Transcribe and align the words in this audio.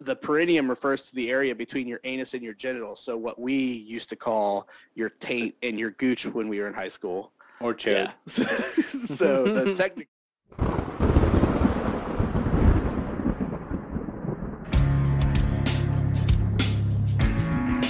the 0.00 0.16
perineum 0.16 0.68
refers 0.68 1.06
to 1.06 1.14
the 1.14 1.30
area 1.30 1.54
between 1.54 1.86
your 1.86 2.00
anus 2.04 2.34
and 2.34 2.42
your 2.42 2.54
genitals. 2.54 3.00
So 3.00 3.16
what 3.16 3.38
we 3.38 3.54
used 3.54 4.08
to 4.10 4.16
call 4.16 4.68
your 4.94 5.10
taint 5.10 5.54
and 5.62 5.78
your 5.78 5.90
gooch 5.92 6.26
when 6.26 6.48
we 6.48 6.60
were 6.60 6.68
in 6.68 6.74
high 6.74 6.88
school. 6.88 7.32
Or 7.60 7.74
chode. 7.74 8.10
Yeah. 8.26 8.46
so 9.14 9.44
the 9.44 9.74
technical. 9.76 10.10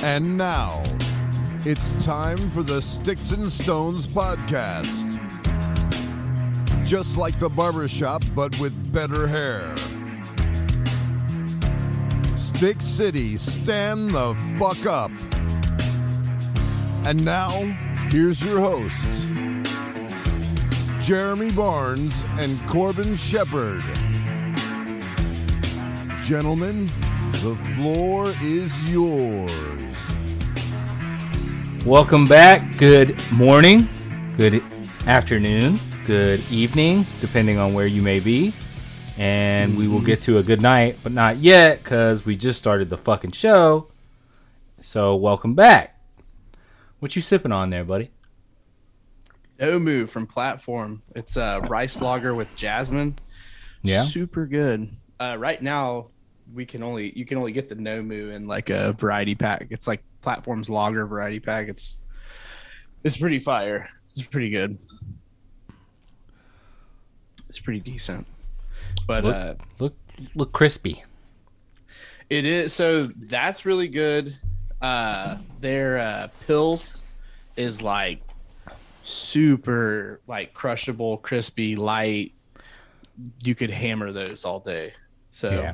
And 0.03 0.37
now, 0.37 0.83
it's 1.65 2.05
time 2.05 2.39
for 2.51 2.63
the 2.63 2.81
Sticks 2.81 3.33
and 3.33 3.53
Stones 3.53 4.09
podcast. 4.09 5.19
Just 6.85 7.19
like 7.19 7.39
the 7.39 7.51
barbershop, 7.51 8.25
but 8.35 8.59
with 8.59 8.93
better 8.93 9.29
hair. 9.29 9.77
Stick 12.41 12.81
City, 12.81 13.37
stand 13.37 14.13
the 14.13 14.35
fuck 14.59 14.87
up. 14.87 15.11
And 17.05 17.23
now, 17.23 17.51
here's 18.11 18.43
your 18.43 18.61
hosts 18.61 19.27
Jeremy 21.07 21.53
Barnes 21.53 22.25
and 22.39 22.59
Corbin 22.67 23.15
Shepard. 23.17 23.83
Gentlemen, 26.23 26.87
the 27.43 27.55
floor 27.77 28.33
is 28.41 28.91
yours. 28.91 30.13
Welcome 31.85 32.27
back. 32.27 32.79
Good 32.79 33.21
morning, 33.31 33.87
good 34.39 34.63
afternoon, 35.07 35.79
good 36.07 36.41
evening, 36.51 37.05
depending 37.21 37.59
on 37.59 37.75
where 37.75 37.87
you 37.87 38.01
may 38.01 38.19
be. 38.19 38.55
And 39.21 39.77
we 39.77 39.87
will 39.87 40.01
get 40.01 40.23
to 40.23 40.39
a 40.39 40.43
good 40.43 40.63
night, 40.63 40.97
but 41.03 41.13
not 41.13 41.37
yet 41.37 41.83
because 41.83 42.25
we 42.25 42.37
just 42.37 42.59
started 42.59 42.89
the 42.89 42.97
fucking 42.97 43.33
show. 43.33 43.89
So, 44.81 45.15
welcome 45.15 45.55
back. 45.55 46.01
What 47.01 47.15
you 47.15 47.21
sipping 47.21 47.53
on 47.53 47.69
there, 47.69 47.85
buddy? 47.85 48.13
Nomu 49.61 50.09
from 50.09 50.27
Platform. 50.27 51.03
It's 51.15 51.37
a 51.37 51.61
rice 51.69 52.01
lager 52.01 52.35
with 52.35 52.57
jasmine. 52.57 53.15
Yeah. 53.83 54.05
Super 54.05 54.47
good. 54.47 54.89
Uh, 55.19 55.37
right 55.39 55.61
now, 55.61 56.07
we 56.55 56.65
can 56.65 56.83
only 56.83 57.13
you 57.15 57.27
can 57.27 57.37
only 57.37 57.53
get 57.53 57.69
the 57.69 57.75
Nomu 57.75 58.33
in 58.33 58.47
like 58.47 58.71
a 58.71 58.95
variety 58.95 59.35
pack. 59.35 59.67
It's 59.69 59.87
like 59.87 60.03
Platform's 60.23 60.71
lager 60.71 61.07
variety 61.07 61.41
pack. 61.41 61.69
It's 61.69 62.01
it's 63.05 63.19
pretty 63.19 63.39
fire. 63.39 63.87
It's 64.11 64.23
pretty 64.23 64.51
good. 64.51 64.77
It's 67.49 67.61
pretty 67.61 67.81
decent. 67.81 68.27
But 69.11 69.25
Look, 69.25 69.35
uh 69.35 69.55
look, 69.81 69.95
look 70.37 70.53
crispy. 70.53 71.03
It 72.29 72.45
is 72.45 72.73
so 72.73 73.07
that's 73.07 73.67
really 73.67 73.89
good. 73.89 74.37
Uh 74.81 75.39
their 75.61 75.99
uh 75.99 76.29
pils 76.47 77.01
is 77.57 77.83
like 77.83 78.21
super 79.03 80.21
like 80.29 80.55
crushable, 80.55 81.19
crispy, 81.19 81.75
light. 81.75 82.33
You 83.43 83.57
could 83.57 83.71
hammer 83.71 84.13
those 84.13 84.45
all 84.45 84.61
day. 84.61 84.93
So 85.33 85.51
Yeah. 85.51 85.73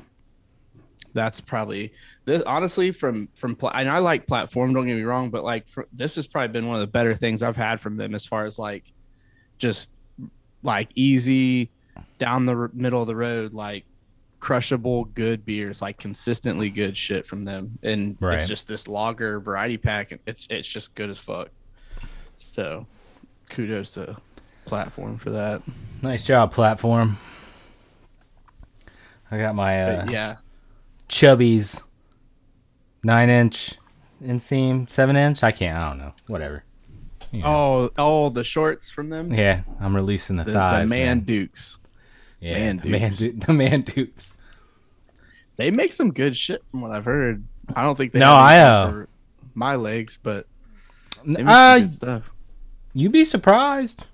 that's 1.13 1.41
probably 1.43 1.93
this 2.25 2.43
honestly 2.47 2.91
from 2.91 3.29
from 3.35 3.55
pla- 3.55 3.73
and 3.75 3.89
I 3.91 3.99
like 3.99 4.27
platform 4.27 4.73
don't 4.73 4.87
get 4.87 4.97
me 4.97 5.03
wrong 5.03 5.29
but 5.31 5.45
like 5.45 5.69
fr- 5.69 5.83
this 5.93 6.15
has 6.17 6.27
probably 6.27 6.49
been 6.49 6.67
one 6.67 6.77
of 6.77 6.81
the 6.81 6.87
better 6.87 7.15
things 7.15 7.43
I've 7.43 7.57
had 7.57 7.81
from 7.81 7.97
them 7.97 8.15
as 8.15 8.25
far 8.27 8.47
as 8.47 8.59
like 8.59 8.85
just 9.59 9.91
like 10.63 10.89
easy 10.95 11.71
down 12.19 12.47
the 12.47 12.57
r- 12.57 12.71
middle 12.73 13.01
of 13.01 13.07
the 13.09 13.17
road 13.17 13.53
like 13.53 13.85
crushable 14.41 15.05
good 15.07 15.45
beers 15.45 15.81
like 15.83 15.99
consistently 15.99 16.71
good 16.71 16.97
shit 16.97 17.27
from 17.27 17.45
them 17.45 17.79
and 17.83 18.17
Right. 18.21 18.39
it's 18.39 18.49
just 18.49 18.69
this 18.69 18.87
lager 18.87 19.41
variety 19.41 19.77
pack 19.77 20.13
and 20.13 20.21
it's 20.27 20.47
it's 20.51 20.69
just 20.69 20.95
good 20.95 21.11
as 21.11 21.19
fuck 21.19 21.49
so 22.37 22.87
kudos 23.51 23.93
to 23.95 24.17
platform 24.67 25.17
for 25.19 25.31
that 25.31 25.63
Nice 26.03 26.23
job, 26.25 26.53
platform. 26.53 27.17
I 29.31 29.39
got 29.39 29.55
my 29.55 29.83
uh, 29.83 30.05
but 30.05 30.13
yeah 30.13 30.37
Chubbies 31.09 31.83
nine 33.03 33.31
inch 33.31 33.75
inseam, 34.23 34.89
seven 34.91 35.17
inch. 35.17 35.43
I 35.43 35.53
can't. 35.53 35.77
I 35.79 35.89
don't 35.89 35.99
know. 35.99 36.13
Whatever. 36.27 36.65
You 37.33 37.43
know. 37.43 37.47
oh 37.49 37.91
oh 37.99 38.29
the 38.31 38.45
shorts 38.45 38.91
from 38.91 39.09
them 39.09 39.33
Yeah, 39.33 39.63
I'm 39.81 39.95
releasing 39.97 40.37
the, 40.37 40.45
the, 40.45 40.53
thighs. 40.53 40.89
the 40.89 40.95
man 40.95 41.07
man. 41.07 41.21
dukes 41.21 41.79
Yeah, 42.41 42.55
Man 42.55 42.77
the 42.79 42.89
man, 42.89 43.01
Dukes. 43.11 43.17
du- 43.19 43.33
the 43.47 43.53
man 43.53 43.81
dukes. 43.83 44.37
They 45.57 45.71
make 45.71 45.93
some 45.93 46.13
good 46.13 46.37
shit 46.37 46.63
from 46.71 46.83
what 46.83 46.91
I've 46.93 47.05
heard. 47.07 47.45
I 47.75 47.83
don't 47.83 47.97
think 47.97 48.13
they 48.13 48.19
No, 48.19 48.33
I, 48.35 48.55
anything 48.57 48.71
uh, 48.71 48.91
for 48.91 49.09
my 49.55 49.75
legs, 49.77 50.19
but 50.23 50.47
they 51.25 51.43
make 51.43 51.47
Uh, 51.47 51.75
some 51.77 51.83
good 51.83 51.93
stuff. 51.93 52.31
you'd 52.93 53.13
be 53.13 53.25
surprised. 53.25 54.07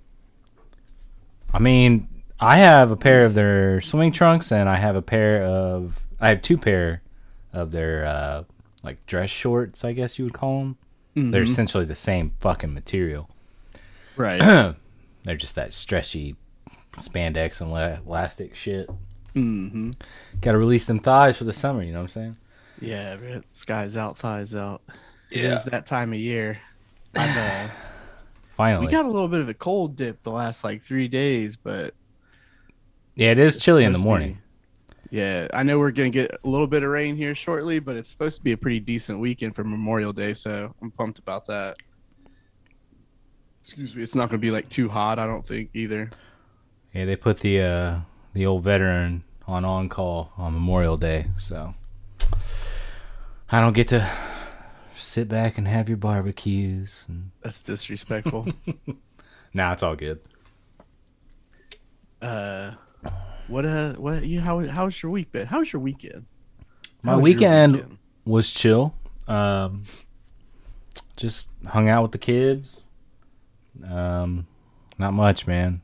I 1.53 1.59
mean, 1.59 2.07
I 2.39 2.57
have 2.57 2.91
a 2.91 2.95
pair 2.95 3.25
of 3.25 3.35
their 3.35 3.81
swimming 3.81 4.11
trunks, 4.11 4.51
and 4.51 4.67
I 4.69 4.75
have 4.77 4.95
a 4.95 5.01
pair 5.01 5.43
of. 5.43 5.99
I 6.19 6.29
have 6.29 6.41
two 6.41 6.57
pair 6.57 7.01
of 7.51 7.71
their 7.71 8.05
uh, 8.05 8.43
like 8.81 9.05
dress 9.05 9.29
shorts. 9.29 9.83
I 9.83 9.91
guess 9.93 10.17
you 10.17 10.25
would 10.25 10.33
call 10.33 10.59
them. 10.59 10.77
They're 11.31 11.43
Mhm. 11.43 11.47
essentially 11.47 11.85
the 11.85 11.95
same 11.95 12.31
fucking 12.39 12.73
material. 12.73 13.29
right. 14.15 14.39
They're 15.25 15.35
just 15.37 15.55
that 15.55 15.71
stretchy 15.73 16.35
spandex 16.97 17.61
and 17.61 17.71
elastic 18.07 18.55
shit. 18.55 18.89
hmm 19.33 19.91
Got 20.41 20.51
to 20.53 20.57
release 20.57 20.85
them 20.85 20.99
thighs 20.99 21.37
for 21.37 21.43
the 21.43 21.53
summer. 21.53 21.81
You 21.83 21.91
know 21.91 21.99
what 21.99 22.03
I'm 22.03 22.07
saying? 22.09 22.37
Yeah, 22.81 23.15
man. 23.17 23.43
Skies 23.51 23.95
out, 23.97 24.17
thighs 24.17 24.53
out. 24.55 24.81
It 25.31 25.43
Yeah. 25.43 25.53
is 25.53 25.65
that 25.65 25.85
time 25.85 26.13
of 26.13 26.19
year. 26.19 26.59
I've, 27.15 27.37
uh, 27.37 27.67
Finally, 28.57 28.85
we 28.85 28.91
got 28.91 29.05
a 29.05 29.09
little 29.09 29.27
bit 29.27 29.39
of 29.41 29.49
a 29.49 29.53
cold 29.53 29.95
dip 29.95 30.21
the 30.23 30.31
last 30.31 30.63
like 30.63 30.83
three 30.83 31.07
days, 31.07 31.55
but 31.55 31.93
yeah, 33.15 33.31
it 33.31 33.39
is 33.39 33.57
chilly 33.57 33.83
in 33.83 33.93
the 33.93 33.99
morning. 33.99 34.33
be- 35.09 35.17
yeah, 35.17 35.47
I 35.53 35.63
know 35.63 35.77
we're 35.79 35.91
gonna 35.91 36.09
get 36.11 36.31
a 36.43 36.47
little 36.47 36.67
bit 36.67 36.83
of 36.83 36.89
rain 36.89 37.15
here 37.15 37.33
shortly, 37.35 37.79
but 37.79 37.95
it's 37.95 38.09
supposed 38.09 38.35
to 38.37 38.43
be 38.43 38.51
a 38.51 38.57
pretty 38.57 38.79
decent 38.79 39.19
weekend 39.19 39.55
for 39.55 39.63
Memorial 39.63 40.11
Day, 40.13 40.33
so 40.33 40.73
I'm 40.81 40.91
pumped 40.91 41.17
about 41.19 41.45
that. 41.47 41.77
Excuse 43.63 43.95
me, 43.95 44.03
it's 44.03 44.15
not 44.15 44.29
gonna 44.29 44.39
be 44.39 44.51
like 44.51 44.69
too 44.69 44.89
hot, 44.89 45.19
I 45.19 45.25
don't 45.25 45.45
think 45.45 45.69
either. 45.73 46.09
Yeah, 46.93 47.05
they 47.05 47.15
put 47.15 47.39
the 47.39 47.61
uh, 47.61 47.99
the 48.33 48.45
old 48.45 48.63
veteran 48.63 49.23
on 49.47 49.65
on 49.65 49.89
call 49.89 50.31
on 50.37 50.53
Memorial 50.53 50.97
Day, 50.97 51.27
so 51.37 51.73
I 53.49 53.59
don't 53.59 53.73
get 53.73 53.87
to 53.89 54.09
sit 54.95 55.27
back 55.27 55.57
and 55.57 55.67
have 55.67 55.89
your 55.89 55.97
barbecues. 55.97 57.05
And... 57.07 57.31
That's 57.41 57.61
disrespectful. 57.61 58.47
Nah, 59.55 59.73
it's 59.73 59.83
all 59.83 59.95
good. 59.95 60.19
uh 62.23 62.71
what 63.47 63.65
uh 63.65 63.93
what 63.93 64.25
you 64.25 64.41
how 64.41 64.65
how's 64.67 65.03
your 65.03 65.11
week 65.11 65.31
been 65.31 65.45
how's 65.45 65.71
your 65.71 65.79
weekend 65.79 66.25
My 67.03 67.11
How 67.11 67.19
was 67.19 67.29
your 67.29 67.35
weekend 67.35 67.97
was 68.25 68.51
chill. 68.51 68.95
Um, 69.27 69.83
just 71.15 71.49
hung 71.67 71.87
out 71.87 72.01
with 72.01 72.13
the 72.13 72.17
kids. 72.17 72.85
Um, 73.87 74.47
not 74.97 75.13
much, 75.13 75.45
man. 75.45 75.82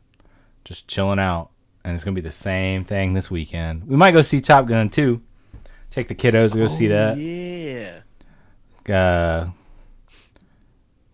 Just 0.69 0.87
chilling 0.87 1.17
out, 1.17 1.49
and 1.83 1.95
it's 1.95 2.03
gonna 2.03 2.13
be 2.13 2.21
the 2.21 2.31
same 2.31 2.85
thing 2.85 3.13
this 3.13 3.31
weekend. 3.31 3.87
We 3.87 3.95
might 3.95 4.11
go 4.11 4.21
see 4.21 4.39
Top 4.39 4.67
Gun 4.67 4.89
too. 4.91 5.19
Take 5.89 6.07
the 6.09 6.13
kiddos 6.13 6.51
to 6.51 6.59
go 6.59 6.67
see 6.67 6.85
Oh, 6.93 7.15
that. 7.15 7.17
yeah 7.17 8.95
uh, 8.95 9.49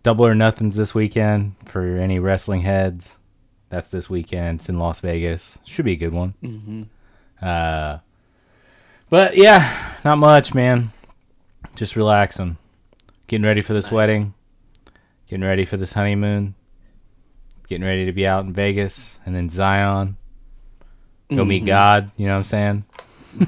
Double 0.03 0.25
or 0.25 0.35
Nothing's 0.35 0.75
this 0.75 0.93
weekend 0.93 1.55
for 1.65 1.85
any 1.97 2.19
wrestling 2.19 2.61
heads. 2.61 3.17
That's 3.69 3.87
this 3.89 4.09
weekend. 4.09 4.59
It's 4.59 4.67
in 4.67 4.77
Las 4.77 4.99
Vegas. 4.99 5.57
Should 5.65 5.85
be 5.85 5.93
a 5.93 5.95
good 5.95 6.11
one. 6.13 6.33
mm-hmm. 6.43 6.83
Uh, 7.41 7.99
but 9.09 9.37
yeah, 9.37 9.93
not 10.03 10.17
much, 10.17 10.53
man. 10.53 10.91
Just 11.75 11.95
relaxing, 11.95 12.57
getting 13.27 13.45
ready 13.45 13.61
for 13.61 13.71
this 13.73 13.85
Nice. 13.85 13.93
wedding, 13.93 14.33
getting 15.29 15.45
ready 15.45 15.63
for 15.63 15.77
this 15.77 15.93
honeymoon, 15.93 16.55
getting 17.65 17.85
ready 17.85 18.05
to 18.05 18.11
be 18.13 18.25
out 18.27 18.45
in 18.45 18.53
Vegas, 18.53 19.19
and 19.25 19.35
then 19.35 19.49
Zion. 19.49 20.17
Go 21.29 21.43
meet 21.43 21.63
Mhm. 21.63 21.67
God. 21.67 22.11
You 22.17 22.27
know 22.27 22.33
what 22.33 22.37
I'm 22.39 22.43
saying? 22.43 22.83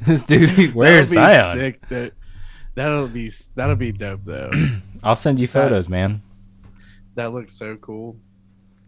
this 0.00 0.24
dude, 0.24 0.74
where's 0.74 1.08
Zion? 1.08 1.56
sick 1.56 1.88
that 1.88 2.12
that'll 2.74 3.08
be 3.08 3.30
that'll 3.54 3.76
be 3.76 3.92
dope 3.92 4.24
though 4.24 4.50
I'll 5.02 5.16
send 5.16 5.38
you 5.40 5.46
photos, 5.46 5.88
man. 5.88 6.22
that 7.14 7.32
looks 7.32 7.54
so 7.54 7.76
cool 7.76 8.16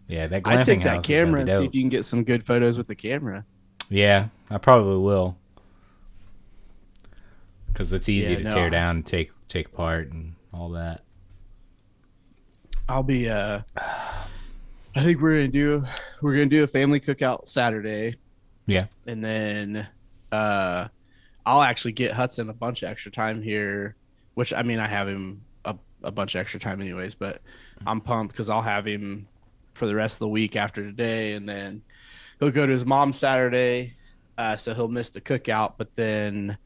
Yeah, 0.09 0.27
that 0.29 0.43
i 0.47 0.63
take 0.63 0.83
that 0.85 1.05
camera 1.05 1.41
and 1.41 1.49
see 1.51 1.65
if 1.65 1.75
you 1.75 1.83
can 1.83 1.89
get 1.91 2.05
some 2.07 2.25
good 2.25 2.47
photos 2.47 2.79
with 2.79 2.87
the 2.89 2.95
camera 2.95 3.45
Yeah, 3.91 4.29
I 4.51 4.59
probably 4.59 4.99
will. 4.99 5.37
Because 7.67 7.93
it's 7.93 8.09
easy 8.09 8.33
Yeah, 8.33 8.39
to 8.39 8.45
no, 8.45 8.51
tear 8.51 8.67
I- 8.67 8.71
down 8.71 8.97
and 8.97 9.07
take 9.07 9.31
take 9.49 9.67
apart 9.67 10.11
and 10.13 10.35
all 10.53 10.71
that. 10.71 11.03
I'll 12.89 13.03
be 13.03 13.29
uh 13.29 13.61
i 13.77 15.01
think 15.01 15.21
we're 15.21 15.35
gonna 15.37 15.49
do 15.49 15.83
we're 16.23 16.35
gonna 16.35 16.47
do 16.47 16.65
a 16.65 16.67
family 16.67 17.01
cookout 17.01 17.47
saturday 17.47 18.15
Yeah. 18.67 18.87
and 19.07 19.25
then 19.25 19.89
uh, 20.33 20.89
I'll 21.47 21.63
actually 21.63 21.93
get 21.93 22.11
Hudson 22.13 22.49
a 22.49 22.53
bunch 22.53 22.83
of 22.83 22.89
extra 22.89 23.13
time 23.13 23.41
here, 23.41 23.95
which 24.35 24.53
I 24.53 24.63
mean 24.65 24.81
I 24.81 24.89
have 24.89 25.07
him 25.07 25.43
a, 25.65 25.77
a 26.03 26.11
bunch 26.11 26.35
of 26.35 26.41
extra 26.41 26.59
time 26.59 26.81
anyways, 26.81 27.15
but 27.15 27.41
I'm 27.87 28.01
pumped 28.01 28.33
because 28.33 28.49
I'll 28.51 28.63
have 28.63 28.85
him 28.85 29.29
for 29.75 29.87
the 29.87 29.95
rest 29.95 30.17
of 30.17 30.21
the 30.21 30.29
week 30.29 30.57
after 30.57 30.83
today, 30.83 31.35
and 31.35 31.49
then 31.49 31.83
he'll 32.41 32.51
go 32.51 32.67
to 32.67 32.73
his 32.73 32.85
mom's 32.85 33.17
Saturday, 33.17 33.93
uh, 34.39 34.57
so 34.57 34.75
he'll 34.75 34.89
miss 34.89 35.11
the 35.11 35.21
cookout, 35.21 35.75
but 35.79 35.95
then 35.95 36.57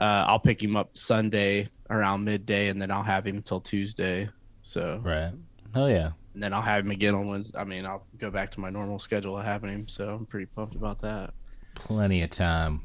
uh, 0.00 0.24
I'll 0.26 0.38
pick 0.40 0.62
him 0.62 0.74
up 0.74 0.96
Sunday 0.96 1.68
around 1.90 2.24
midday, 2.24 2.68
and 2.68 2.80
then 2.80 2.90
I'll 2.90 3.02
have 3.02 3.26
him 3.26 3.36
until 3.36 3.60
Tuesday. 3.60 4.30
So 4.62 5.00
Right. 5.02 5.32
Oh 5.74 5.86
yeah. 5.86 6.10
and 6.34 6.42
then 6.42 6.52
I'll 6.52 6.62
have 6.62 6.84
him 6.84 6.90
again 6.90 7.14
on 7.14 7.26
Wednesday. 7.28 7.58
I 7.58 7.64
mean, 7.64 7.84
I'll 7.86 8.04
go 8.18 8.30
back 8.30 8.50
to 8.52 8.60
my 8.60 8.70
normal 8.70 8.98
schedule 8.98 9.38
of 9.38 9.44
having 9.44 9.70
him, 9.70 9.88
so 9.88 10.08
I'm 10.08 10.26
pretty 10.26 10.46
pumped 10.46 10.74
about 10.76 11.00
that. 11.02 11.32
Plenty 11.74 12.22
of 12.22 12.30
time. 12.30 12.82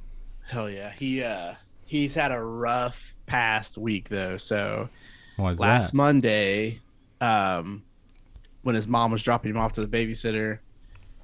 Hell 0.47 0.69
yeah, 0.69 0.91
he 0.91 1.23
uh 1.23 1.53
he's 1.85 2.15
had 2.15 2.31
a 2.31 2.39
rough 2.41 3.13
past 3.25 3.77
week 3.77 4.09
though. 4.09 4.37
So 4.37 4.89
last 5.37 5.91
that? 5.91 5.93
Monday, 5.93 6.79
um, 7.21 7.83
when 8.63 8.75
his 8.75 8.87
mom 8.87 9.11
was 9.11 9.23
dropping 9.23 9.51
him 9.51 9.57
off 9.57 9.73
to 9.73 9.85
the 9.85 9.87
babysitter, 9.87 10.59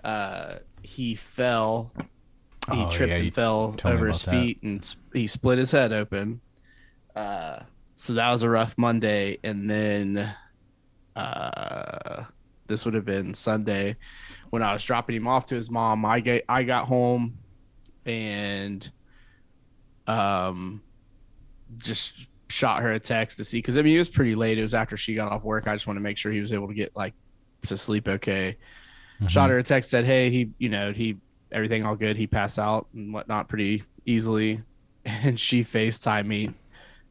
uh, 0.04 0.56
he 0.82 1.16
fell. 1.16 1.92
He 2.72 2.82
Oh, 2.84 2.90
tripped 2.92 3.12
yeah, 3.12 3.18
and 3.20 3.34
fell 3.34 3.76
over 3.84 4.08
his 4.08 4.24
about 4.24 4.32
that. 4.32 4.42
feet, 4.42 4.64
and 4.64 4.80
s- 4.82 4.96
he 5.14 5.28
split 5.28 5.58
his 5.58 5.72
head 5.72 5.92
open. 5.92 6.40
Uh, 7.16 7.60
so 7.98 8.14
that 8.14 8.30
was 8.32 8.42
a 8.44 8.50
rough 8.50 8.78
Monday, 8.78 9.38
and 9.44 9.70
then 9.70 10.34
uh, 11.16 12.24
this 12.68 12.86
would 12.86 12.94
have 12.94 13.06
been 13.06 13.34
Sunday 13.34 13.96
when 14.50 14.64
I 14.64 14.74
was 14.74 14.84
dropping 14.84 15.16
him 15.16 15.28
off 15.28 15.46
to 15.48 15.56
his 15.56 15.70
mom. 15.70 16.06
I 16.06 16.20
get 16.20 16.46
I 16.50 16.64
got 16.64 16.86
home, 16.88 17.38
and 18.06 18.90
um, 20.08 20.82
just 21.78 22.28
shot 22.50 22.84
her 22.84 22.92
a 22.92 23.00
text 23.00 23.38
to 23.38 23.46
see 23.46 23.58
because 23.58 23.78
I 23.78 23.82
mean 23.82 23.96
it 23.96 24.00
was 24.00 24.10
pretty 24.10 24.36
late. 24.36 24.58
It 24.58 24.62
was 24.62 24.74
after 24.74 24.98
she 24.98 25.16
got 25.16 25.32
off 25.32 25.44
work. 25.44 25.68
I 25.68 25.74
just 25.76 25.88
want 25.88 25.98
to 25.98 26.02
make 26.02 26.18
sure 26.18 26.32
he 26.32 26.42
was 26.42 26.54
able 26.54 26.68
to 26.68 26.74
get 26.74 26.96
like 26.96 27.14
to 27.68 27.78
sleep 27.78 28.08
okay. 28.08 28.58
Mhm. 29.22 29.30
Shot 29.30 29.50
her 29.50 29.58
a 29.58 29.64
text 29.64 29.90
said, 29.90 30.06
"Hey, 30.06 30.30
he, 30.30 30.50
you 30.58 30.70
know, 30.70 30.92
he 30.92 31.18
everything 31.52 31.86
all 31.86 31.96
good. 31.96 32.18
He 32.18 32.28
passed 32.28 32.60
out 32.60 32.88
and 32.94 33.14
whatnot 33.14 33.50
pretty 33.50 33.84
easily." 34.06 34.62
And 35.06 35.38
she 35.38 35.66
Facetime 35.66 36.28
me 36.28 36.54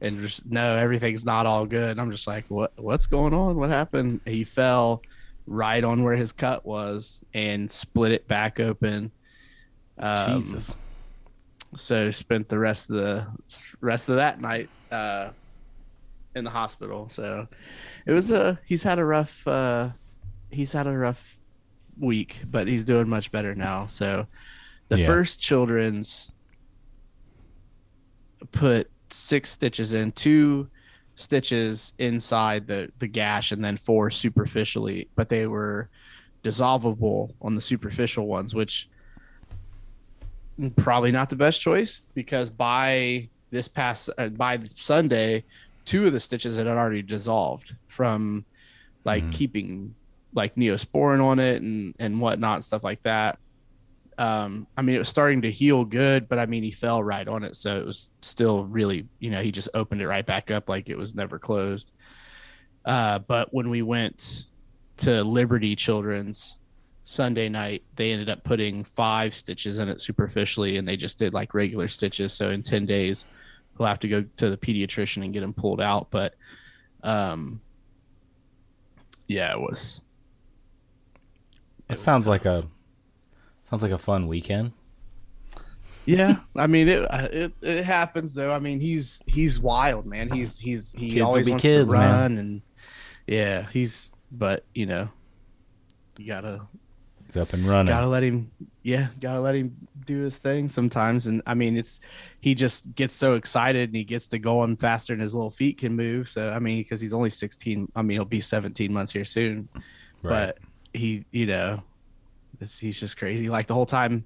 and 0.03 0.21
just 0.21 0.45
no, 0.45 0.77
everything's 0.77 1.25
not 1.25 1.47
all 1.47 1.65
good. 1.65 1.99
I'm 1.99 2.11
just 2.11 2.27
like, 2.27 2.45
what 2.49 2.73
what's 2.77 3.07
going 3.07 3.33
on? 3.33 3.57
What 3.57 3.71
happened? 3.71 4.21
He 4.27 4.45
fell 4.45 5.01
right 5.47 5.83
on 5.83 6.03
where 6.05 6.15
his 6.17 6.33
cut 6.33 6.67
was 6.67 7.25
and 7.33 7.71
split 7.71 8.13
it 8.13 8.29
back 8.29 8.61
open. 8.61 9.11
Um, 9.99 10.41
Jesus. 10.41 10.77
so 11.77 12.11
spent 12.11 12.49
the 12.49 12.59
rest 12.59 12.91
of 12.91 12.97
the 12.97 13.27
rest 13.81 14.09
of 14.09 14.17
that 14.17 14.41
night 14.41 14.69
uh 14.91 15.31
in 16.35 16.45
the 16.45 16.51
hospital 16.51 17.09
so 17.09 17.47
it 18.07 18.13
was 18.13 18.31
a 18.33 18.59
he's 18.67 18.83
had 18.83 18.99
a 18.99 19.05
rough 19.05 19.47
uh 19.47 19.91
he's 20.51 20.73
had 20.73 20.87
a 20.87 20.97
rough 20.97 21.37
week 22.01 22.41
but 22.51 22.67
he's 22.67 22.85
doing 22.85 23.09
much 23.09 23.31
better 23.33 23.55
now 23.55 23.87
so 23.87 24.27
the 24.89 24.99
Yeah. 24.99 25.07
first 25.07 25.41
children's 25.41 26.31
put 28.51 28.91
six 29.13 29.51
stitches 29.51 29.95
in 29.95 30.13
two 30.13 30.69
stitches 31.17 31.93
inside 31.99 32.67
the 32.67 32.91
the 32.99 33.07
gash 33.07 33.53
and 33.53 33.63
then 33.63 33.77
four 33.77 34.11
superficially 34.11 35.09
but 35.15 35.29
they 35.29 35.47
were 35.47 35.89
dissolvable 36.43 37.35
on 37.43 37.55
the 37.55 37.61
superficial 37.61 38.27
ones 38.27 38.55
which 38.55 38.89
probably 40.77 41.13
not 41.13 41.31
the 41.31 41.37
best 41.37 41.61
choice 41.61 42.03
because 42.15 42.51
by 42.51 43.29
this 43.51 43.69
past 43.69 44.11
uh, 44.19 44.29
by 44.29 44.59
Sunday, 44.65 45.45
two 45.85 46.07
of 46.07 46.13
the 46.13 46.21
stitches 46.21 46.57
had 46.57 46.67
already 46.67 47.03
dissolved 47.03 47.75
from 47.89 48.45
like 49.05 49.25
Mhm. 49.25 49.33
keeping 49.33 49.95
like 50.35 50.55
neosporin 50.55 51.23
on 51.23 51.39
it 51.39 51.61
and 51.63 51.95
and 51.99 52.21
whatnot 52.21 52.65
stuff 52.65 52.85
like 52.85 53.03
that. 53.03 53.39
Um, 54.19 54.67
I 54.77 54.83
mean, 54.83 54.95
it 54.97 54.99
was 54.99 55.09
starting 55.09 55.43
to 55.43 55.51
heal 55.51 55.85
good, 55.85 56.29
but 56.29 56.39
I 56.39 56.47
mean, 56.47 56.63
he 56.63 56.71
fell 56.71 57.03
right 57.03 57.27
on 57.27 57.45
it, 57.45 57.57
so 57.57 57.79
it 57.79 57.87
was 57.87 58.11
still 58.21 58.65
really, 58.65 59.09
you 59.21 59.31
know, 59.31 59.43
he 59.43 59.51
just 59.51 59.71
opened 59.75 60.03
it 60.03 60.07
right 60.07 60.27
back 60.27 60.51
up 60.51 60.69
like 60.69 60.89
it 60.89 60.99
was 60.99 61.15
never 61.15 61.39
closed. 61.39 61.93
Uh, 62.85 63.19
but 63.21 63.53
when 63.55 63.71
we 63.71 63.81
went 63.81 64.45
to 64.99 65.25
Liberty 65.25 65.75
Children's 65.75 66.59
Sunday 67.05 67.49
night, 67.49 67.83
they 67.97 68.13
ended 68.13 68.29
up 68.29 68.45
putting 68.45 68.85
five 68.85 69.35
stitches 69.35 69.79
in 69.79 69.89
it 69.89 70.01
superficially, 70.01 70.77
and 70.77 70.87
they 70.87 70.97
just 70.97 71.19
did 71.19 71.33
like 71.33 71.55
regular 71.55 71.89
stitches. 71.89 72.33
So 72.33 72.51
in 72.51 72.63
ten 72.63 72.87
days, 72.87 73.27
we'll 73.79 73.89
have 73.89 74.01
to 74.01 74.09
go 74.09 74.25
to 74.37 74.51
the 74.51 74.57
pediatrician 74.59 75.25
and 75.25 75.33
get 75.33 75.41
them 75.41 75.55
pulled 75.55 75.81
out. 75.81 76.09
But, 76.11 76.35
um, 77.03 77.61
yeah, 79.27 79.53
it 79.53 79.61
was. 79.61 80.03
It 81.89 81.99
sounds 81.99 82.29
like 82.29 82.45
a 82.45 82.67
sounds 83.73 83.83
like 83.83 83.93
a 83.93 83.99
fun 83.99 84.29
weekend. 84.29 84.73
Yeah, 86.05 86.37
I 86.57 86.67
mean 86.67 86.89
it, 86.89 87.03
uh, 87.11 87.29
it. 87.33 87.53
It 87.63 87.85
happens 87.85 88.35
though. 88.35 88.53
I 88.53 88.59
mean 88.59 88.81
he's 88.81 89.23
he's 89.27 89.61
wild, 89.61 90.05
man. 90.05 90.31
He's 90.31 90.59
he's 90.59 90.93
he 90.93 91.11
Kids 91.11 91.23
always 91.23 91.49
wants 91.49 91.63
kids, 91.63 91.91
to 91.91 91.97
man. 91.97 92.11
run 92.21 92.39
and 92.39 92.63
yeah, 93.27 93.67
he's. 93.73 94.11
But 94.33 94.65
you 94.75 94.87
know, 94.87 95.09
you 96.19 96.27
gotta 96.27 96.63
He's 97.27 97.37
up 97.37 97.53
and 97.53 97.65
running. 97.67 97.87
gotta 97.87 98.09
let 98.09 98.23
him 98.23 98.51
yeah 98.83 99.09
gotta 99.21 99.41
let 99.41 99.55
him 99.55 99.75
do 100.07 100.21
his 100.21 100.37
thing 100.39 100.69
sometimes 100.69 101.29
and 101.29 101.41
i 101.47 101.55
mean 101.55 101.77
it's 101.77 102.01
he 102.41 102.53
just 102.55 102.93
gets 102.97 103.15
so 103.15 103.37
excited 103.37 103.89
and 103.89 103.97
he 103.97 104.03
gets 104.05 104.27
to 104.29 104.39
going 104.41 104.77
faster 104.77 105.13
than 105.15 105.21
his 105.21 105.33
little 105.35 105.51
feet 105.53 105.79
can 105.79 105.95
move 105.95 106.29
so 106.29 106.51
i 106.51 106.59
mean 106.59 106.79
because 106.79 107.01
he's 107.01 107.15
only 107.15 107.31
16 107.31 107.91
i 107.95 108.03
mean 108.03 108.17
he'll 108.17 108.25
be 108.25 108.41
17 108.41 108.93
months 108.93 109.13
here 109.13 109.25
soon 109.25 109.69
Right. 110.21 110.47
but 110.47 110.59
he 110.93 111.25
you 111.31 111.47
know 111.47 111.81
this, 112.63 112.79
he's 112.79 112.99
just 112.99 113.17
crazy. 113.17 113.49
Like 113.49 113.67
the 113.67 113.75
whole 113.75 113.87
time 113.87 114.25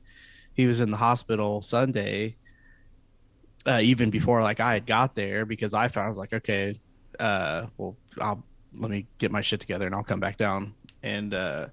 he 0.56 0.66
was 0.66 0.80
in 0.80 0.90
the 0.90 0.96
hospital 0.96 1.62
sunday 1.62 2.34
uh, 3.66 3.80
even 3.82 4.10
before 4.10 4.42
like 4.42 4.58
i 4.58 4.72
had 4.72 4.86
got 4.86 5.14
there 5.14 5.44
because 5.44 5.74
i 5.74 5.86
found 5.86 6.06
I 6.06 6.08
was 6.08 6.18
like 6.18 6.32
okay 6.32 6.80
uh 7.20 7.66
well 7.76 7.96
i'll 8.20 8.42
let 8.74 8.90
me 8.90 9.06
get 9.18 9.30
my 9.30 9.42
shit 9.42 9.60
together 9.60 9.86
and 9.86 9.94
i'll 9.94 10.02
come 10.02 10.20
back 10.20 10.36
down. 10.36 10.74
And 11.02 11.32
uh 11.34 11.68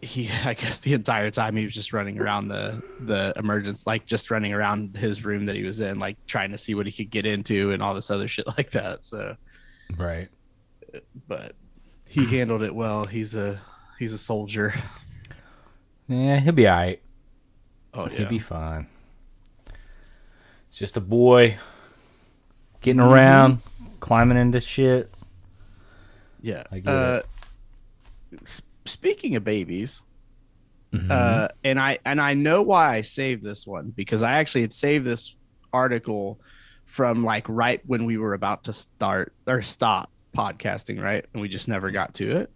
he 0.00 0.30
i 0.44 0.54
guess 0.54 0.80
the 0.80 0.92
entire 0.92 1.30
time 1.30 1.56
he 1.56 1.64
was 1.64 1.74
just 1.74 1.92
running 1.92 2.20
around 2.20 2.48
the 2.48 2.82
the 3.00 3.32
emergence 3.36 3.86
like 3.86 4.06
just 4.06 4.30
running 4.30 4.52
around 4.52 4.96
his 4.96 5.24
room 5.24 5.46
that 5.46 5.56
he 5.56 5.64
was 5.64 5.80
in 5.80 5.98
like 5.98 6.16
trying 6.26 6.50
to 6.50 6.58
see 6.58 6.74
what 6.74 6.86
he 6.86 6.92
could 6.92 7.10
get 7.10 7.26
into 7.26 7.72
and 7.72 7.82
all 7.82 7.94
this 7.94 8.10
other 8.10 8.28
shit 8.34 8.46
like 8.46 8.70
that. 8.70 9.02
So 9.02 9.36
right. 9.96 10.28
but 11.26 11.54
he 12.06 12.24
handled 12.24 12.62
it 12.62 12.74
well. 12.74 13.04
He's 13.04 13.34
a 13.34 13.60
he's 13.98 14.12
a 14.12 14.18
soldier 14.18 14.74
Yeah, 16.08 16.38
he'll 16.40 16.52
be 16.52 16.68
alright. 16.68 17.00
oh 17.94 18.06
He'll 18.06 18.28
be 18.28 18.38
fine. 18.38 18.86
It's 20.68 20.78
just 20.78 20.96
a 20.96 21.00
boy 21.00 21.56
getting 22.80 23.00
Mm-hmm. 23.00 23.12
around, 23.12 23.58
climbing 24.00 24.38
into 24.38 24.60
shit. 24.60 25.12
yeah 26.40 26.62
I 26.70 26.78
get 26.78 26.90
uh 26.94 27.22
speaking 28.84 29.36
of 29.36 29.44
babies 29.44 30.02
Mhm. 30.92 31.10
uh 31.10 31.48
and 31.64 31.78
i 31.78 31.98
and 32.06 32.18
i 32.20 32.32
know 32.34 32.62
why 32.62 32.94
i 32.96 33.00
saved 33.02 33.44
this 33.44 33.66
one 33.66 33.90
because 33.94 34.22
i 34.22 34.32
actually 34.32 34.62
had 34.62 34.72
saved 34.72 35.04
this 35.04 35.34
article 35.72 36.40
from 36.86 37.24
like 37.24 37.44
right 37.48 37.82
when 37.86 38.04
we 38.06 38.16
were 38.16 38.32
about 38.34 38.64
to 38.64 38.72
start 38.72 39.34
or 39.46 39.60
stop 39.60 40.10
podcasting 40.36 41.02
right 41.02 41.26
and 41.34 41.42
we 41.42 41.48
just 41.48 41.68
never 41.68 41.90
got 41.90 42.14
to 42.14 42.30
it 42.38 42.50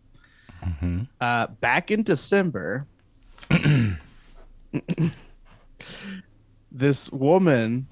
Mhm. 0.65 1.09
uh 1.21 1.49
back 1.49 1.91
in 1.91 2.03
december 2.05 2.87
this 6.71 7.11
woman 7.13 7.87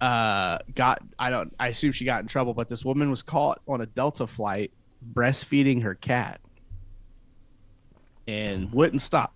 uh 0.00 0.58
got 0.74 1.00
i 1.18 1.30
don't 1.30 1.54
i 1.60 1.68
assume 1.68 1.92
she 1.92 2.04
got 2.04 2.20
in 2.20 2.26
trouble 2.26 2.52
but 2.54 2.68
this 2.68 2.84
woman 2.84 3.08
was 3.08 3.22
caught 3.22 3.60
on 3.68 3.80
a 3.80 3.86
delta 3.86 4.26
flight 4.26 4.72
breastfeeding 5.14 5.82
her 5.82 5.94
cat 5.94 6.40
and 8.28 8.72
wouldn't 8.72 9.00
stop 9.02 9.32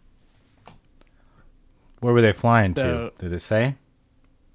Where 2.01 2.13
were 2.13 2.21
they 2.21 2.33
flying 2.33 2.75
So- 2.75 3.11
to? 3.17 3.23
Did 3.23 3.33
it 3.33 3.41
say? 3.41 3.75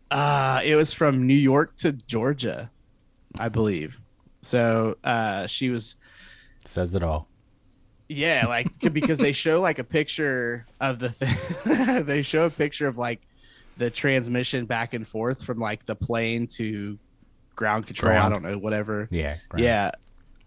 Uh, 0.10 0.60
it 0.66 0.76
was 0.76 0.92
from 0.92 1.26
New 1.26 1.34
York 1.34 1.76
to 1.78 1.94
Georgia, 1.94 2.70
I 3.40 3.48
believe. 3.48 3.98
So 4.42 4.98
uh, 5.06 5.48
she 5.48 5.70
was, 5.70 5.96
Says 6.66 6.96
it 6.96 7.02
all. 7.04 7.30
Yeah, 8.12 8.46
like 8.48 8.94
because 8.94 9.18
they 9.18 9.32
show 9.32 9.62
like 9.62 9.80
a 9.80 9.84
picture 9.84 10.66
of 10.80 11.00
the 11.00 11.10
thing. 11.10 12.06
they 12.06 12.22
show 12.22 12.46
a 12.46 12.50
picture 12.50 12.88
of 12.88 12.98
like 12.98 13.22
the 13.78 13.90
transmission 13.90 14.66
back 14.66 14.94
and 14.94 15.08
forth 15.08 15.44
from 15.44 15.60
like 15.60 15.86
the 15.86 15.96
plane 15.96 16.48
to 16.48 17.00
ground 17.56 17.88
control. 17.88 18.18
I 18.18 18.30
don't 18.30 18.44
know, 18.44 18.58
whatever. 18.58 19.08
Yeah. 19.12 19.38
right. 19.52 19.64
Yeah. 19.64 19.92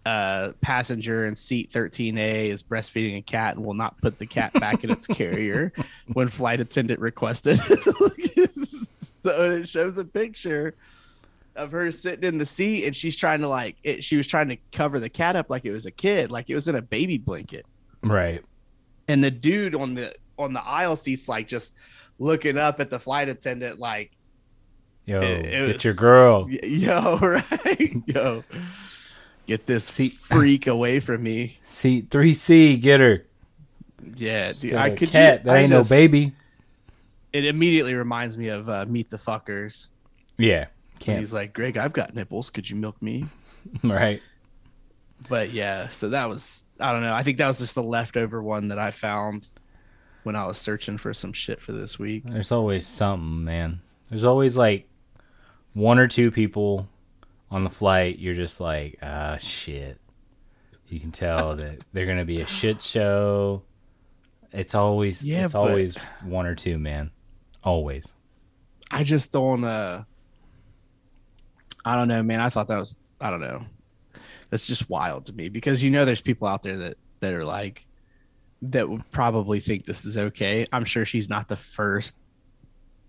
uh, 0.05 0.51
passenger 0.61 1.25
in 1.25 1.35
seat 1.35 1.71
13A 1.71 2.49
is 2.49 2.61
breastfeeding 2.61 3.17
a 3.17 3.21
cat 3.21 3.55
and 3.55 3.65
will 3.65 3.73
not 3.73 3.99
put 3.99 4.19
the 4.19 4.27
cat 4.27 4.53
back 4.53 4.83
in 4.83 4.91
its 4.91 5.07
carrier 5.07 5.73
when 6.13 6.27
flight 6.27 6.59
attendant 6.59 6.99
requested. 6.99 7.59
so 7.63 9.43
it 9.51 9.67
shows 9.67 9.97
a 9.97 10.05
picture 10.05 10.75
of 11.55 11.71
her 11.71 11.91
sitting 11.91 12.25
in 12.25 12.37
the 12.37 12.45
seat 12.45 12.85
and 12.85 12.95
she's 12.95 13.15
trying 13.15 13.41
to 13.41 13.47
like 13.47 13.77
it, 13.83 14.03
she 14.03 14.17
was 14.17 14.27
trying 14.27 14.49
to 14.49 14.57
cover 14.71 14.99
the 14.99 15.09
cat 15.09 15.35
up 15.35 15.49
like 15.49 15.65
it 15.65 15.71
was 15.71 15.85
a 15.85 15.91
kid, 15.91 16.31
like 16.31 16.49
it 16.49 16.55
was 16.55 16.67
in 16.67 16.75
a 16.75 16.81
baby 16.81 17.17
blanket. 17.17 17.65
Right. 18.03 18.43
And 19.07 19.23
the 19.23 19.31
dude 19.31 19.75
on 19.75 19.93
the 19.93 20.13
on 20.37 20.53
the 20.53 20.63
aisle 20.63 20.95
seats 20.95 21.29
like 21.29 21.47
just 21.47 21.73
looking 22.19 22.57
up 22.57 22.79
at 22.79 22.89
the 22.89 22.99
flight 22.99 23.29
attendant 23.29 23.79
like 23.79 24.11
Yo, 25.05 25.19
It- 25.19 25.45
it 25.45 25.51
get 25.51 25.73
was- 25.75 25.83
your 25.83 25.93
girl. 25.93 26.49
Yo, 26.63 27.17
right? 27.19 27.93
Yo, 28.07 28.43
get 29.45 29.65
this 29.67 29.83
See- 29.85 30.09
freak 30.09 30.65
away 30.67 30.99
from 30.99 31.21
me. 31.23 31.59
Seat 31.63 32.09
3C, 32.09 32.81
get 32.81 32.99
her. 32.99 33.23
Yeah, 34.15 34.51
dude, 34.53 34.73
I 34.73 34.89
could. 34.95 35.09
cat. 35.09 35.43
do- 35.43 35.49
That 35.49 35.55
I 35.55 35.59
ain't 35.59 35.69
just- 35.71 35.91
no 35.91 35.95
baby. 35.95 36.33
It 37.33 37.45
immediately 37.45 37.93
reminds 37.93 38.37
me 38.37 38.47
of 38.47 38.67
uh, 38.69 38.85
Meet 38.87 39.09
the 39.11 39.17
Fuckers. 39.17 39.89
Yeah. 40.37 40.65
Can't. 40.99 41.19
He's 41.19 41.33
like, 41.33 41.53
Greg, 41.53 41.77
I've 41.77 41.93
got 41.93 42.15
nipples. 42.15 42.49
Could 42.49 42.69
you 42.69 42.75
milk 42.75 43.01
me? 43.01 43.25
Right. 43.83 44.21
But 45.27 45.51
yeah, 45.51 45.89
so 45.89 46.09
that 46.09 46.29
was. 46.29 46.63
I 46.79 46.91
don't 46.91 47.01
know. 47.01 47.13
I 47.13 47.23
think 47.23 47.39
that 47.39 47.47
was 47.47 47.57
just 47.57 47.73
the 47.73 47.81
leftover 47.81 48.43
one 48.43 48.67
that 48.67 48.77
I 48.77 48.91
found 48.91 49.47
when 50.23 50.35
I 50.35 50.45
was 50.45 50.57
searching 50.59 50.97
for 50.99 51.13
some 51.15 51.33
shit 51.33 51.61
for 51.61 51.71
this 51.71 51.97
week. 51.97 52.23
There's 52.25 52.51
always 52.51 52.85
something, 52.85 53.43
man. 53.43 53.81
There's 54.09 54.25
always 54.25 54.55
like 54.55 54.87
one 55.73 55.97
or 55.97 56.07
two 56.07 56.29
people 56.29 56.87
on 57.49 57.63
the 57.63 57.69
flight. 57.71 58.19
You're 58.19 58.35
just 58.35 58.59
like, 58.59 58.99
ah, 59.01 59.37
shit. 59.37 59.99
You 60.87 60.99
can 60.99 61.11
tell 61.11 61.55
that 61.57 61.79
they're 61.91 62.05
gonna 62.05 62.25
be 62.25 62.41
a 62.41 62.45
shit 62.45 62.81
show. 62.83 63.63
It's 64.51 64.75
always, 64.75 65.23
Yeah, 65.23 65.45
it's 65.45 65.55
always 65.55 65.95
one 66.23 66.45
or 66.45 66.53
two, 66.55 66.77
man. 66.77 67.09
Always. 67.63 68.05
I 68.91 69.03
just 69.03 69.31
don't. 69.31 69.63
uh 69.63 70.03
I 71.85 71.95
don't 71.95 72.07
know, 72.07 72.23
man. 72.23 72.41
I 72.41 72.49
thought 72.49 72.67
that 72.67 72.79
was. 72.79 72.95
I 73.21 73.29
don't 73.29 73.41
know. 73.41 73.61
That's 74.49 74.65
just 74.67 74.89
wild 74.89 75.27
to 75.27 75.33
me 75.33 75.49
because 75.49 75.81
you 75.83 75.89
know 75.89 76.05
there's 76.05 76.21
people 76.21 76.47
out 76.47 76.63
there 76.63 76.77
that 76.77 76.97
that 77.19 77.33
are 77.33 77.45
like 77.45 77.85
that 78.61 78.89
would 78.89 79.09
probably 79.11 79.59
think 79.59 79.85
this 79.85 80.05
is 80.05 80.17
okay. 80.17 80.67
I'm 80.71 80.85
sure 80.85 81.05
she's 81.05 81.29
not 81.29 81.47
the 81.47 81.55
first 81.55 82.15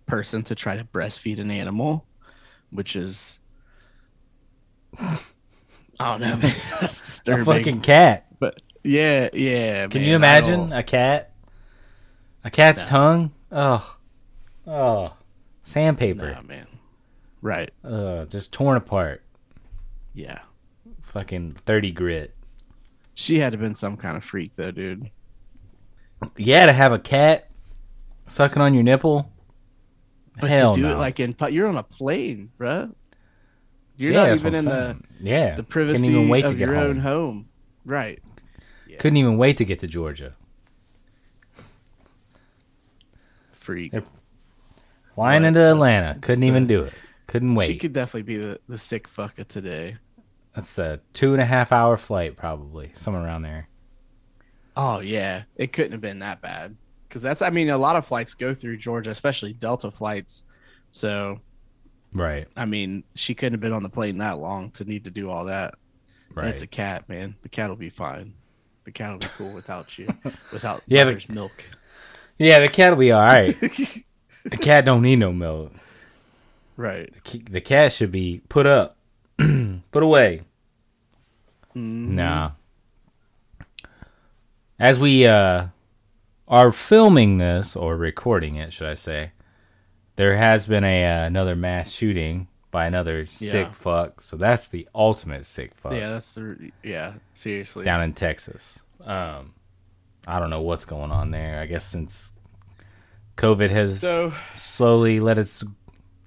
person 0.06 0.42
to 0.44 0.54
try 0.54 0.76
to 0.76 0.84
breastfeed 0.84 1.40
an 1.40 1.50
animal, 1.50 2.06
which 2.70 2.96
is. 2.96 3.38
I 4.98 5.18
don't 6.00 6.20
know, 6.20 6.36
man. 6.42 6.54
That's 6.80 7.22
A 7.28 7.44
fucking 7.44 7.80
cat. 7.80 8.26
but 8.38 8.60
yeah, 8.84 9.28
yeah. 9.32 9.86
Can 9.88 10.02
man, 10.02 10.08
you 10.08 10.16
imagine 10.16 10.72
a 10.72 10.82
cat? 10.82 11.32
A 12.44 12.50
cat's 12.50 12.82
No. 12.84 12.88
tongue? 12.88 13.32
Oh, 13.50 13.98
oh, 14.66 15.12
sandpaper. 15.62 16.32
Nah, 16.32 16.42
man. 16.42 16.66
Right. 17.46 17.70
Ugh, 17.84 18.28
just 18.28 18.52
torn 18.52 18.76
apart. 18.76 19.22
Yeah. 20.14 20.40
Fucking 21.02 21.52
thirty 21.62 21.92
grit. 21.92 22.34
She 23.14 23.38
had 23.38 23.52
to 23.52 23.56
have 23.56 23.60
been 23.62 23.76
some 23.76 23.96
kind 23.96 24.16
of 24.16 24.24
freak 24.24 24.56
though, 24.56 24.72
dude. 24.72 25.10
Yeah, 26.36 26.66
to 26.66 26.72
have 26.72 26.92
a 26.92 26.98
cat 26.98 27.48
sucking 28.26 28.60
on 28.60 28.74
your 28.74 28.82
nipple. 28.82 29.30
But 30.40 30.50
Hell 30.50 30.74
to 30.74 30.80
do 30.80 30.88
no. 30.88 30.94
it 30.94 30.98
like 30.98 31.20
in 31.20 31.36
you're 31.50 31.68
on 31.68 31.76
a 31.76 31.84
plane, 31.84 32.50
bruh. 32.58 32.92
You're 33.96 34.12
Yeah, 34.12 34.26
not 34.26 34.38
even 34.38 34.54
in 34.56 34.64
the 34.64 34.96
yeah 35.20 35.50
the 35.50 35.62
Couldn't 35.62 35.66
privacy 35.66 36.08
even 36.08 36.28
wait 36.28 36.46
of 36.46 36.50
to 36.50 36.56
get 36.56 36.66
your 36.66 36.74
home. 36.74 36.86
own 36.90 36.98
home. 36.98 37.48
Right. 37.84 38.20
Couldn't 38.98 39.18
even 39.18 39.38
wait 39.38 39.58
to 39.58 39.64
get 39.64 39.78
to 39.80 39.86
Georgia. 39.86 40.34
Freak. 43.52 43.92
Yep. 43.92 44.04
Flying 45.14 45.42
What? 45.42 45.48
into 45.48 45.60
That's- 45.60 45.74
Atlanta, 45.74 46.18
couldn't 46.20 46.44
even 46.44 46.66
do 46.66 46.82
it. 46.82 46.92
Couldn't 47.36 47.60
She 47.60 47.76
could 47.76 47.92
definitely 47.92 48.22
be 48.22 48.36
the, 48.38 48.60
the 48.66 48.78
sick 48.78 49.08
fucker 49.10 49.46
today. 49.46 49.98
That's 50.54 50.78
a 50.78 51.00
two 51.12 51.32
and 51.32 51.42
a 51.42 51.44
half 51.44 51.70
hour 51.70 51.98
flight, 51.98 52.34
probably 52.34 52.90
somewhere 52.94 53.22
around 53.22 53.42
there. 53.42 53.68
Oh 54.74 55.00
yeah, 55.00 55.42
it 55.56 55.72
couldn't 55.72 55.92
have 55.92 56.00
been 56.00 56.20
that 56.20 56.40
bad. 56.40 56.76
Because 57.06 57.20
that's, 57.20 57.42
I 57.42 57.50
mean, 57.50 57.68
a 57.68 57.76
lot 57.76 57.96
of 57.96 58.06
flights 58.06 58.34
go 58.34 58.54
through 58.54 58.78
Georgia, 58.78 59.10
especially 59.10 59.52
Delta 59.52 59.90
flights. 59.90 60.44
So, 60.92 61.40
Right, 62.12 62.48
I 62.56 62.64
mean, 62.64 63.04
she 63.14 63.34
couldn't 63.34 63.52
have 63.52 63.60
been 63.60 63.74
on 63.74 63.82
the 63.82 63.90
plane 63.90 64.16
that 64.18 64.38
long 64.38 64.70
to 64.72 64.84
need 64.84 65.04
to 65.04 65.10
do 65.10 65.28
all 65.30 65.44
that. 65.44 65.74
And 66.28 66.36
right. 66.38 66.48
It's 66.48 66.62
a 66.62 66.66
cat, 66.66 67.06
man. 67.08 67.36
The 67.42 67.50
cat 67.50 67.68
will 67.68 67.76
be 67.76 67.90
fine. 67.90 68.32
The 68.84 68.92
cat 68.92 69.12
will 69.12 69.18
be 69.18 69.26
cool 69.36 69.52
without 69.52 69.98
you, 69.98 70.08
without 70.52 70.82
Yeah, 70.86 71.04
mother's 71.04 71.28
milk. 71.28 71.64
yeah, 72.38 72.60
the 72.60 72.68
cat 72.68 72.92
will 72.92 72.98
be 73.00 73.12
all 73.12 73.20
right. 73.20 73.54
the 74.44 74.58
cat 74.58 74.86
don't 74.86 75.02
need 75.02 75.16
no 75.16 75.32
milk. 75.32 75.72
Right. 76.76 77.12
The 77.24 77.38
The 77.50 77.60
cat 77.60 77.92
should 77.92 78.12
be 78.12 78.42
put 78.48 78.66
up, 78.66 78.96
put 79.38 80.02
away. 80.02 80.42
Mhm. 81.74 82.08
Nah. 82.10 82.50
As 84.78 84.98
we 84.98 85.26
uh, 85.26 85.66
are 86.48 86.72
filming 86.72 87.38
this 87.38 87.76
or 87.76 87.96
recording 87.96 88.56
it, 88.56 88.72
should 88.72 88.88
I 88.88 88.94
say, 88.94 89.32
there 90.16 90.36
has 90.36 90.66
been 90.66 90.84
a 90.84 91.04
uh, 91.04 91.24
another 91.26 91.56
mass 91.56 91.90
shooting 91.90 92.48
by 92.70 92.86
another 92.86 93.24
sick 93.26 93.66
Yeah. 93.68 93.72
fuck. 93.72 94.20
So 94.20 94.36
that's 94.36 94.68
the 94.68 94.86
ultimate 94.94 95.46
sick 95.46 95.74
fuck 95.74 95.92
Yeah, 95.92 96.10
that's 96.10 96.32
the 96.34 96.72
yeah. 96.82 97.14
Seriously, 97.32 97.84
down 97.84 98.02
in 98.02 98.12
Texas. 98.12 98.82
Um, 99.02 99.54
I 100.26 100.38
don't 100.40 100.50
know 100.50 100.60
what's 100.62 100.84
going 100.84 101.10
on 101.10 101.30
there. 101.30 101.60
I 101.60 101.66
guess 101.66 101.84
since 101.86 102.32
COVID 103.38 103.70
has 103.70 104.00
so 104.00 104.32
slowly 104.54 105.20
let 105.20 105.38
its 105.38 105.64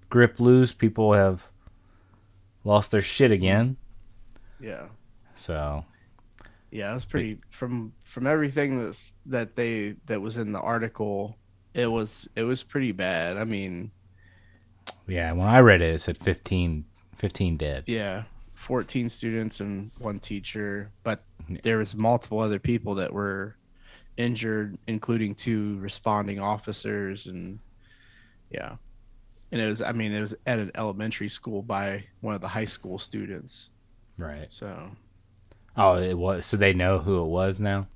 grip 0.09 0.39
loose, 0.39 0.73
people 0.73 1.13
have 1.13 1.49
lost 2.63 2.91
their 2.91 3.01
shit 3.01 3.31
again. 3.31 3.77
yeah, 4.59 4.87
So 5.33 5.85
yeah. 6.71 6.91
It 6.91 6.93
was 6.95 7.05
pretty 7.05 7.39
from 7.49 7.93
from 8.03 8.27
everything 8.27 8.83
that's 8.83 9.15
that 9.27 9.55
they 9.55 9.95
that 10.07 10.21
was 10.21 10.37
in 10.37 10.51
the 10.51 10.59
article. 10.59 11.37
It 11.73 11.87
was 11.87 12.27
it 12.35 12.43
was 12.43 12.63
pretty 12.63 12.91
bad. 12.91 13.37
I 13.37 13.43
mean, 13.43 13.91
Yeah, 15.07 15.31
when 15.33 15.47
I 15.47 15.59
read 15.59 15.81
it, 15.81 15.95
it 15.95 16.01
said 16.01 16.17
15, 16.17 16.85
15 17.15 17.57
dead. 17.57 17.83
yeah, 17.87 18.23
fourteen 18.53 19.07
students 19.09 19.59
and 19.61 19.91
one 19.99 20.19
teacher, 20.19 20.91
but 21.03 21.23
there 21.63 21.77
was 21.77 21.95
multiple 21.95 22.39
other 22.39 22.59
people 22.59 22.95
that 22.95 23.13
were 23.13 23.55
injured, 24.17 24.77
including 24.87 25.33
two 25.35 25.77
responding 25.79 26.39
officers, 26.39 27.25
and 27.27 27.59
yeah. 28.51 28.75
And 29.51 29.59
it 29.61 29.67
was, 29.67 29.81
I 29.81 29.91
mean, 29.93 30.11
it 30.11 30.21
was 30.21 30.35
at 30.45 30.59
an 30.59 30.71
elementary 30.75 31.29
school 31.29 31.61
by 31.63 32.05
one 32.21 32.35
of 32.35 32.41
the 32.41 32.47
high 32.47 32.65
school 32.65 32.99
students. 32.99 33.69
Right. 34.17 34.47
So, 34.49 34.91
Oh, 35.77 35.95
it 35.97 36.17
was. 36.17 36.45
So 36.45 36.57
they 36.57 36.73
know 36.73 36.99
who 36.99 37.21
it 37.23 37.27
was 37.27 37.59
now. 37.59 37.87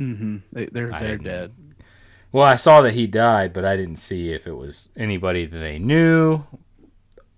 Mm 0.00 0.16
hmm 0.18 0.36
they, 0.52 0.66
they're 0.66 0.88
they're 0.88 1.18
dead. 1.18 1.52
Well, 2.32 2.44
I 2.46 2.56
saw 2.56 2.82
that 2.82 2.94
he 2.94 3.06
died, 3.06 3.52
but 3.52 3.64
I 3.64 3.76
didn't 3.76 3.96
see 3.96 4.32
if 4.32 4.46
it 4.46 4.52
was 4.56 4.88
anybody 4.96 5.46
that 5.46 5.58
they 5.58 5.78
knew, 5.78 6.42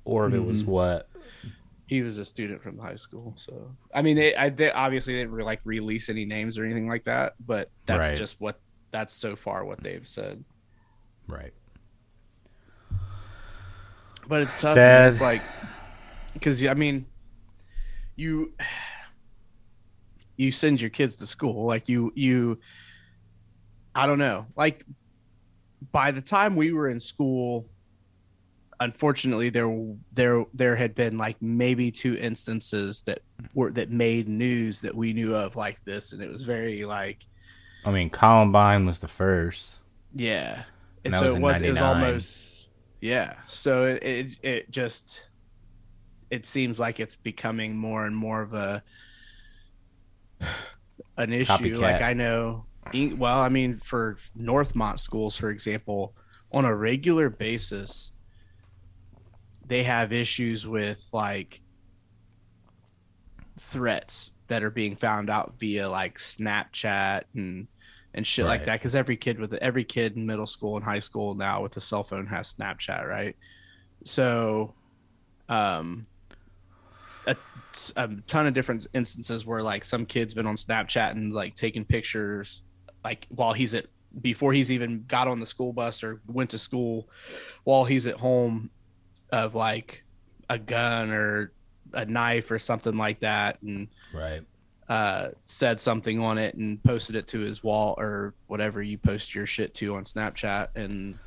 or 0.04 0.26
if 0.26 0.32
it 0.34 0.40
was 0.40 0.62
Mhm. 0.62 0.66
what. 0.68 1.08
he 1.86 2.02
was 2.02 2.18
a 2.18 2.24
student 2.24 2.62
from 2.62 2.76
the 2.76 2.82
high 2.82 2.96
school. 2.96 3.32
So 3.36 3.76
I 3.94 4.02
mean, 4.02 4.16
they, 4.16 4.34
I, 4.34 4.48
they 4.48 4.70
obviously 4.72 5.14
didn't 5.14 5.36
like 5.38 5.60
release 5.64 6.08
any 6.08 6.24
names 6.24 6.58
or 6.58 6.64
anything 6.64 6.88
like 6.88 7.04
that, 7.04 7.34
but 7.44 7.70
that's 7.86 8.08
Right. 8.08 8.16
just 8.16 8.40
what 8.40 8.58
that's 8.90 9.12
so 9.14 9.36
far 9.36 9.64
what 9.64 9.80
they've 9.82 10.06
said. 10.06 10.42
Right. 11.28 11.52
But 14.28 14.42
it's 14.42 14.60
tough. 14.60 14.76
Man. 14.76 15.08
It's 15.08 15.20
like 15.20 15.42
because 16.32 16.64
I 16.64 16.74
mean, 16.74 17.06
you 18.16 18.52
you 20.36 20.52
send 20.52 20.80
your 20.80 20.90
kids 20.90 21.16
to 21.16 21.26
school 21.26 21.66
like 21.66 21.88
you 21.88 22.12
you. 22.14 22.58
I 23.94 24.06
don't 24.06 24.18
know. 24.18 24.46
Like 24.56 24.84
by 25.92 26.10
the 26.10 26.20
time 26.20 26.56
we 26.56 26.72
were 26.72 26.88
in 26.88 27.00
school, 27.00 27.66
unfortunately 28.80 29.48
there 29.48 29.94
there 30.12 30.44
there 30.52 30.76
had 30.76 30.94
been 30.94 31.16
like 31.16 31.40
maybe 31.40 31.90
two 31.90 32.16
instances 32.16 33.02
that 33.02 33.20
were 33.54 33.70
that 33.72 33.90
made 33.90 34.28
news 34.28 34.80
that 34.82 34.94
we 34.94 35.12
knew 35.12 35.34
of 35.34 35.56
like 35.56 35.82
this 35.84 36.12
and 36.12 36.22
it 36.22 36.30
was 36.30 36.42
very 36.42 36.84
like 36.84 37.24
I 37.84 37.92
mean, 37.92 38.10
Columbine 38.10 38.84
was 38.84 38.98
the 38.98 39.08
first. 39.08 39.78
yeah 40.12 40.64
And 41.04 41.14
and 41.14 41.14
so 41.14 41.34
it 41.34 41.40
was 41.40 41.60
it 41.60 41.70
was 41.70 41.80
almost 41.80 42.55
yeah 43.00 43.34
so 43.46 43.84
it, 43.84 44.02
it 44.02 44.38
it 44.42 44.70
just 44.70 45.26
it 46.30 46.46
seems 46.46 46.80
like 46.80 46.98
it's 46.98 47.16
becoming 47.16 47.76
more 47.76 48.06
and 48.06 48.16
more 48.16 48.42
of 48.42 48.54
a 48.54 48.82
an 51.16 51.32
issue 51.32 51.52
Copycat. 51.52 51.78
like 51.80 52.02
i 52.02 52.12
know 52.12 52.64
well 53.16 53.40
i 53.40 53.48
mean 53.48 53.78
for 53.78 54.16
northmont 54.38 54.98
schools 54.98 55.36
for 55.36 55.50
example 55.50 56.14
on 56.52 56.64
a 56.64 56.74
regular 56.74 57.28
basis 57.28 58.12
they 59.66 59.82
have 59.82 60.12
issues 60.12 60.66
with 60.66 61.06
like 61.12 61.60
threats 63.58 64.32
that 64.48 64.62
are 64.62 64.70
being 64.70 64.96
found 64.96 65.28
out 65.28 65.54
via 65.58 65.88
like 65.88 66.18
Snapchat 66.18 67.24
and 67.34 67.66
and 68.16 68.26
shit 68.26 68.46
like 68.46 68.64
that 68.64 68.80
because 68.80 68.94
every 68.94 69.16
kid 69.16 69.38
with 69.38 69.52
every 69.54 69.84
kid 69.84 70.16
in 70.16 70.26
middle 70.26 70.46
school 70.46 70.76
and 70.76 70.84
high 70.84 70.98
school 70.98 71.34
now 71.34 71.62
with 71.62 71.76
a 71.76 71.80
cell 71.80 72.02
phone 72.02 72.26
has 72.26 72.54
Snapchat, 72.54 73.06
right? 73.06 73.36
So, 74.04 74.74
um, 75.48 76.06
a, 77.26 77.36
a 77.96 78.08
ton 78.26 78.46
of 78.46 78.54
different 78.54 78.86
instances 78.94 79.44
where 79.44 79.62
like 79.62 79.84
some 79.84 80.06
kid's 80.06 80.32
been 80.32 80.46
on 80.46 80.56
Snapchat 80.56 81.10
and 81.10 81.32
like 81.32 81.54
taking 81.56 81.84
pictures, 81.84 82.62
like 83.04 83.26
while 83.28 83.52
he's 83.52 83.74
at 83.74 83.86
before 84.22 84.54
he's 84.54 84.72
even 84.72 85.04
got 85.06 85.28
on 85.28 85.38
the 85.38 85.46
school 85.46 85.74
bus 85.74 86.02
or 86.02 86.22
went 86.26 86.50
to 86.50 86.58
school, 86.58 87.08
while 87.64 87.84
he's 87.84 88.06
at 88.06 88.16
home, 88.16 88.70
of 89.30 89.54
like 89.54 90.04
a 90.48 90.58
gun 90.58 91.12
or 91.12 91.52
a 91.92 92.06
knife 92.06 92.50
or 92.50 92.58
something 92.58 92.96
like 92.96 93.20
that, 93.20 93.60
and 93.60 93.88
Right. 94.14 94.42
Uh, 94.88 95.28
said 95.46 95.80
something 95.80 96.20
on 96.20 96.38
it 96.38 96.54
and 96.54 96.82
posted 96.84 97.16
it 97.16 97.26
to 97.28 97.40
his 97.40 97.64
wall 97.64 97.94
or 97.98 98.34
whatever 98.46 98.82
you 98.82 98.98
post 98.98 99.34
your 99.34 99.46
shit 99.46 99.74
to 99.74 99.96
on 99.96 100.04
Snapchat, 100.04 100.68
and 100.74 101.18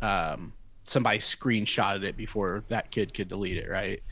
um, 0.00 0.52
somebody 0.84 1.18
screenshotted 1.18 2.02
it 2.02 2.16
before 2.16 2.64
that 2.68 2.90
kid 2.90 3.14
could 3.14 3.28
delete 3.28 3.58
it, 3.58 3.68
right? 3.68 4.02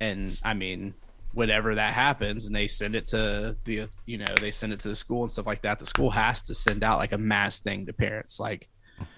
And 0.00 0.38
I 0.44 0.54
mean, 0.54 0.94
whenever 1.32 1.74
that 1.74 1.92
happens, 1.92 2.46
and 2.46 2.54
they 2.54 2.68
send 2.68 2.94
it 2.94 3.08
to 3.08 3.56
the, 3.64 3.88
you 4.06 4.18
know, 4.18 4.34
they 4.40 4.50
send 4.50 4.72
it 4.72 4.80
to 4.80 4.88
the 4.88 4.96
school 4.96 5.22
and 5.22 5.30
stuff 5.30 5.46
like 5.46 5.62
that. 5.62 5.78
The 5.78 5.86
school 5.86 6.10
has 6.10 6.42
to 6.44 6.54
send 6.54 6.84
out 6.84 6.98
like 6.98 7.12
a 7.12 7.18
mass 7.18 7.60
thing 7.60 7.86
to 7.86 7.92
parents, 7.92 8.38
like 8.38 8.68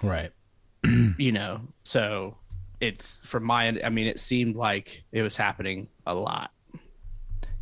Right. 0.02 0.32
you 1.18 1.32
know. 1.32 1.60
So 1.84 2.36
it's 2.80 3.20
from 3.24 3.44
my 3.44 3.66
end. 3.66 3.80
I 3.84 3.90
mean, 3.90 4.06
it 4.06 4.20
seemed 4.20 4.56
like 4.56 5.04
it 5.12 5.22
was 5.22 5.36
happening 5.36 5.88
a 6.06 6.14
lot. 6.14 6.50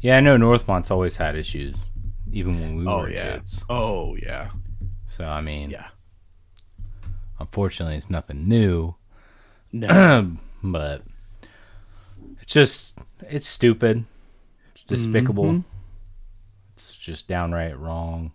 Yeah, 0.01 0.17
I 0.17 0.21
know 0.21 0.37
Northmont's 0.37 0.91
always 0.91 1.17
had 1.17 1.35
issues, 1.37 1.87
even 2.31 2.61
when 2.61 2.77
we 2.77 2.87
Oh, 2.87 2.99
were 3.01 3.11
yeah. 3.11 3.39
kids. 3.39 3.65
Oh 3.69 4.15
yeah, 4.17 4.51
So 5.07 5.25
I 5.27 5.41
mean, 5.41 5.71
yeah. 5.71 5.89
unfortunately, 7.41 7.97
it's 7.97 8.11
nothing 8.11 8.47
new. 8.49 8.95
No. 9.73 10.37
but 10.63 11.03
it's 12.41 12.53
just 12.53 12.97
it's 13.23 13.47
stupid. 13.47 14.05
It's 14.73 14.85
despicable. 14.85 15.45
Mhm. 15.45 15.65
It's 16.75 16.97
just 16.97 17.27
downright 17.27 17.77
wrong. 17.79 18.33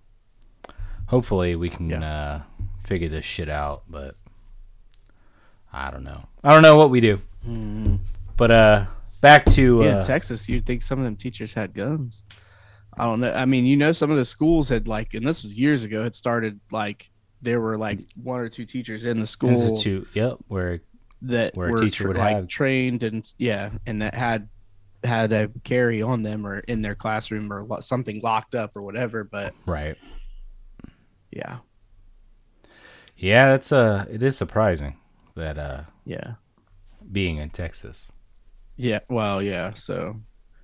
Hopefully 1.08 1.56
we 1.56 1.70
can 1.70 1.90
Yeah. 1.90 2.04
uh, 2.06 2.42
figure 2.84 3.08
this 3.10 3.24
shit 3.26 3.48
out, 3.50 3.84
but 3.90 4.16
I 5.72 5.90
don't 5.92 6.04
know. 6.04 6.26
I 6.44 6.52
don't 6.54 6.62
know 6.62 6.78
what 6.78 6.90
we 6.90 7.00
do. 7.00 7.22
But 8.36 8.52
uh 8.52 8.86
back 9.24 9.46
to 9.46 9.82
yeah, 9.84 9.98
uh, 9.98 10.04
Texas, 10.04 10.48
you'd 10.48 10.68
think 10.68 10.84
some 10.84 11.00
of 11.00 11.06
them 11.06 11.16
teachers 11.16 11.54
had 11.54 11.74
guns. 11.74 12.22
I 12.96 13.06
don't 13.06 13.22
know. 13.22 13.34
I 13.34 13.46
mean, 13.46 13.66
you 13.66 13.76
know, 13.76 13.92
some 13.92 14.12
of 14.12 14.18
the 14.18 14.26
schools 14.26 14.70
had 14.70 14.88
like, 14.88 15.16
and 15.16 15.26
this 15.26 15.42
was 15.44 15.56
years 15.56 15.84
ago, 15.84 16.04
had 16.04 16.14
started 16.14 16.60
like 16.72 17.10
there 17.42 17.60
were 17.60 17.76
like 17.78 18.00
one 18.22 18.40
or 18.40 18.50
two 18.50 18.66
teachers 18.66 19.08
in 19.08 19.20
the 19.20 19.26
school 19.26 19.50
institute. 19.50 20.08
Yep, 20.14 20.38
where 20.48 20.82
that 21.24 21.56
where 21.56 21.74
a 21.74 21.78
teacher 21.78 22.08
would 22.08 22.18
like 22.18 22.36
have- 22.36 22.48
trained 22.48 23.02
and 23.02 23.26
yeah, 23.40 23.72
and 23.88 24.04
that 24.04 24.14
had 24.14 24.48
had 25.04 25.34
a 25.34 25.50
carry 25.64 26.02
on 26.02 26.22
them 26.22 26.46
or 26.46 26.60
in 26.60 26.82
their 26.82 26.96
classroom 26.96 27.52
or 27.52 27.64
lo- 27.64 27.82
something 27.82 28.22
locked 28.22 28.56
up 28.56 28.76
or 28.76 28.82
whatever. 28.84 29.24
But 29.26 29.54
right. 29.66 29.98
yeah, 31.32 31.58
Yeah, 33.18 33.48
that's 33.50 33.72
uh 33.74 34.06
it 34.10 34.22
is 34.24 34.38
surprising 34.38 34.96
that 35.36 35.58
uh 35.58 35.82
yeah, 36.06 36.36
being 37.12 37.36
in 37.38 37.50
Texas. 37.50 38.13
Yeah. 38.78 39.00
Well, 39.10 39.42
yeah. 39.42 39.74
So 39.76 40.22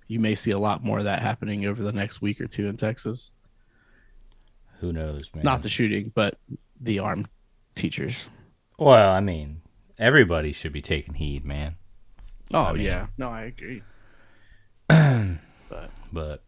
you 0.08 0.20
may 0.20 0.36
see 0.36 0.52
a 0.52 0.60
lot 0.60 0.84
more 0.84 1.00
of 1.00 1.06
that 1.06 1.22
happening 1.22 1.66
over 1.66 1.82
the 1.84 1.92
next 1.92 2.22
week 2.22 2.42
or 2.42 2.48
two 2.48 2.68
in 2.68 2.78
Texas. 2.78 3.32
Who 4.80 4.94
knows, 4.94 5.30
man? 5.36 5.44
Not 5.44 5.62
the 5.62 5.70
shooting, 5.70 6.12
but 6.16 6.38
the 6.80 7.00
armed 7.00 7.28
teachers. 7.76 8.30
Well, 8.78 9.12
I 9.12 9.20
mean, 9.20 9.62
everybody 9.98 10.54
should 10.54 10.72
be 10.72 10.82
taking 10.82 11.16
heed, 11.16 11.44
man. 11.46 11.76
Oh 12.54 12.64
I 12.64 12.74
mean- 12.74 12.82
yeah, 12.84 13.08
no, 13.18 13.30
I 13.30 13.44
agree. 13.44 13.84
But 15.70 15.92
but 16.12 16.44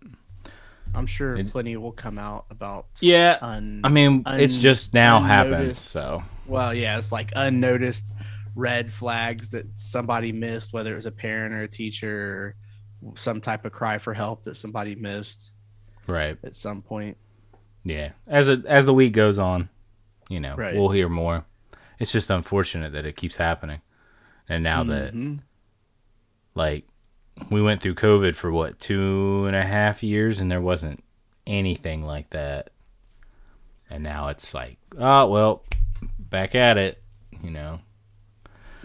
I'm 0.96 1.06
sure 1.06 1.36
It- 1.36 1.52
plenty 1.52 1.78
will 1.78 1.92
come 1.92 2.18
out 2.18 2.46
about. 2.50 2.88
yeah, 3.02 3.38
Un- 3.42 3.82
I 3.84 3.90
mean, 3.90 4.24
it's 4.26 4.58
just 4.58 4.94
now 4.96 5.20
happened, 5.20 5.78
so 5.78 6.24
well, 6.48 6.74
yeah, 6.74 6.98
it's 6.98 7.12
like 7.12 7.32
unnoticed 7.36 8.08
red 8.56 8.92
flags 8.92 9.50
that 9.52 9.80
somebody 9.80 10.32
missed, 10.32 10.74
whether 10.74 10.92
it 10.92 10.96
was 10.96 11.06
a 11.06 11.12
parent 11.12 11.54
or 11.54 11.64
a 11.64 11.68
teacher, 11.68 12.56
or 13.04 13.14
some 13.16 13.42
type 13.42 13.66
of 13.66 13.72
cry 13.72 13.98
for 13.98 14.14
help 14.14 14.44
that 14.44 14.56
somebody 14.56 14.96
missed 14.96 15.52
right. 16.08 16.38
at 16.44 16.56
some 16.56 16.82
point. 16.82 17.18
Yeah, 17.84 18.12
as 18.28 18.48
it 18.50 18.66
as 18.66 18.86
the 18.86 18.94
week 18.94 19.14
goes 19.14 19.40
on, 19.40 19.70
you 20.30 20.40
know, 20.40 20.56
Right. 20.56 20.76
we'll 20.76 20.90
hear 20.90 21.10
more. 21.10 21.46
It's 22.00 22.12
just 22.12 22.30
unfortunate 22.30 22.94
that 22.94 23.06
it 23.06 23.16
keeps 23.16 23.36
happening, 23.38 23.82
and 24.48 24.64
now 24.64 24.84
that 24.84 25.14
Mhm. 25.14 25.40
like 26.56 26.86
we 27.50 27.62
went 27.62 27.82
through 27.82 27.96
COVID 27.96 28.36
for 28.36 28.52
what 28.52 28.80
two 28.80 29.46
and 29.48 29.56
a 29.56 29.64
half 29.66 30.04
years, 30.04 30.40
and 30.40 30.52
there 30.52 30.62
wasn't 30.62 31.04
anything 31.48 32.04
like 32.06 32.30
that, 32.32 32.70
and 33.90 34.04
now 34.04 34.28
it's 34.28 34.54
like, 34.54 34.78
oh 34.98 35.28
well, 35.28 35.64
back 36.20 36.54
at 36.54 36.78
it, 36.78 37.02
you 37.44 37.50
know. 37.50 37.80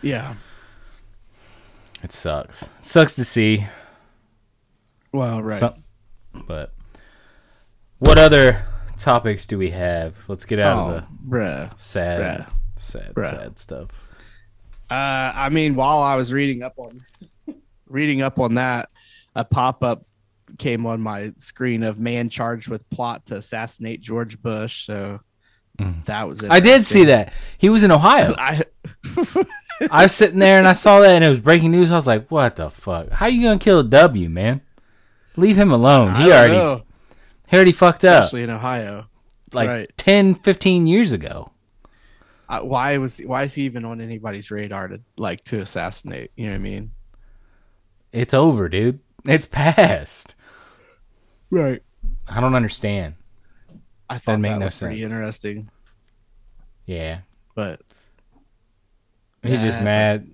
Yeah, 0.07 0.35
It 2.03 2.12
sucks. 2.12 2.62
It 2.62 2.71
sucks 2.85 3.14
to 3.16 3.25
see. 3.25 3.66
well, 5.12 5.42
right. 5.42 5.59
Some- 5.59 5.83
but 6.47 6.73
what 7.99 8.19
other 8.19 8.62
topics 8.99 9.47
do 9.47 9.59
we 9.59 9.71
have? 9.71 10.16
Let's 10.29 10.45
get 10.45 10.59
out 10.59 10.90
oh, 10.90 10.97
of 10.99 11.05
bruh. 11.27 11.71
the 11.71 11.77
sad, 11.77 12.40
bruh. 12.40 12.51
sad, 12.77 13.14
Bruh. 13.14 13.31
sad 13.31 13.59
stuff. 13.59 14.07
Uh, 14.90 15.33
I 15.35 15.49
mean, 15.49 15.75
while 15.75 15.99
I 15.99 16.14
was 16.14 16.33
reading 16.33 16.62
up 16.62 16.75
on 16.79 17.05
reading 17.88 18.23
up 18.23 18.38
on 18.38 18.55
that, 18.55 18.88
a 19.35 19.45
pop 19.45 19.83
up 19.83 20.07
came 20.59 20.87
on 20.87 21.01
my 21.01 21.33
screen 21.38 21.83
of 21.83 21.99
man 21.99 22.29
charged 22.29 22.69
with 22.69 22.88
plot 22.90 23.27
to 23.27 23.37
assassinate 23.37 24.01
George 24.01 24.40
Bush. 24.40 24.87
So 24.87 25.21
that 26.05 26.29
was. 26.29 26.40
Mm. 26.40 26.51
I 26.51 26.61
did 26.61 26.85
see 26.85 27.07
that 27.07 27.33
he 27.59 27.69
was 27.69 27.83
in 27.83 27.90
Ohio. 27.90 28.35
I 28.38 28.62
I 29.91 30.05
was 30.05 30.15
sitting 30.15 30.39
there 30.39 30.59
and 30.59 30.67
I 30.67 30.73
saw 30.73 31.01
that 31.01 31.15
and 31.15 31.25
it 31.25 31.29
was 31.29 31.39
breaking 31.39 31.71
news. 31.71 31.91
I 31.91 31.97
was 31.97 32.07
like, 32.07 32.29
"What 32.29 32.57
the 32.57 32.71
fuck? 32.71 33.11
How 33.11 33.27
you 33.27 33.43
gonna 33.43 33.59
kill 33.59 33.83
W, 33.83 34.29
man? 34.29 34.61
Leave 35.37 35.57
him 35.57 35.71
alone. 35.71 36.11
I 36.11 36.23
He 36.23 36.33
already, 36.33 36.55
know, 36.55 36.83
he 37.49 37.57
already 37.57 37.73
fucked 37.73 38.05
up 38.05 38.25
especially 38.25 38.43
in 38.43 38.51
Ohio. 38.51 39.07
like 39.53 39.69
right. 39.69 39.93
10, 39.99 40.35
15 40.37 40.87
years 40.87 41.12
ago. 41.12 41.53
Uh, 42.49 42.61
why 42.62 42.97
was 42.99 43.19
why 43.19 43.43
is 43.43 43.55
he 43.55 43.62
even 43.62 43.85
on 43.85 44.01
anybody's 44.01 44.51
radar 44.51 44.89
to 44.89 45.01
like 45.17 45.43
to 45.45 45.61
assassinate? 45.61 46.31
You 46.37 46.47
know 46.47 46.53
what 46.53 46.57
I 46.57 46.61
mean? 46.61 46.91
It's 48.12 48.33
over, 48.35 48.69
dude. 48.69 49.01
It's 49.27 49.47
past. 49.47 50.37
Right. 51.51 51.83
I 52.29 52.41
don't 52.41 52.55
understand. 52.55 53.15
I 54.09 54.19
thought 54.19 54.41
that 54.43 54.59
no 54.59 54.65
was 54.65 54.79
pretty 54.79 55.03
interesting, 55.03 55.69
Yeah, 56.87 57.19
but 57.57 57.81
he's 59.49 59.63
just 59.63 59.81
mad. 59.81 60.29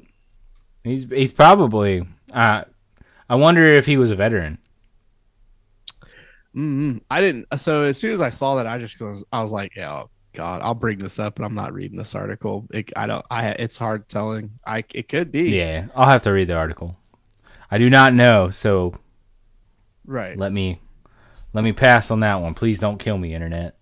He's 0.85 1.05
he's 1.11 1.33
probably. 1.33 2.07
Uh, 2.33 2.65
I 3.29 3.35
wonder 3.37 3.63
if 3.65 3.87
he 3.87 3.97
was 3.97 4.11
a 4.11 4.17
veteran. 4.17 4.59
mm 6.55 7.01
I 7.11 7.21
didn't. 7.21 7.47
So 7.59 7.83
as 7.83 7.99
soon 7.99 8.13
as 8.13 8.21
I 8.21 8.31
saw 8.31 8.57
that, 8.57 8.67
I 8.67 8.79
just 8.79 8.99
goes. 8.99 9.25
I 9.33 9.43
was 9.43 9.53
like, 9.53 9.77
yeah. 9.77 9.93
oh, 9.93 10.11
God, 10.35 10.61
I'll 10.63 10.75
bring 10.75 10.99
this 10.99 11.19
up, 11.19 11.37
but 11.37 11.45
I'm 11.45 11.55
not 11.55 11.73
reading 11.73 11.99
this 11.99 12.15
article. 12.15 12.67
It, 12.73 12.91
I 12.97 13.07
don't. 13.07 13.25
I. 13.31 13.51
It's 13.51 13.79
hard 13.79 14.09
telling. 14.09 14.59
I. 14.67 14.85
It 14.95 15.09
could 15.09 15.31
be. 15.31 15.51
Yeah, 15.57 15.87
I'll 15.95 16.09
have 16.09 16.23
to 16.23 16.33
read 16.33 16.49
the 16.49 16.57
article. 16.57 16.97
I 17.71 17.79
do 17.79 17.89
not 17.89 18.13
know, 18.13 18.51
so 18.51 18.95
Right. 20.05 20.37
let 20.37 20.53
me 20.53 20.81
let 21.55 21.65
me 21.65 21.73
pass 21.73 22.11
on 22.11 22.21
that 22.21 22.41
one. 22.41 22.55
Please 22.55 22.79
don't 22.79 22.99
kill 22.99 23.17
me, 23.19 23.35
internet. 23.35 23.77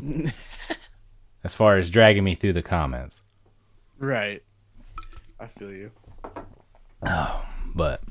as 1.44 1.54
far 1.54 1.76
as 1.76 1.90
dragging 1.90 2.24
me 2.24 2.34
through 2.34 2.52
the 2.52 2.62
comments, 2.62 3.22
Right. 3.98 4.42
I 5.40 5.46
feel 5.46 5.70
you. 5.72 5.90
Oh, 7.06 7.44
but 7.74 8.02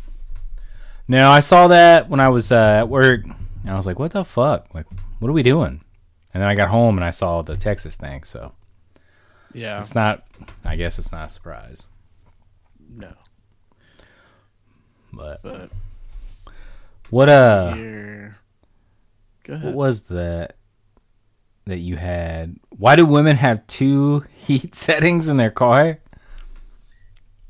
no, 1.07 1.29
I 1.29 1.39
saw 1.39 1.67
that 1.69 2.09
when 2.09 2.19
I 2.19 2.29
was 2.29 2.51
uh, 2.51 2.77
at 2.79 2.89
work, 2.89 3.23
and 3.25 3.69
I 3.69 3.75
was 3.75 3.85
like, 3.85 3.99
"What 3.99 4.11
the 4.11 4.23
fuck? 4.25 4.73
Like, 4.73 4.85
what 5.19 5.29
are 5.29 5.33
we 5.33 5.43
doing?" 5.43 5.81
And 6.33 6.41
then 6.41 6.49
I 6.49 6.55
got 6.55 6.69
home 6.69 6.97
and 6.97 7.05
I 7.05 7.11
saw 7.11 7.41
the 7.43 7.55
Texas 7.57 7.95
thing, 7.95 8.23
so 8.23 8.53
Yeah. 9.53 9.79
it's 9.79 9.93
not. 9.95 10.23
I 10.65 10.75
guess 10.75 10.97
it's 10.99 11.11
not 11.11 11.27
a 11.27 11.29
surprise, 11.29 11.87
No. 12.89 13.11
but 15.11 15.41
But 15.43 15.69
what 17.09 17.29
uh, 17.29 17.73
here. 17.75 18.37
Go 19.43 19.53
ahead. 19.53 19.65
what 19.67 19.75
was 19.75 20.01
that 20.03 20.55
that 21.65 21.79
you 21.79 21.95
had? 21.95 22.57
Why 22.69 22.95
do 22.95 23.05
women 23.05 23.37
have 23.37 23.65
two 23.67 24.25
heat 24.35 24.75
settings 24.75 25.27
in 25.27 25.37
their 25.37 25.51
car? 25.51 25.99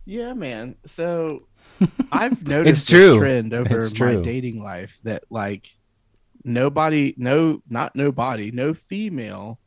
Yeah, 0.05 0.33
man. 0.33 0.75
So 0.85 1.47
I've 2.11 2.45
noticed 2.47 2.89
true. 2.89 3.09
this 3.09 3.17
trend 3.17 3.53
over 3.53 3.79
It's 3.79 3.99
my 3.99 4.15
dating 4.15 4.61
life 4.61 4.99
that 5.03 5.23
like 5.29 5.69
nobody, 6.43 7.13
no, 7.17 7.61
not 7.69 7.95
nobody, 7.95 8.51
no 8.51 8.73
female 8.73 9.59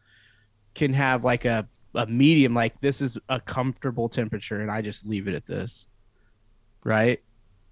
can 0.75 0.93
have 0.93 1.25
like 1.25 1.45
a 1.45 1.69
a 1.95 2.07
medium. 2.07 2.55
Like 2.55 2.81
this 2.81 3.01
is 3.01 3.19
a 3.29 3.41
comfortable 3.41 4.09
temperature, 4.09 4.61
and 4.61 4.71
I 4.71 4.83
just 4.83 5.07
leave 5.07 5.29
it 5.29 5.35
at 5.35 5.47
this, 5.47 5.89
right? 6.85 7.21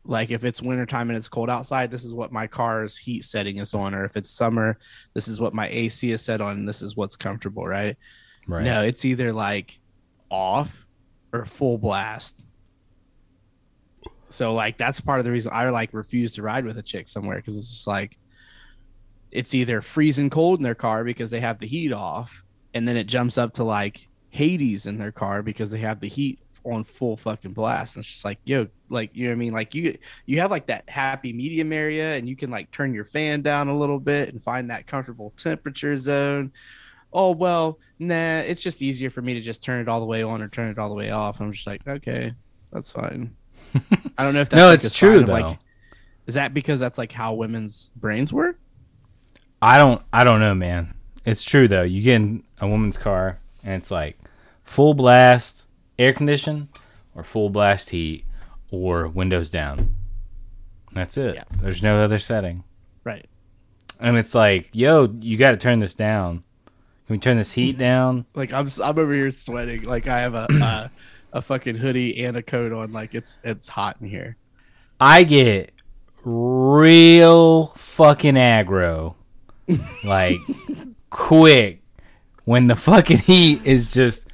Like 0.05 0.31
if 0.31 0.45
it's 0.45 0.61
wintertime 0.61 1.09
and 1.09 1.17
it's 1.17 1.29
cold 1.29 1.49
outside, 1.49 1.91
this 1.91 2.05
is 2.05 2.13
what 2.13 2.31
my 2.31 2.47
car's 2.47 2.97
heat 2.97 3.25
setting 3.25 3.59
is 3.59 3.73
on, 3.75 3.95
or 3.95 4.05
if 4.05 4.17
it's 4.17 4.31
summer, 4.31 4.79
this 5.15 5.29
is 5.29 5.41
what 5.41 5.55
my 5.55 5.69
AC 5.69 6.13
is 6.13 6.23
set 6.23 6.41
on, 6.41 6.59
and 6.59 6.69
this 6.69 6.83
is 6.83 6.97
what's 6.97 7.17
comfortable, 7.17 7.67
right? 7.67 7.97
Right. 8.47 8.65
No, 8.65 8.83
it's 8.83 9.05
either 9.05 9.33
like 9.33 9.79
off 10.31 10.87
or 11.33 11.47
full 11.47 11.79
blast. 11.79 12.45
So 14.29 14.53
like 14.53 14.77
that's 14.77 15.01
part 15.01 15.21
of 15.21 15.25
the 15.25 15.33
reason 15.33 15.53
I 15.55 15.69
like 15.71 15.95
refuse 15.95 16.35
to 16.35 16.43
ride 16.43 16.65
with 16.65 16.77
a 16.77 16.83
chick 16.83 17.09
somewhere 17.09 17.37
because 17.37 17.57
it's 17.57 17.71
just 17.71 17.87
like 17.87 18.19
it's 19.31 19.55
either 19.55 19.81
freezing 19.81 20.31
cold 20.31 20.59
in 20.59 20.63
their 20.65 20.75
car 20.75 21.03
because 21.03 21.31
they 21.31 21.41
have 21.41 21.59
the 21.59 21.67
heat 21.67 21.93
off, 21.93 22.45
and 22.75 22.87
then 22.87 22.97
it 22.97 23.05
jumps 23.05 23.39
up 23.39 23.55
to 23.55 23.65
like 23.65 24.09
Hades 24.29 24.87
in 24.87 24.99
their 24.99 25.13
car 25.13 25.43
because 25.43 25.71
they 25.71 25.79
have 25.79 26.01
the 26.01 26.09
heat 26.09 26.41
on 26.65 26.85
full 26.85 27.17
fucking 27.17 27.53
blast. 27.53 27.97
And 27.97 28.03
it's 28.03 28.11
just 28.11 28.25
like, 28.25 28.39
yo, 28.45 28.67
like 28.89 29.11
you 29.15 29.25
know 29.25 29.31
what 29.31 29.37
I 29.37 29.39
mean? 29.39 29.53
Like 29.53 29.75
you 29.75 29.97
you 30.27 30.41
have 30.41 30.51
like 30.51 30.67
that 30.67 30.89
happy 30.89 31.33
medium 31.33 31.73
area 31.73 32.17
and 32.17 32.29
you 32.29 32.37
can 32.37 32.51
like 32.51 32.71
turn 32.71 32.95
your 32.95 33.05
fan 33.05 33.43
down 33.43 33.69
a 33.69 33.77
little 33.77 34.01
bit 34.01 34.31
and 34.31 34.43
find 34.43 34.71
that 34.71 34.87
comfortable 34.87 35.33
temperature 35.37 35.97
zone 35.97 36.53
oh 37.17 37.31
well 37.31 37.79
nah 38.01 38.39
it's 38.41 38.61
just 38.61 38.83
easier 38.83 39.09
for 39.09 39.23
me 39.23 39.35
to 39.35 39.41
just 39.41 39.63
turn 39.63 39.81
it 39.81 39.89
all 39.89 40.01
the 40.01 40.07
way 40.07 40.25
on 40.25 40.43
or 40.43 40.49
turn 40.49 40.69
it 40.69 40.81
all 40.81 40.89
the 40.89 40.95
way 40.97 41.13
off 41.13 41.41
i'm 41.41 41.53
just 41.53 41.65
like 41.65 41.81
okay 41.87 42.33
that's 42.73 42.91
fine 42.91 43.33
i 44.19 44.25
don't 44.25 44.35
know 44.35 44.41
if 44.41 44.49
that's 44.49 44.59
No, 44.59 44.67
like 44.71 44.83
it's 44.83 44.93
true, 44.93 45.23
though. 45.23 45.33
like 45.33 45.59
is 46.27 46.35
that 46.35 46.53
because 46.53 46.81
that's 46.81 46.99
like 46.99 47.13
how 47.13 47.35
women's 47.35 47.91
brains 47.95 48.33
work 48.33 48.59
I 49.63 49.79
don't 49.79 50.03
I 50.13 50.25
don't 50.25 50.41
know, 50.41 50.55
man. 50.55 50.93
It's 51.25 51.43
true 51.43 51.69
though. 51.69 51.83
You 51.85 52.03
get 52.03 52.17
in 52.17 52.43
a 52.61 52.69
woman's 52.69 52.99
car 52.99 53.39
and 53.63 53.75
it's 53.81 53.91
like 53.91 54.19
full 54.65 54.93
blast 54.95 55.64
air 55.99 56.13
condition 56.13 56.69
or 57.15 57.23
full 57.25 57.51
blast 57.51 57.91
heat 57.91 58.25
or 58.71 59.07
windows 59.09 59.51
down. 59.51 59.95
That's 60.93 61.17
it. 61.17 61.35
Yeah. 61.37 61.45
There's 61.59 61.83
no 61.83 62.03
other 62.05 62.19
setting. 62.19 62.65
right 63.05 63.27
And 64.01 64.17
it's 64.17 64.35
like, 64.35 64.71
yo, 64.73 65.13
you 65.21 65.37
got 65.37 65.51
to 65.53 65.57
turn 65.57 65.81
this 65.81 65.95
down. 65.95 66.45
Can 67.07 67.15
we 67.15 67.19
turn 67.19 67.37
this 67.37 67.53
heat 67.53 67.77
down? 67.77 68.25
like 68.35 68.53
i'm 68.53 68.67
s- 68.67 68.81
i'm 68.81 68.99
over 68.99 69.13
here 69.13 69.31
sweating 69.31 69.83
like 69.83 70.07
i 70.09 70.21
have 70.21 70.35
a 70.35 70.47
a, 70.51 70.91
a 71.35 71.43
fucking 71.43 71.77
hoodie 71.77 72.25
and 72.25 72.35
a 72.37 72.43
coat 72.43 72.73
on 72.73 72.93
like 72.93 73.15
it's 73.15 73.39
it's 73.45 73.69
hot 73.69 73.97
in 74.01 74.09
here 74.09 74.37
I 75.01 75.25
get 75.25 75.73
real 76.25 77.73
fucking 77.77 78.35
aggro, 78.37 79.17
like 80.05 80.39
quick, 81.11 81.81
when 82.45 82.69
the 82.69 82.77
fucking 82.77 83.19
heat 83.19 83.61
is 83.65 83.93
just 83.93 84.29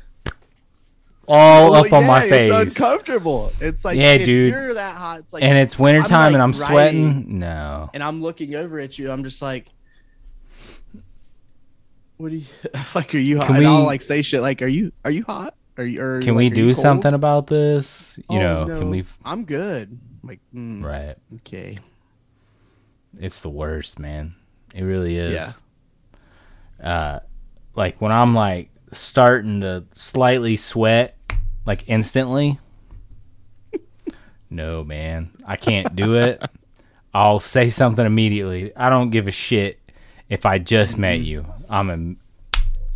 all 1.33 1.71
Well, 1.71 1.87
up 1.87 1.93
on 1.93 2.07
my 2.07 2.25
yeah, 2.25 2.31
face. 2.31 2.51
it's 2.51 2.79
uncomfortable 2.81 3.53
it's 3.61 3.85
like 3.85 3.97
Yeah, 3.97 4.15
if 4.15 4.25
dude. 4.25 4.53
you're 4.53 4.75
that 4.75 4.97
hot 4.97 5.21
it's 5.21 5.33
like 5.33 5.43
and 5.45 5.57
it's 5.57 5.79
wintertime 5.79 6.29
I'm, 6.29 6.35
and 6.35 6.43
I'm 6.43 6.51
like, 6.53 6.61
sweating. 6.69 7.39
No. 7.39 7.89
and 7.95 8.03
I'm 8.03 8.21
looking 8.21 8.55
over 8.57 8.81
at 8.81 8.99
you. 8.99 9.11
I'm 9.13 9.23
just 9.23 9.41
like, 9.41 9.69
what 12.17 12.31
do 12.31 12.37
you 12.37 12.47
like? 12.95 13.15
Are 13.15 13.19
you 13.19 13.39
hot? 13.39 13.47
Can 13.47 13.57
and 13.57 13.67
I'll 13.67 13.81
we- 13.81 13.87
like 13.87 14.03
say 14.03 14.23
shit 14.23 14.41
like, 14.43 14.61
are 14.63 14.67
you 14.67 14.93
are 15.05 15.11
you 15.11 15.23
hot? 15.25 15.55
Are 15.79 15.85
you? 15.85 16.03
Or, 16.03 16.21
Can 16.21 16.35
like, 16.35 16.39
we 16.39 16.51
do 16.51 16.75
something 16.75 17.15
about 17.15 17.47
this? 17.47 18.19
You 18.29 18.39
Oh, 18.39 18.43
know, 18.43 18.65
no, 18.67 18.79
can 18.79 18.91
we? 18.91 19.05
I'm 19.25 19.45
good. 19.45 19.99
I'm 20.23 20.29
like, 20.29 20.41
mm, 20.55 20.85
Right. 20.85 21.17
okay. 21.37 21.79
It's 23.19 23.41
the 23.41 23.49
worst, 23.49 23.99
man. 23.99 24.35
It 24.75 24.83
really 24.83 25.17
is. 25.17 25.59
Yeah. 26.83 26.87
Uh, 26.87 27.21
like 27.75 28.01
when 28.01 28.13
I'm 28.13 28.35
like 28.35 28.69
starting 28.93 29.63
to 29.63 29.85
slightly 29.93 30.57
sweat, 30.57 31.17
like 31.67 31.85
instantly. 31.89 32.59
no, 34.51 34.83
man, 34.85 35.31
I 35.47 35.57
can't 35.57 35.95
do 35.95 36.15
it. 36.15 36.43
I'll 37.15 37.41
say 37.41 37.71
something 37.71 38.05
immediately. 38.05 38.75
I 38.77 38.89
don't 38.91 39.11
give 39.11 39.29
a 39.29 39.33
shit 39.33 39.81
if 40.29 40.47
I 40.47 40.59
just 40.59 40.97
met 40.99 41.21
you. 41.21 41.45
I'm 41.69 41.91
im- 41.91 42.21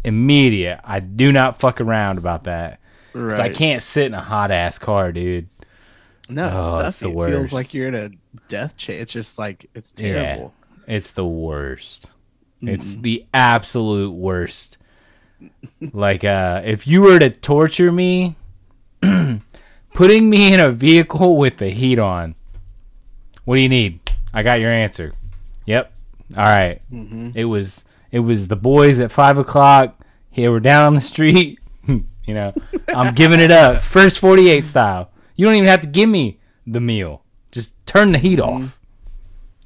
immediate. 0.05 0.81
I 0.85 1.01
do 1.01 1.33
not 1.33 1.59
fuck 1.59 1.81
around 1.81 2.19
about 2.19 2.45
that. 2.45 2.81
'Cause 3.13 3.39
I 3.39 3.49
can't 3.51 3.81
sit 3.83 4.07
in 4.07 4.15
a 4.15 4.21
hot 4.21 4.51
ass 4.51 4.79
car, 4.79 5.13
dude. 5.13 5.49
No, 6.29 6.51
Oh, 6.53 6.91
stuffy. 6.91 7.13
the 7.13 7.21
It 7.21 7.31
feels 7.31 7.53
like 7.53 7.73
you're 7.75 7.89
in 7.89 7.95
a 7.95 8.11
death 8.49 8.77
chair. 8.77 8.99
It's 9.01 9.13
just 9.13 9.39
like 9.39 9.67
it's 9.75 9.93
Yeah. 9.97 10.13
terrible. 10.13 10.55
It's 10.89 11.13
the 11.13 11.25
worst. 11.27 12.11
It's 12.61 12.97
the 12.97 13.25
absolute 13.33 14.13
worst. 14.13 14.79
like 15.93 16.25
uh 16.25 16.63
if 16.65 16.87
you 16.87 17.03
were 17.03 17.19
to 17.19 17.29
torture 17.29 17.93
me 17.93 18.35
putting 19.95 20.31
me 20.31 20.53
in 20.53 20.61
a 20.61 20.71
vehicle 20.71 21.37
with 21.37 21.59
the 21.59 21.71
heat 21.71 21.99
on. 21.99 22.35
What 23.45 23.57
do 23.57 23.63
you 23.63 23.69
need? 23.69 24.01
I 24.33 24.43
got 24.43 24.61
your 24.61 24.71
answer. 24.71 25.13
Yep. 25.67 25.93
All 26.37 26.43
right. 26.43 26.81
It 27.35 27.45
was 27.45 27.85
it 28.11 28.21
was 28.21 28.49
the 28.49 28.57
boys 28.57 29.01
at 29.01 29.13
five 29.13 29.39
o'clock. 29.39 29.99
They 30.35 30.49
were 30.49 30.61
down 30.61 30.87
on 30.87 30.95
the 30.95 31.01
street. 31.01 31.59
you 31.87 32.05
know, 32.29 32.55
I'm 32.89 33.15
giving 33.15 33.41
it 33.41 33.51
up. 33.51 33.83
First 33.83 34.19
48 34.19 34.67
style. 34.67 35.11
You 35.37 35.45
don't 35.45 35.55
even 35.55 35.69
have 35.69 35.83
to 35.83 35.87
give 35.87 36.09
me 36.09 36.41
the 36.67 36.81
meal. 36.81 37.23
Just 37.53 37.85
turn 37.87 38.13
the 38.13 38.19
heat 38.19 38.41
off. 38.41 38.81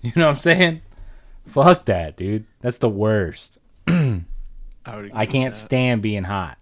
You 0.01 0.13
know 0.15 0.27
what 0.27 0.37
I'm 0.37 0.37
saying? 0.37 0.83
Fuck 1.45 1.87
that, 1.87 2.17
dude. 2.17 2.47
That's 2.61 2.79
the 2.79 2.89
worst. 2.89 3.59
I, 3.89 4.23
I 4.87 5.27
can't 5.27 5.57
stand 5.57 6.03
being 6.03 6.23
hot. 6.23 6.57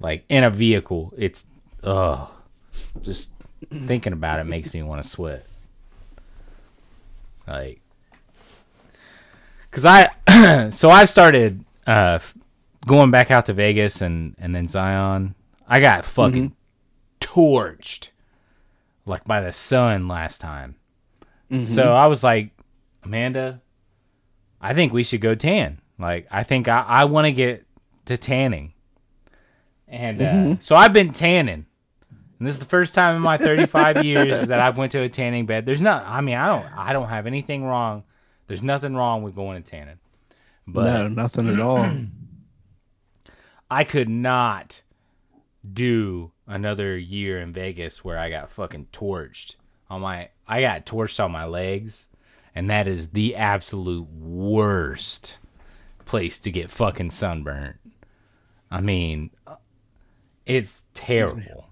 Like 0.00 0.24
in 0.28 0.44
a 0.44 0.50
vehicle, 0.50 1.12
it's 1.16 1.46
ugh. 1.82 2.28
Just 3.02 3.32
thinking 3.70 4.12
about 4.12 4.40
it 4.40 4.44
makes 4.44 4.72
me 4.74 4.82
want 4.82 5.02
to 5.02 5.08
sweat. 5.08 5.46
Like, 7.46 7.80
cause 9.70 9.86
I, 9.86 10.68
so 10.70 10.90
I've 10.90 11.08
started 11.08 11.64
uh 11.86 12.18
going 12.86 13.10
back 13.10 13.30
out 13.30 13.46
to 13.46 13.52
Vegas 13.52 14.00
and 14.00 14.34
and 14.38 14.54
then 14.54 14.68
Zion. 14.68 15.34
I 15.68 15.80
got 15.80 16.04
fucking 16.04 16.54
torched, 17.20 18.10
like 19.04 19.24
by 19.24 19.40
the 19.40 19.52
sun 19.52 20.06
last 20.08 20.40
time. 20.40 20.76
So 21.62 21.92
I 21.94 22.06
was 22.06 22.22
like, 22.24 22.50
Amanda, 23.04 23.60
I 24.60 24.74
think 24.74 24.92
we 24.92 25.04
should 25.04 25.20
go 25.20 25.34
tan. 25.36 25.80
Like, 25.98 26.26
I 26.30 26.42
think 26.42 26.66
I, 26.68 26.80
I 26.86 27.04
want 27.04 27.26
to 27.26 27.32
get 27.32 27.64
to 28.06 28.16
tanning. 28.16 28.72
And 29.88 30.20
uh, 30.20 30.56
so 30.60 30.74
I've 30.74 30.92
been 30.92 31.12
tanning. 31.12 31.66
And 32.38 32.46
this 32.46 32.54
is 32.54 32.58
the 32.58 32.66
first 32.66 32.94
time 32.94 33.16
in 33.16 33.22
my 33.22 33.38
35 33.38 34.04
years 34.04 34.48
that 34.48 34.60
I've 34.60 34.76
went 34.76 34.92
to 34.92 35.00
a 35.00 35.08
tanning 35.08 35.46
bed. 35.46 35.64
There's 35.64 35.80
not, 35.80 36.04
I 36.06 36.20
mean, 36.20 36.36
I 36.36 36.48
don't, 36.48 36.66
I 36.76 36.92
don't 36.92 37.08
have 37.08 37.26
anything 37.26 37.64
wrong. 37.64 38.04
There's 38.46 38.62
nothing 38.62 38.94
wrong 38.94 39.22
with 39.22 39.34
going 39.34 39.62
to 39.62 39.70
tanning. 39.70 39.98
But 40.66 40.84
no, 40.84 41.08
nothing 41.08 41.48
at 41.48 41.60
all. 41.60 41.90
I 43.70 43.84
could 43.84 44.08
not 44.08 44.82
do 45.72 46.32
another 46.46 46.96
year 46.96 47.40
in 47.40 47.52
Vegas 47.52 48.04
where 48.04 48.18
I 48.18 48.30
got 48.30 48.50
fucking 48.50 48.88
torched 48.92 49.56
on 49.88 50.00
my 50.00 50.30
I 50.46 50.60
got 50.60 50.86
torched 50.86 51.22
on 51.22 51.32
my 51.32 51.44
legs 51.44 52.06
and 52.54 52.70
that 52.70 52.86
is 52.86 53.10
the 53.10 53.34
absolute 53.34 54.08
worst 54.08 55.38
place 56.04 56.38
to 56.38 56.50
get 56.50 56.70
fucking 56.70 57.10
sunburnt. 57.10 57.76
I 58.70 58.80
mean 58.80 59.30
it's 60.46 60.86
terrible. 60.94 61.68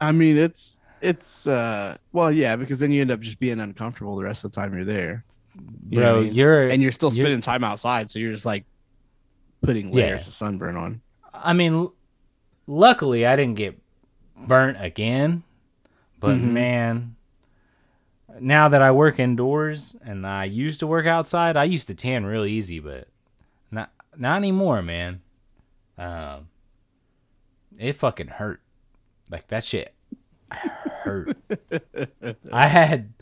I 0.00 0.12
mean, 0.12 0.36
it's 0.36 0.78
it's 1.00 1.46
uh 1.46 1.96
well, 2.12 2.32
yeah, 2.32 2.56
because 2.56 2.80
then 2.80 2.90
you 2.90 3.00
end 3.02 3.10
up 3.10 3.20
just 3.20 3.38
being 3.38 3.60
uncomfortable 3.60 4.16
the 4.16 4.24
rest 4.24 4.44
of 4.44 4.52
the 4.52 4.56
time 4.60 4.74
you're 4.74 4.84
there. 4.84 5.24
You 5.88 6.00
Bro, 6.00 6.18
I 6.18 6.22
mean? 6.24 6.34
you're 6.34 6.68
and 6.68 6.82
you're 6.82 6.92
still 6.92 7.12
you're- 7.12 7.24
spending 7.24 7.40
time 7.40 7.62
outside, 7.64 8.10
so 8.10 8.18
you're 8.18 8.32
just 8.32 8.46
like 8.46 8.64
putting 9.62 9.92
layers 9.92 10.22
Yeah. 10.24 10.28
of 10.28 10.34
sunburn 10.34 10.76
on. 10.76 11.00
I 11.32 11.52
mean, 11.52 11.88
luckily 12.66 13.26
I 13.26 13.36
didn't 13.36 13.56
get 13.56 13.78
burnt 14.48 14.76
again, 14.80 15.42
but 16.20 16.36
Mhm. 16.36 16.52
man, 16.52 17.16
now 18.40 18.68
that 18.68 18.82
I 18.82 18.90
work 18.90 19.18
indoors 19.20 19.94
and 20.04 20.26
I 20.26 20.44
used 20.44 20.80
to 20.80 20.86
work 20.86 21.06
outside, 21.06 21.56
I 21.56 21.64
used 21.64 21.86
to 21.88 21.94
tan 21.94 22.24
real 22.26 22.44
easy, 22.44 22.78
but 22.80 23.08
not 23.70 23.90
not 24.16 24.36
anymore, 24.36 24.82
man. 24.82 25.20
Um, 25.98 26.48
it 27.78 27.94
fucking 27.94 28.28
hurt. 28.28 28.60
Like 29.30 29.48
that 29.48 29.64
shit 29.64 29.94
hurt. 30.50 31.36
I 32.52 32.68
had 32.68 33.12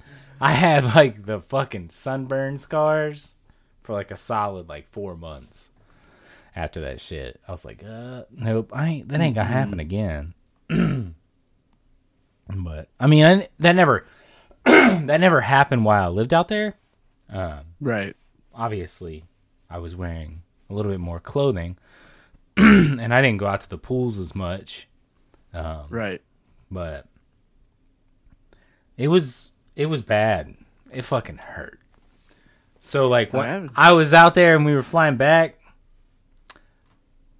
I 0.41 0.53
had 0.53 0.85
like 0.95 1.27
the 1.27 1.41
fucking 1.41 1.91
sunburn 1.91 2.59
scars 2.59 3.37
for 3.83 3.93
like 3.93 4.11
a 4.11 4.17
solid 4.17 4.69
like 4.69 4.91
four 4.91 5.17
months 5.17 5.71
after 6.55 6.81
that 6.83 7.01
shit. 7.01 7.41
I 7.49 7.53
was 7.53 7.65
like, 7.65 7.83
uh, 7.85 8.25
nope, 8.31 8.71
I 8.75 8.87
ain't, 8.89 9.09
that 9.09 9.21
ain't 9.21 9.35
gonna 9.37 9.47
happen 9.49 9.81
again. 9.81 10.35
But 12.55 12.89
I 13.01 13.07
mean, 13.07 13.25
I, 13.25 13.49
that 13.61 13.75
never 13.77 14.05
that 14.65 15.21
never 15.21 15.41
happened 15.41 15.85
while 15.85 16.05
I 16.05 16.09
lived 16.09 16.35
out 16.35 16.49
there. 16.49 16.75
Um, 17.31 17.61
Right. 17.81 18.15
obviously, 18.55 19.25
I 19.71 19.79
was 19.79 19.97
wearing 19.97 20.43
a 20.69 20.75
little 20.75 20.91
bit 20.93 21.01
more 21.01 21.21
clothing, 21.21 21.79
and 22.57 23.13
I 23.15 23.23
didn't 23.23 23.39
go 23.39 23.47
out 23.47 23.61
to 23.63 23.69
the 23.71 23.79
pools 23.79 24.19
as 24.19 24.35
much. 24.35 24.89
Um, 25.55 25.87
Right. 25.91 26.21
but 26.71 27.07
it 28.97 29.09
was 29.09 29.51
it 29.77 29.87
was 29.87 30.03
bad. 30.03 30.55
It 30.93 31.03
fucking 31.03 31.39
hurt. 31.39 31.79
So 32.81 33.09
like 33.09 33.33
when 33.33 33.71
I 33.77 33.93
was 33.93 34.13
out 34.13 34.35
there 34.35 34.57
and 34.57 34.65
we 34.65 34.75
were 34.75 34.83
flying 34.83 35.17
back, 35.17 35.59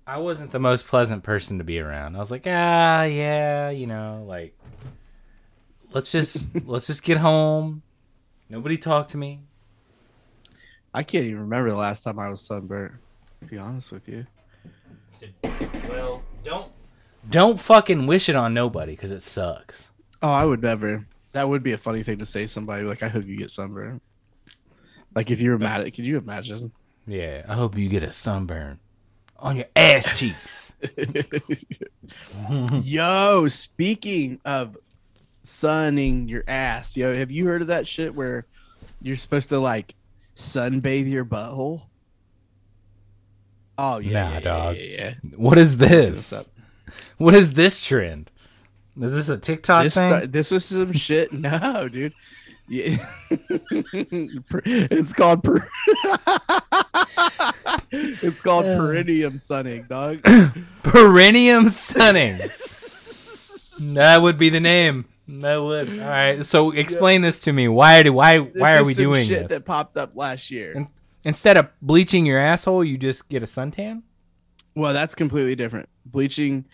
I 0.07 0.19
wasn't 0.19 0.51
the 0.51 0.59
most 0.61 0.87
pleasant 0.87 1.23
person 1.23 1.59
to 1.59 1.65
be 1.65 1.79
around. 1.79 2.17
I 2.17 2.19
was 2.19 2.31
like, 2.31 2.45
ah, 2.47 3.03
yeah, 3.05 3.71
you 3.71 3.87
know, 3.87 4.25
like 4.27 4.57
let's 5.93 6.11
just 6.13 6.49
let's 6.67 6.87
just 6.87 7.03
get 7.03 7.19
home. 7.19 7.83
Nobody 8.49 8.77
talk 8.79 9.09
to 9.09 9.17
me. 9.19 9.41
I 10.95 11.03
can't 11.03 11.25
even 11.25 11.41
remember 11.41 11.71
the 11.71 11.77
last 11.77 12.03
time 12.05 12.19
I 12.19 12.29
was 12.29 12.43
sunburnt. 12.43 12.93
To 13.41 13.47
be 13.47 13.57
honest 13.59 13.91
with 13.93 14.07
you. 14.09 14.27
Well, 15.89 16.23
don't 16.43 16.71
don't 17.31 17.61
fucking 17.61 18.07
wish 18.07 18.29
it 18.29 18.37
on 18.37 18.55
nobody 18.55 18.93
because 18.93 19.11
it 19.11 19.23
sucks. 19.23 19.91
Oh, 20.23 20.31
I 20.31 20.45
would 20.45 20.63
never. 20.63 20.99
That 21.33 21.49
would 21.49 21.63
be 21.63 21.73
a 21.73 21.79
funny 21.79 22.03
thing 22.03 22.19
to 22.19 22.27
say. 22.27 22.43
to 22.43 22.49
Somebody 22.49 22.85
like, 22.85 23.03
I 23.03 23.09
hope 23.09 23.27
you 23.27 23.37
get 23.37 23.51
sunburned. 23.51 24.01
Like 25.15 25.31
if 25.31 25.41
you 25.41 25.51
were 25.51 25.59
mad 25.59 25.81
at, 25.81 25.95
could 25.95 26.05
you 26.05 26.19
imagine? 26.19 26.73
Yeah, 27.07 27.45
I 27.49 27.55
hope 27.55 27.77
you 27.77 27.89
get 27.89 28.03
a 28.03 28.13
sunburn 28.13 28.79
on 29.39 29.57
your 29.57 29.67
ass 29.77 30.19
cheeks. 30.19 30.75
Yo, 32.83 33.49
speaking 33.49 34.41
of 34.45 34.77
sunning 35.43 36.29
your 36.29 36.45
ass, 36.47 36.97
yo, 36.97 37.15
have 37.15 37.31
you 37.31 37.47
heard 37.47 37.63
of 37.63 37.69
that 37.69 37.87
shit 37.87 38.15
where 38.15 38.47
you're 39.01 39.17
supposed 39.17 39.49
to 39.49 39.59
like 39.59 39.95
sunbathe 40.37 41.11
your 41.11 41.25
butthole? 41.25 41.83
Oh 43.79 43.99
yeah, 43.99 44.13
Nah, 44.25 44.33
yeah, 44.35 44.41
dog. 44.41 44.77
Yeah, 44.77 44.83
yeah, 44.83 45.15
yeah. 45.23 45.31
What 45.37 45.59
is 45.59 45.79
this 45.79 46.31
this? 46.31 46.51
What 47.17 47.35
is 47.35 47.55
this 47.55 47.85
trend? 47.85 48.31
Is 49.01 49.15
this 49.15 49.29
a 49.31 49.39
TikTok 49.39 49.85
This 49.85 49.95
thing? 49.95 50.19
stu- 50.19 50.27
this 50.27 50.51
was 50.51 50.65
some 50.65 50.93
shit. 50.93 51.33
No, 51.43 51.89
dude. 51.89 52.13
Yeah. 52.69 52.97
it's 53.31 55.13
called 55.13 55.43
per- 55.43 55.69
it's 57.93 58.41
called 58.41 58.65
perineum 58.65 59.39
sunning, 59.39 59.85
dog. 59.89 60.23
Perineum 60.83 61.69
sunning. 61.71 62.39
that 63.95 64.19
would 64.23 64.39
be 64.39 64.49
the 64.49 64.61
name. 64.61 65.07
That 65.29 65.57
would. 65.57 66.01
All 66.01 66.09
right. 66.09 66.45
So 66.45 66.71
explain 66.73 67.23
this 67.23 67.41
to 67.41 67.53
me. 67.53 67.69
Why 67.69 68.03
do 68.03 68.13
why 68.13 68.39
This 68.39 68.61
why 68.61 68.77
are 68.77 68.85
we 68.85 68.95
doing 68.95 69.27
shit 69.27 69.49
this? 69.49 69.59
that 69.59 69.67
popped 69.67 69.97
up 69.97 70.17
last 70.17 70.51
year? 70.51 70.73
In- 70.73 70.89
Instead 71.25 71.57
of 71.57 71.69
bleaching 71.81 72.27
your 72.27 72.39
asshole, 72.39 72.85
you 72.85 72.99
just 72.99 73.29
get 73.29 73.43
a 73.43 73.47
suntan. 73.47 74.03
Well, 74.75 74.93
that's 74.93 75.15
completely 75.15 75.55
different. 75.55 75.89
Bleaching, 76.07 76.65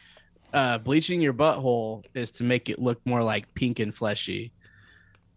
uh, 0.53 0.79
bleaching 0.79 1.21
your 1.21 1.35
butthole 1.35 2.05
is 2.15 2.31
to 2.33 2.45
make 2.45 2.69
it 2.71 2.79
look 2.79 3.01
more 3.05 3.23
like 3.23 3.53
pink 3.55 3.79
and 3.81 3.95
fleshy, 3.95 4.53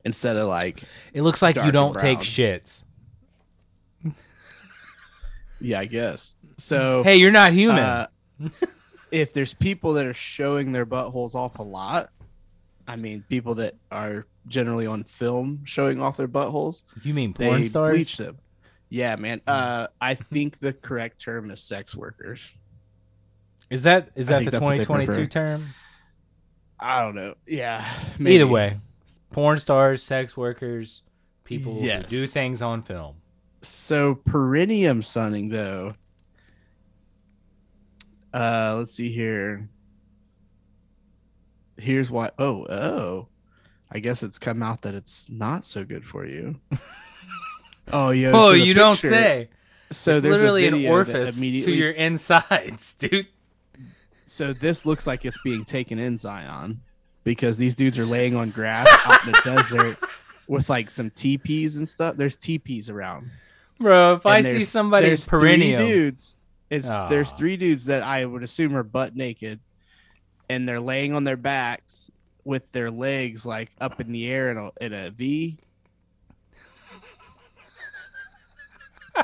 instead 0.06 0.38
of 0.38 0.48
like, 0.48 0.84
It 1.14 1.24
looks 1.24 1.42
like 1.42 1.56
you 1.58 1.72
don't 1.72 1.98
take 2.00 2.20
shits. 2.20 2.86
yeah, 5.60 5.80
I 5.80 5.86
guess. 5.86 6.38
So, 6.58 7.04
Hey, 7.04 7.18
you're 7.18 7.32
not 7.32 7.54
human. 7.54 7.80
uh, 7.80 8.08
if 9.12 9.34
there's 9.34 9.54
people 9.54 9.94
that 9.94 10.06
are 10.06 10.14
showing 10.14 10.72
their 10.72 10.86
buttholes 10.86 11.36
off 11.36 11.60
a 11.60 11.64
lot, 11.64 12.10
I 12.88 12.96
mean, 12.96 13.24
people 13.30 13.56
that 13.56 13.76
are 13.92 14.26
generally 14.48 14.88
on 14.88 15.04
film 15.04 15.62
showing 15.66 16.02
off 16.02 16.18
their 16.18 16.28
buttholes, 16.28 16.84
you 17.04 17.14
mean 17.14 17.34
porn 17.34 17.62
they 17.62 17.68
stars? 17.68 17.94
bleach 17.96 18.18
them. 18.18 18.38
Yeah, 18.92 19.16
man. 19.16 19.42
Uh, 19.48 19.88
I 20.02 20.16
think 20.16 20.60
the 20.60 20.74
correct 20.74 21.22
term 21.22 21.50
is 21.50 21.64
sex 21.64 21.96
workers. 21.96 22.54
Is 23.70 23.84
that 23.84 24.12
is 24.16 24.28
that 24.28 24.44
the 24.44 24.52
that's 24.52 24.62
what 24.62 24.72
they 24.72 24.84
2022 24.84 25.28
term? 25.28 25.68
I 26.78 27.02
don't 27.02 27.16
know. 27.16 27.36
Yeah. 27.48 27.88
Either 28.20 28.46
way, 28.48 28.78
porn 29.30 29.60
stars, 29.60 30.04
sex 30.04 30.36
workers, 30.36 31.04
people 31.46 31.78
Yes. 31.80 32.12
who 32.12 32.20
do 32.20 32.26
things 32.26 32.62
on 32.62 32.82
film. 32.82 33.16
So 33.62 34.16
perineum 34.16 35.02
sunning 35.02 35.48
though. 35.48 35.94
Uh 38.34 38.76
let's 38.78 38.92
see 38.94 39.10
here. 39.14 39.70
Here's 41.78 42.12
why 42.12 42.32
oh 42.38 42.66
oh. 42.68 43.28
I 43.90 44.00
guess 44.00 44.22
it's 44.22 44.38
come 44.40 44.62
out 44.62 44.82
that 44.82 44.96
it's 44.96 45.30
not 45.30 45.66
so 45.66 45.86
good 45.86 46.06
for 46.06 46.26
you. 46.26 46.60
oh 47.92 48.12
yeah. 48.12 48.32
oh, 48.34 48.50
so 48.50 48.54
you 48.54 48.74
don't 48.74 48.98
say. 48.98 49.50
So 49.92 50.14
it's 50.14 50.24
there's 50.24 50.36
literally 50.42 50.66
a 50.66 50.74
an 50.74 50.88
orifice 50.88 51.40
to 51.40 51.72
your 51.72 51.92
insides, 51.92 52.94
dude. 53.00 53.28
So 54.26 54.54
this 54.54 54.86
looks 54.86 55.06
like 55.06 55.26
it's 55.26 55.38
being 55.44 55.66
taken 55.66 56.00
in 56.00 56.18
Zion 56.18 56.82
because 57.24 57.58
these 57.58 57.76
dudes 57.76 58.00
are 58.00 58.06
laying 58.06 58.36
on 58.36 58.52
grass 58.52 58.88
out 59.06 59.26
in 59.26 59.32
the 59.34 59.42
desert 59.44 59.98
with 60.48 60.70
like 60.70 60.90
some 60.90 61.10
teepees 61.10 61.76
and 61.76 61.88
stuff. 61.88 62.16
There's 62.16 62.38
teepees 62.38 62.90
around. 62.90 63.30
Bro, 63.80 64.14
if 64.14 64.26
I 64.26 64.42
see 64.42 64.64
somebody 64.64 65.08
there's 65.08 65.26
three 65.26 65.76
dudes. 65.76 66.36
It's 66.70 66.88
there's 66.88 67.32
ah. 67.32 67.36
three 67.36 67.58
dudes 67.58 67.86
that 67.86 68.02
I 68.02 68.26
would 68.26 68.44
assume 68.44 68.78
are 68.78 68.84
butt 68.84 69.14
naked, 69.14 69.60
and 70.50 70.68
they're 70.68 70.80
laying 70.80 71.14
on 71.14 71.26
their 71.26 71.36
backs 71.36 72.10
with 72.46 72.72
their 72.72 72.90
legs 72.90 73.46
like 73.46 73.72
up 73.82 74.00
in 74.00 74.12
the 74.14 74.28
air 74.28 74.52
in 74.52 74.58
a 74.58 74.72
in 74.80 74.94
a 74.94 75.10
V. 75.10 75.58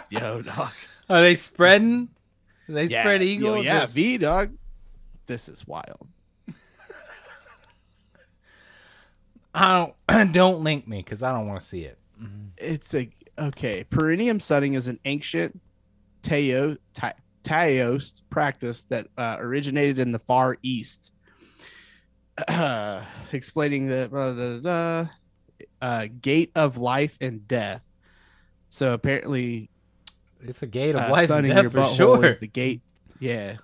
Yo, 0.09 0.41
dog. 0.41 0.69
are 1.09 1.21
they 1.21 1.35
spreading? 1.35 2.09
They 2.67 2.85
Yeah, 2.85 3.03
spread 3.03 3.21
yo, 3.21 3.27
eagle. 3.27 3.63
yeah, 3.63 3.79
just- 3.81 3.95
V, 3.95 4.17
dog. 4.17 4.51
This 5.27 5.49
is 5.49 5.65
wild. 5.67 6.07
I 9.53 9.91
don't 10.07 10.33
don't 10.33 10.63
link 10.63 10.87
me 10.87 10.97
because 10.97 11.23
I 11.23 11.31
don't 11.31 11.47
want 11.47 11.59
to 11.59 11.65
see 11.65 11.83
it. 11.83 11.97
It's 12.57 12.93
a 12.95 13.09
okay. 13.37 13.83
Perineum 13.83 14.39
sunning 14.39 14.73
is 14.73 14.87
an 14.87 14.99
ancient 15.05 15.59
Tao 16.21 16.75
Ta- 16.93 17.13
Taoist 17.43 18.23
practice 18.29 18.83
that 18.85 19.07
uh, 19.17 19.37
originated 19.39 19.99
in 19.99 20.11
the 20.11 20.19
Far 20.19 20.57
East. 20.63 21.11
explaining 23.31 23.87
the 23.87 24.07
blah, 24.11 24.31
blah, 24.31 24.57
blah, 24.59 25.09
uh, 25.81 26.07
gate 26.21 26.51
of 26.55 26.77
life 26.77 27.17
and 27.19 27.47
death. 27.47 27.83
So 28.69 28.93
apparently, 28.93 29.69
It's 30.41 30.61
a 30.61 30.67
gate 30.67 30.95
of 30.95 31.01
uh, 31.01 31.11
life 31.11 31.29
and 31.29 31.47
death 31.47 31.71
for 31.71 31.85
sure. 31.85 32.25
is 32.25 32.37
the 32.37 32.47
gate. 32.47 32.81
Yeah, 33.19 33.57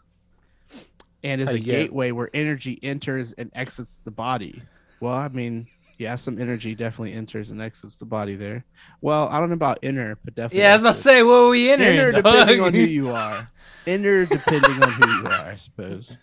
and 1.24 1.40
is 1.42 1.48
How 1.50 1.54
a 1.56 1.60
get- 1.60 1.72
gateway 1.72 2.12
where 2.12 2.30
energy 2.34 2.80
enters 2.82 3.34
and 3.34 3.52
exits 3.54 3.98
the 3.98 4.12
body. 4.12 4.62
Well, 5.00 5.14
I 5.14 5.28
mean, 5.30 5.68
yeah, 5.98 6.16
some 6.16 6.40
energy 6.42 6.74
definitely 6.76 7.14
enters 7.14 7.52
and 7.52 7.62
exits 7.62 7.96
the 7.98 8.06
body 8.06 8.36
there. 8.36 8.66
Well, 9.02 9.28
I 9.30 9.40
don't 9.40 9.50
know 9.50 9.56
about 9.56 9.80
inner, 9.84 10.18
but 10.26 10.34
definitely. 10.36 10.60
yeah, 10.60 10.72
I 10.72 10.74
was 10.78 10.82
about 10.82 10.96
to 10.96 11.02
say, 11.02 11.24
what 11.24 11.50
we? 11.50 11.72
Inner 11.72 12.12
depending 12.12 12.62
on 12.62 12.74
who 12.74 12.80
you 12.82 13.12
are. 13.12 13.50
Inner 13.86 14.26
depending 14.26 14.82
on 14.82 14.92
who 14.92 15.08
you 15.10 15.26
are, 15.28 15.46
I 15.48 15.56
suppose. 15.56 16.18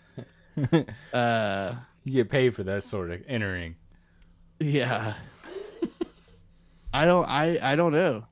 Uh, 1.13 1.75
You 2.03 2.11
get 2.13 2.29
paid 2.29 2.53
for 2.55 2.63
that 2.63 2.83
sort 2.83 3.09
of 3.11 3.21
entering. 3.27 3.75
yeah. 4.59 5.13
I 6.93 7.05
don't. 7.05 7.23
I. 7.25 7.57
I 7.61 7.75
don't 7.77 7.93
know. 7.93 8.25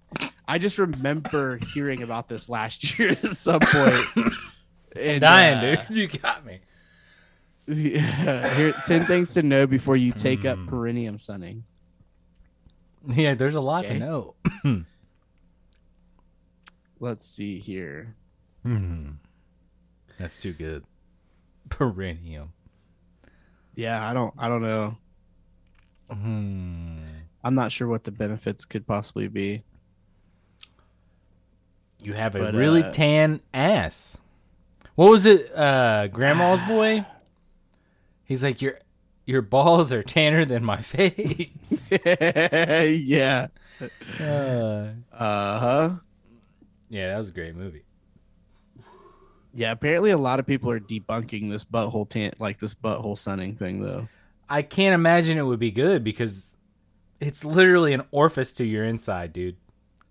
I 0.49 0.57
just 0.57 0.79
remember 0.79 1.57
hearing 1.73 2.01
about 2.01 2.27
this 2.27 2.49
last 2.49 2.97
year 2.97 3.09
at 3.11 3.19
some 3.19 3.59
point. 3.61 4.05
And, 4.99 5.21
dying, 5.21 5.57
uh, 5.77 5.85
dude. 5.85 5.95
You 6.13 6.19
got 6.19 6.43
me. 6.43 6.59
Yeah. 7.67 8.55
Here, 8.55 8.73
ten 8.87 9.05
things 9.05 9.33
to 9.35 9.43
know 9.43 9.67
before 9.67 9.95
you 9.95 10.11
take 10.11 10.45
up 10.45 10.57
Mm. 10.57 10.67
perineum 10.67 11.17
sunning. 11.19 11.63
Yeah, 13.07 13.35
there's 13.35 13.53
a 13.53 13.61
lot 13.61 13.85
Okay. 13.85 13.99
to 13.99 13.99
know. 13.99 14.35
Let's 16.99 17.25
see 17.27 17.59
here. 17.59 18.15
Hmm. 18.63 19.11
That's 20.17 20.41
too 20.41 20.53
good. 20.53 20.83
Perineum. 21.69 22.51
Yeah, 23.75 24.05
I 24.07 24.13
don't. 24.13 24.33
I 24.37 24.47
don't 24.49 24.63
know. 24.63 24.97
Hmm. 26.11 26.95
I'm 27.43 27.55
not 27.55 27.71
sure 27.71 27.87
what 27.87 28.03
the 28.03 28.11
benefits 28.11 28.65
could 28.65 28.85
possibly 28.85 29.27
be. 29.27 29.63
You 32.01 32.13
have 32.13 32.35
a 32.35 32.39
But, 32.39 32.53
really 32.55 32.83
uh, 32.83 32.91
tan 32.91 33.41
ass. 33.53 34.17
What 34.95 35.11
was 35.11 35.25
it? 35.25 35.51
Uh, 35.55 36.07
Grandma's 36.07 36.61
boy. 36.67 37.05
He's 38.25 38.43
like 38.43 38.61
your 38.61 38.79
your 39.25 39.41
balls 39.41 39.91
are 39.93 40.03
tanner 40.03 40.45
than 40.45 40.63
my 40.63 40.77
face. 40.81 41.91
yeah. 42.05 43.47
uh, 44.19 44.87
Uh 45.13 45.59
huh. 45.59 45.89
yeah, 46.89 47.09
that 47.11 47.17
was 47.17 47.29
a 47.29 47.33
great 47.33 47.55
movie. 47.55 47.83
Yeah, 49.53 49.71
apparently 49.71 50.11
a 50.11 50.17
lot 50.17 50.39
of 50.39 50.45
people 50.45 50.69
are 50.69 50.79
debunking 50.79 51.49
this 51.49 51.65
butthole 51.65 52.07
tent, 52.07 52.35
like 52.39 52.59
this 52.59 52.73
butthole 52.75 53.17
sunning 53.17 53.55
thing, 53.55 53.81
though. 53.81 54.07
I 54.47 54.61
can't 54.61 54.93
imagine 54.93 55.37
it 55.37 55.41
would 55.43 55.59
be 55.59 55.71
good 55.71 56.03
because 56.03 56.55
it's 57.19 57.43
literally 57.43 57.93
an 57.93 58.03
orifice 58.11 58.53
to 58.53 58.63
your 58.65 58.85
inside, 58.85 59.33
dude. 59.33 59.57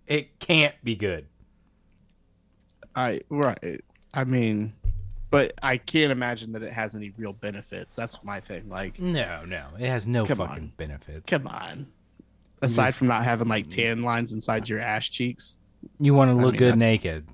It 0.07 0.39
can't 0.39 0.75
be 0.83 0.95
good. 0.95 1.27
I 2.95 3.21
right. 3.29 3.81
I 4.13 4.23
mean, 4.23 4.73
but 5.29 5.53
I 5.61 5.77
can't 5.77 6.11
imagine 6.11 6.51
that 6.53 6.63
it 6.63 6.73
has 6.73 6.95
any 6.95 7.11
real 7.17 7.33
benefits. 7.33 7.95
That's 7.95 8.23
my 8.23 8.39
thing. 8.39 8.67
Like, 8.67 8.99
No, 8.99 9.45
no, 9.45 9.67
it 9.77 9.87
has 9.87 10.07
no 10.07 10.25
fucking 10.25 10.41
on. 10.45 10.73
benefits. 10.77 11.23
come 11.27 11.47
on. 11.47 11.87
Aside 12.61 12.87
just- 12.87 12.97
from 12.97 13.07
not 13.07 13.23
having 13.23 13.47
like 13.47 13.69
tan 13.69 14.03
lines 14.03 14.33
inside 14.33 14.67
your 14.67 14.79
ass 14.79 15.07
cheeks. 15.07 15.57
You 15.99 16.13
want 16.13 16.29
to 16.31 16.35
look 16.35 16.53
mean, 16.53 16.59
good 16.59 16.77
naked. 16.77 17.25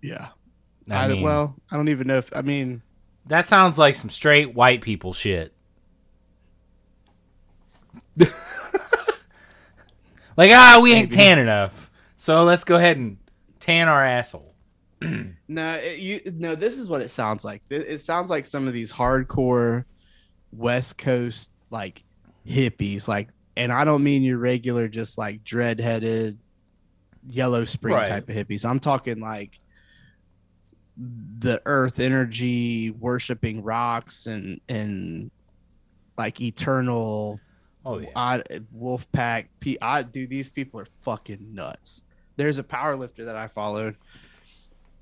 Yeah. 0.00 0.28
I, 0.90 1.04
I, 1.04 1.08
mean, 1.08 1.22
well, 1.22 1.56
I 1.70 1.76
don't 1.76 1.88
even 1.88 2.06
know 2.06 2.18
if 2.18 2.30
I 2.34 2.42
mean 2.42 2.82
that 3.26 3.46
sounds 3.46 3.78
like 3.78 3.94
some 3.94 4.10
straight 4.10 4.54
white 4.54 4.80
people 4.80 5.12
shit. 5.12 5.52
like, 10.36 10.50
ah, 10.50 10.80
we 10.82 10.92
ain't 10.92 11.12
tan 11.12 11.38
enough, 11.38 11.90
so 12.16 12.44
let's 12.44 12.64
go 12.64 12.76
ahead 12.76 12.96
and 12.96 13.18
tan 13.70 13.88
our 13.88 14.04
asshole. 14.04 14.54
no, 15.48 15.74
it, 15.74 15.98
you 15.98 16.20
no. 16.34 16.54
This 16.54 16.78
is 16.78 16.88
what 16.88 17.00
it 17.00 17.08
sounds 17.08 17.44
like. 17.44 17.62
It, 17.70 17.82
it 17.82 18.00
sounds 18.00 18.28
like 18.30 18.46
some 18.46 18.66
of 18.68 18.74
these 18.74 18.92
hardcore 18.92 19.84
West 20.52 20.98
Coast 20.98 21.50
like 21.70 22.02
hippies, 22.46 23.08
like, 23.08 23.28
and 23.56 23.72
I 23.72 23.84
don't 23.84 24.02
mean 24.02 24.22
your 24.22 24.38
regular 24.38 24.88
just 24.88 25.16
like 25.16 25.42
dread-headed 25.44 26.38
yellow 27.28 27.64
spring 27.64 27.94
Right. 27.94 28.08
type 28.08 28.28
of 28.28 28.34
hippies. 28.34 28.68
I'm 28.68 28.80
talking 28.80 29.20
like 29.20 29.58
the 31.38 31.62
earth 31.64 31.98
energy 32.00 32.90
worshiping 32.90 33.62
rocks 33.62 34.26
and 34.26 34.60
and 34.68 35.30
like 36.18 36.40
eternal 36.42 37.40
Oh 37.86 37.98
yeah, 37.98 38.08
I, 38.14 38.42
wolf 38.72 39.10
pack 39.12 39.48
P- 39.60 39.78
I 39.80 40.02
dude 40.02 40.28
these 40.28 40.50
people 40.50 40.80
are 40.80 40.86
fucking 41.00 41.54
nuts 41.54 42.02
there's 42.40 42.58
a 42.58 42.64
power 42.64 42.96
lifter 42.96 43.26
that 43.26 43.36
i 43.36 43.46
followed 43.46 43.94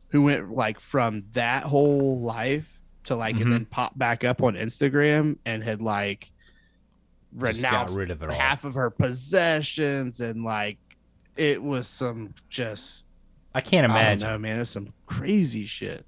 who 0.08 0.22
went 0.22 0.50
like 0.50 0.80
from 0.80 1.22
that 1.32 1.62
whole 1.62 2.20
life 2.20 2.80
to 3.04 3.14
like 3.14 3.36
Mhm. 3.36 3.42
and 3.42 3.52
then 3.52 3.64
popped 3.66 3.96
back 3.98 4.24
up 4.24 4.42
on 4.42 4.54
instagram 4.54 5.38
and 5.46 5.62
had 5.62 5.80
like 5.80 6.30
renounced 7.32 7.96
rid 7.96 8.10
of 8.10 8.22
it 8.22 8.30
all. 8.30 8.34
half 8.34 8.64
of 8.64 8.74
her 8.74 8.90
possessions 8.90 10.20
and 10.20 10.42
like 10.44 10.78
it 11.36 11.62
was 11.62 11.86
some 11.86 12.34
just 12.48 13.04
I 13.54 13.60
can't 13.60 13.84
I 13.84 13.88
don't 13.88 13.96
imagine. 13.96 14.28
know, 14.28 14.38
man. 14.38 14.60
It's 14.60 14.70
some 14.70 14.92
crazy 15.06 15.64
shit. 15.64 16.04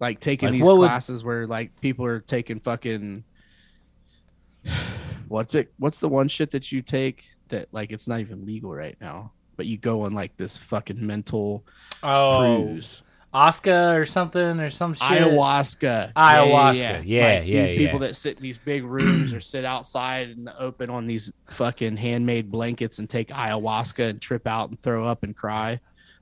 Like 0.00 0.20
taking 0.20 0.48
Like, 0.48 0.52
these 0.58 0.66
what 0.66 0.76
would- 0.78 0.86
classes 0.86 1.22
where 1.24 1.46
like 1.46 1.80
people 1.80 2.04
are 2.04 2.20
taking 2.20 2.58
fucking 2.60 3.24
what's 5.28 5.54
it? 5.54 5.72
What's 5.78 6.00
the 6.00 6.08
one 6.08 6.28
shit 6.28 6.50
that 6.52 6.70
you 6.72 6.82
take 6.82 7.30
that 7.48 7.68
like 7.72 7.92
it's 7.92 8.08
not 8.08 8.20
even 8.20 8.44
legal 8.46 8.72
right 8.74 8.96
now, 9.00 9.32
but 9.62 9.68
you 9.68 9.78
go 9.78 10.02
on 10.02 10.12
like 10.12 10.36
this 10.36 10.56
fucking 10.56 11.06
mental 11.06 11.64
Oh, 12.02 12.64
cruise. 12.66 13.04
Oscar 13.32 14.00
or 14.00 14.04
something 14.04 14.58
or 14.58 14.70
some 14.70 14.92
shit. 14.92 15.02
Ayahuasca. 15.06 16.12
Ayahuasca. 16.14 17.02
Yeah, 17.06 17.38
Like, 17.38 17.46
yeah, 17.46 17.62
These 17.66 17.72
people 17.78 18.00
that 18.00 18.16
sit 18.16 18.38
in 18.38 18.42
these 18.42 18.58
big 18.58 18.82
rooms 18.82 19.32
or 19.32 19.38
sit 19.40 19.64
outside 19.64 20.30
in 20.30 20.44
the 20.46 20.60
open 20.60 20.90
on 20.90 21.06
these 21.06 21.32
fucking 21.48 21.96
handmade 21.96 22.50
blankets 22.50 22.98
and 22.98 23.08
take 23.08 23.28
ayahuasca 23.28 24.10
and 24.10 24.20
trip 24.20 24.48
out 24.48 24.70
and 24.70 24.80
throw 24.80 25.06
up 25.06 25.22
and 25.22 25.36
cry. 25.36 25.78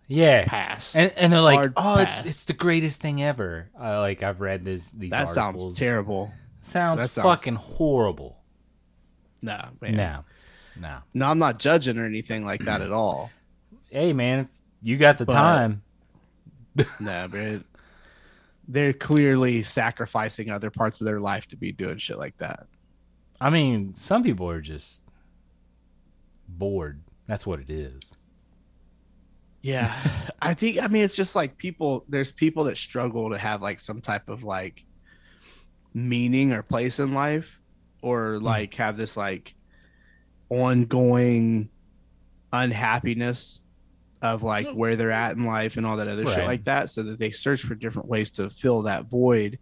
Yeah, 0.06 0.44
Pass. 0.46 0.94
and 0.94 1.10
and 1.16 1.32
they're 1.32 1.40
like, 1.40 1.56
Hard 1.56 1.72
oh, 1.78 1.98
it's 1.98 2.26
it's 2.26 2.44
the 2.44 2.52
greatest 2.52 3.00
thing 3.00 3.22
ever. 3.22 3.70
Uh, 3.80 4.00
like 4.00 4.22
I've 4.22 4.40
read 4.42 4.64
this 4.66 4.90
these 4.90 5.10
that 5.12 5.28
articles. 5.28 5.34
sounds 5.64 5.78
terrible. 5.78 6.30
Sounds, 6.60 7.00
that 7.00 7.10
sounds- 7.10 7.24
fucking 7.24 7.54
horrible. 7.54 8.36
No, 9.40 9.58
man. 9.80 9.94
No, 9.94 10.24
no. 10.80 10.98
No, 11.14 11.26
I'm 11.28 11.38
not 11.38 11.58
judging 11.58 11.98
or 11.98 12.06
anything 12.06 12.44
like 12.44 12.64
that 12.64 12.80
at 12.80 12.92
all. 12.92 13.30
Hey 13.90 14.12
man, 14.12 14.48
you 14.82 14.96
got 14.96 15.18
the 15.18 15.26
But- 15.26 15.34
time. 15.34 15.82
No, 17.00 17.28
but 17.28 17.62
they're 18.68 18.92
clearly 18.92 19.62
sacrificing 19.62 20.50
other 20.50 20.70
parts 20.70 21.00
of 21.00 21.04
their 21.04 21.18
life 21.18 21.48
to 21.48 21.56
be 21.56 21.72
doing 21.72 21.98
shit 21.98 22.16
like 22.16 22.38
that. 22.38 22.68
I 23.40 23.50
mean, 23.50 23.94
some 23.94 24.22
people 24.22 24.48
are 24.48 24.60
just 24.60 25.02
bored. 26.48 27.02
That's 27.26 27.46
what 27.46 27.60
it 27.60 27.68
is. 27.68 28.00
Yeah. 29.60 29.94
I 30.42 30.54
think 30.54 30.82
I 30.82 30.88
mean 30.88 31.04
it's 31.04 31.16
just 31.16 31.36
like 31.36 31.58
people 31.58 32.04
there's 32.08 32.32
people 32.32 32.64
that 32.64 32.78
struggle 32.78 33.30
to 33.30 33.38
have 33.38 33.60
like 33.60 33.80
some 33.80 34.00
type 34.00 34.28
of 34.28 34.42
like 34.42 34.84
meaning 35.92 36.52
or 36.52 36.62
place 36.62 36.98
in 36.98 37.12
life 37.12 37.60
or 38.02 38.36
hmm. 38.36 38.44
like 38.44 38.74
have 38.74 38.96
this 38.96 39.16
like 39.16 39.54
ongoing 40.50 41.68
unhappiness 42.52 43.60
of 44.22 44.42
like 44.42 44.68
where 44.72 44.96
they're 44.96 45.10
at 45.10 45.36
in 45.36 45.44
life 45.46 45.76
and 45.78 45.86
all 45.86 45.96
that 45.96 46.08
other 46.08 46.24
shit 46.26 46.44
like 46.46 46.64
that 46.64 46.90
so 46.90 47.02
that 47.02 47.18
they 47.18 47.30
search 47.30 47.62
for 47.62 47.74
different 47.74 48.08
ways 48.08 48.30
to 48.32 48.50
fill 48.50 48.82
that 48.82 49.06
void 49.06 49.58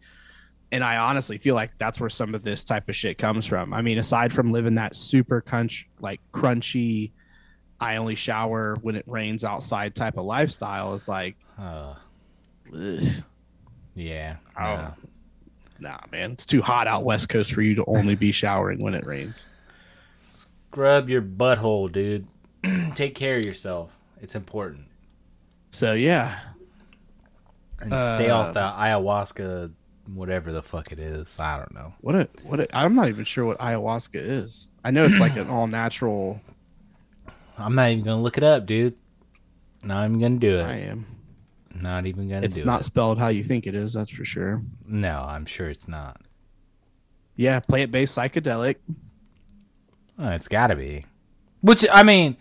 and 0.73 0.83
i 0.83 0.97
honestly 0.97 1.39
feel 1.39 1.55
like 1.55 1.71
that's 1.79 2.01
where 2.01 2.11
some 2.11 2.35
of 2.35 2.43
this 2.43 2.65
type 2.65 2.89
of 2.89 2.97
shit 2.97 3.17
comes 3.19 3.47
from 3.47 3.73
i 3.73 3.81
mean 3.83 3.99
aside 3.99 4.33
from 4.33 4.51
living 4.51 4.75
that 4.75 4.97
super 4.97 5.41
crunch 5.41 5.87
like 6.01 6.21
crunchy 6.33 7.13
i 7.79 7.97
only 7.97 8.17
shower 8.17 8.75
when 8.83 8.97
it 8.97 9.05
rains 9.07 9.45
outside 9.45 9.95
type 9.95 10.17
of 10.17 10.25
lifestyle 10.25 10.95
is 10.95 11.07
like 11.07 11.37
Uh, 11.59 11.95
yeah. 13.95 14.37
Oh. 14.59 14.63
no. 14.77 14.95
nah 15.91 15.99
man 16.11 16.33
it's 16.33 16.47
too 16.47 16.63
hot 16.63 16.87
out 16.89 17.05
west 17.05 17.29
coast 17.29 17.53
for 17.53 17.63
you 17.63 17.75
to 17.77 17.85
only 17.87 18.15
be 18.17 18.33
showering 18.33 18.81
when 18.83 18.95
it 18.95 19.07
rains 19.07 19.47
Scrub 20.71 21.09
your 21.09 21.23
butthole, 21.23 21.91
dude. 21.91 22.27
Take 22.95 23.15
care 23.15 23.39
of 23.39 23.45
yourself. 23.45 23.91
It's 24.21 24.35
important. 24.35 24.87
so 25.71 25.93
yeah 25.93 26.39
And 27.81 27.93
stay 27.93 28.31
off 28.31 28.49
Uh, 28.49 28.53
the 28.53 28.61
ayahuasca, 28.61 29.71
whatever 30.13 30.51
the 30.53 30.63
fuck 30.63 30.91
it 30.93 30.99
is. 30.99 31.39
I 31.39 31.57
don't 31.59 31.73
know. 31.75 31.93
what 32.01 32.15
a 32.17 32.29
what 32.43 32.61
a, 32.61 32.77
i'm 32.77 32.95
not 32.95 33.09
even 33.09 33.25
sure 33.25 33.45
what 33.45 33.59
ayahuasca 33.59 34.17
is 34.21 34.69
i 34.85 34.91
know 34.91 35.05
it's 35.05 35.21
like 35.21 35.37
an 35.37 35.49
all 35.49 35.67
natural 35.67 36.41
I'm 37.61 37.75
not 37.75 37.91
even 37.91 38.05
gonna 38.05 38.23
look 38.23 38.39
it 38.39 38.45
up, 38.45 38.67
dude. 38.67 38.95
Not 39.83 40.05
even 40.05 40.21
gonna 40.21 40.37
do 40.39 40.59
it. 40.59 40.63
i 40.63 40.75
am 40.77 41.07
Not 41.75 42.07
even 42.07 42.29
gonna 42.29 42.47
it's 42.47 42.57
do 42.59 42.65
not 42.65 42.81
it. 42.81 42.85
spelled 42.85 43.19
how 43.19 43.29
you 43.29 43.43
think 43.45 43.67
it 43.67 43.75
is 43.75 43.93
that's 43.95 44.11
for 44.11 44.25
sure 44.25 44.61
No, 44.87 45.25
I'm 45.29 45.47
sure 45.47 45.69
it's 45.71 45.87
not. 45.89 46.21
yeah 47.37 47.61
plant-based 47.61 48.17
psychedelic 48.19 48.77
Oh, 50.19 50.31
it's 50.31 50.49
got 50.49 50.69
to 50.69 50.77
be. 50.77 51.07
Which 51.61 51.85
I 51.93 52.03
mean, 52.03 52.37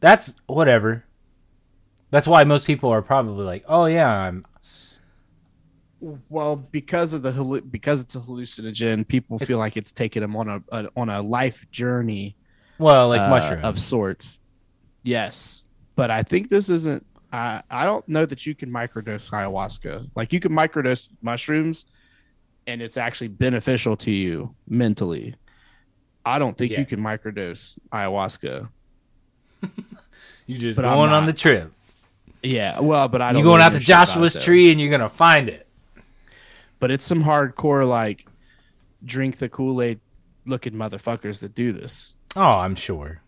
that's 0.00 0.36
whatever. 0.46 1.04
That's 2.10 2.26
why 2.26 2.44
most 2.44 2.66
people 2.66 2.90
are 2.90 3.02
probably 3.02 3.44
like, 3.44 3.64
"Oh 3.68 3.86
yeah, 3.86 4.08
I'm." 4.08 4.46
Well, 6.28 6.56
because 6.56 7.14
of 7.14 7.22
the 7.22 7.62
because 7.70 8.02
it's 8.02 8.14
a 8.16 8.20
hallucinogen, 8.20 9.06
people 9.08 9.38
feel 9.38 9.58
like 9.58 9.76
it's 9.76 9.92
taking 9.92 10.22
them 10.22 10.36
on 10.36 10.48
a, 10.48 10.62
a 10.70 10.88
on 10.96 11.08
a 11.08 11.22
life 11.22 11.66
journey 11.70 12.36
Well, 12.78 13.08
like 13.08 13.20
uh, 13.20 13.30
mushrooms. 13.30 13.64
of 13.64 13.80
sorts. 13.80 14.38
Yes, 15.02 15.62
but 15.96 16.10
I 16.10 16.22
think 16.22 16.48
this 16.48 16.68
isn't. 16.70 17.04
I 17.32 17.62
I 17.70 17.84
don't 17.86 18.06
know 18.08 18.26
that 18.26 18.46
you 18.46 18.54
can 18.54 18.70
microdose 18.70 19.30
ayahuasca. 19.30 20.10
Like 20.14 20.32
you 20.32 20.40
can 20.40 20.52
microdose 20.52 21.08
mushrooms, 21.22 21.86
and 22.66 22.82
it's 22.82 22.96
actually 22.98 23.28
beneficial 23.28 23.96
to 23.98 24.10
you 24.10 24.54
mentally. 24.68 25.34
I 26.26 26.38
don't 26.38 26.56
think 26.58 26.72
Yeah. 26.72 26.80
you 26.80 26.86
can 26.86 27.00
microdose 27.00 27.78
ayahuasca. 27.92 28.68
you 30.46 30.58
just 30.58 30.76
but 30.76 30.82
going 30.82 31.12
on 31.12 31.24
the 31.26 31.32
trip. 31.32 31.72
Yeah, 32.42 32.80
well, 32.80 33.08
but 33.08 33.22
I 33.22 33.32
don't. 33.32 33.40
You're 33.42 33.50
going 33.50 33.62
out 33.62 33.72
to 33.72 33.78
shit 33.80 33.88
about 33.88 34.02
it, 34.02 34.06
Joshua's 34.06 34.44
tree 34.44 34.70
and 34.70 34.80
you're 34.80 34.90
gonna 34.90 35.08
find 35.08 35.48
it. 35.48 35.66
but 36.78 36.90
it's 36.90 37.04
some 37.04 37.22
hardcore 37.24 37.88
like 37.88 38.26
drink 39.04 39.38
the 39.38 39.48
Kool 39.48 39.80
Aid 39.80 40.00
looking 40.44 40.74
motherfuckers 40.74 41.40
that 41.40 41.54
do 41.54 41.72
this. 41.72 42.14
Oh, 42.36 42.42
I'm 42.42 42.74
sure. 42.74 43.20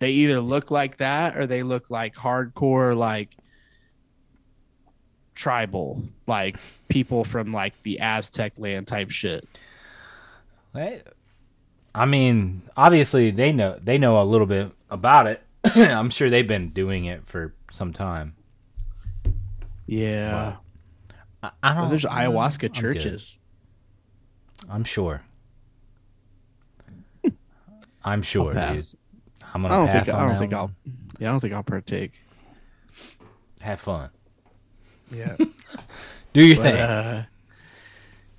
They 0.00 0.10
either 0.10 0.40
look 0.40 0.70
like 0.70 0.96
that 0.96 1.36
or 1.36 1.46
they 1.46 1.62
look 1.62 1.88
like 1.90 2.14
hardcore 2.16 2.96
like 2.96 3.36
tribal, 5.34 6.02
like 6.26 6.56
people 6.88 7.24
from 7.24 7.52
like 7.52 7.80
the 7.82 8.00
Aztec 8.00 8.52
land 8.58 8.88
type 8.88 9.10
shit. 9.10 9.48
Hey, 10.74 11.02
I 11.94 12.06
mean, 12.06 12.62
obviously 12.76 13.30
they 13.30 13.52
know 13.52 13.78
they 13.82 13.98
know 13.98 14.20
a 14.20 14.24
little 14.24 14.46
bit 14.46 14.72
about 14.90 15.26
it. 15.26 15.42
I'm 15.64 16.10
sure 16.10 16.30
they've 16.30 16.46
been 16.46 16.70
doing 16.70 17.04
it 17.04 17.24
for 17.26 17.54
some 17.70 17.92
time. 17.92 18.34
Yeah. 19.86 20.56
I, 21.42 21.50
I 21.62 21.74
don't. 21.74 21.84
Know 21.84 21.90
there's 21.90 22.06
I'm 22.06 22.30
ayahuasca 22.32 22.60
good. 22.60 22.74
churches. 22.74 23.38
I'm 24.70 24.84
sure. 24.84 25.22
I'm 27.24 27.32
I'll 28.04 28.22
sure, 28.22 28.44
dude. 28.52 28.54
pass. 28.54 28.96
I'm 29.54 29.62
gonna 29.62 29.74
don't 29.74 29.88
pass 29.88 30.06
think 30.06 30.16
on 30.16 30.24
I 30.24 30.28
don't 30.28 30.38
think 30.38 30.52
one. 30.52 30.60
I'll. 30.60 30.70
yeah, 31.18 31.28
I 31.28 31.32
don't 31.32 31.40
think 31.40 31.52
I'll 31.52 31.62
partake. 31.62 32.12
have 33.60 33.80
fun. 33.80 34.08
Yeah. 35.10 35.36
Do 36.32 36.42
your 36.46 36.56
But, 36.56 36.62
thing. 36.62 36.80
uh, 36.80 37.24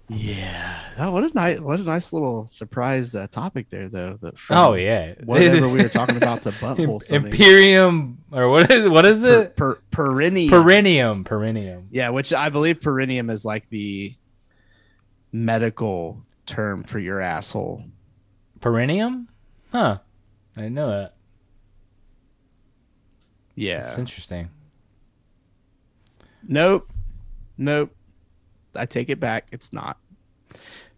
Yeah. 0.09 0.79
Oh, 0.97 1.11
what 1.11 1.23
a 1.23 1.33
nice, 1.33 1.59
what 1.59 1.79
a 1.79 1.83
nice 1.83 2.11
little 2.11 2.45
surprise 2.47 3.15
uh, 3.15 3.27
topic 3.27 3.69
there, 3.69 3.87
though. 3.87 4.17
That 4.21 4.35
Oh 4.49 4.73
yeah, 4.73 5.13
whatever 5.23 5.67
we 5.69 5.81
were 5.81 5.89
talking 5.89 6.17
about 6.17 6.41
to 6.43 6.51
butthole 6.51 7.01
something. 7.01 7.31
Imperium 7.31 8.23
or 8.31 8.49
what 8.49 8.69
is 8.69 8.87
what 8.89 9.05
is 9.05 9.23
it? 9.23 9.55
per, 9.55 9.75
perineum. 9.91 10.49
Perineum, 10.49 11.23
perineum. 11.23 11.87
yeah, 11.91 12.09
which 12.09 12.33
I 12.33 12.49
believe 12.49 12.81
perineum 12.81 13.29
is 13.29 13.45
like 13.45 13.69
the 13.69 14.15
medical 15.31 16.21
term 16.45 16.83
for 16.83 16.99
your 16.99 17.19
asshole. 17.19 17.83
Perineum? 18.59 19.29
Huh. 19.71 19.99
I 20.57 20.61
didn't 20.61 20.75
know 20.75 20.89
that. 20.89 21.15
Yeah. 23.55 23.83
That's 23.83 23.97
interesting. 23.97 24.49
Nope. 26.47 26.91
Nope. 27.57 27.95
I 28.75 28.85
take 28.85 29.09
it 29.09 29.19
back. 29.19 29.47
It's 29.51 29.73
not 29.73 29.97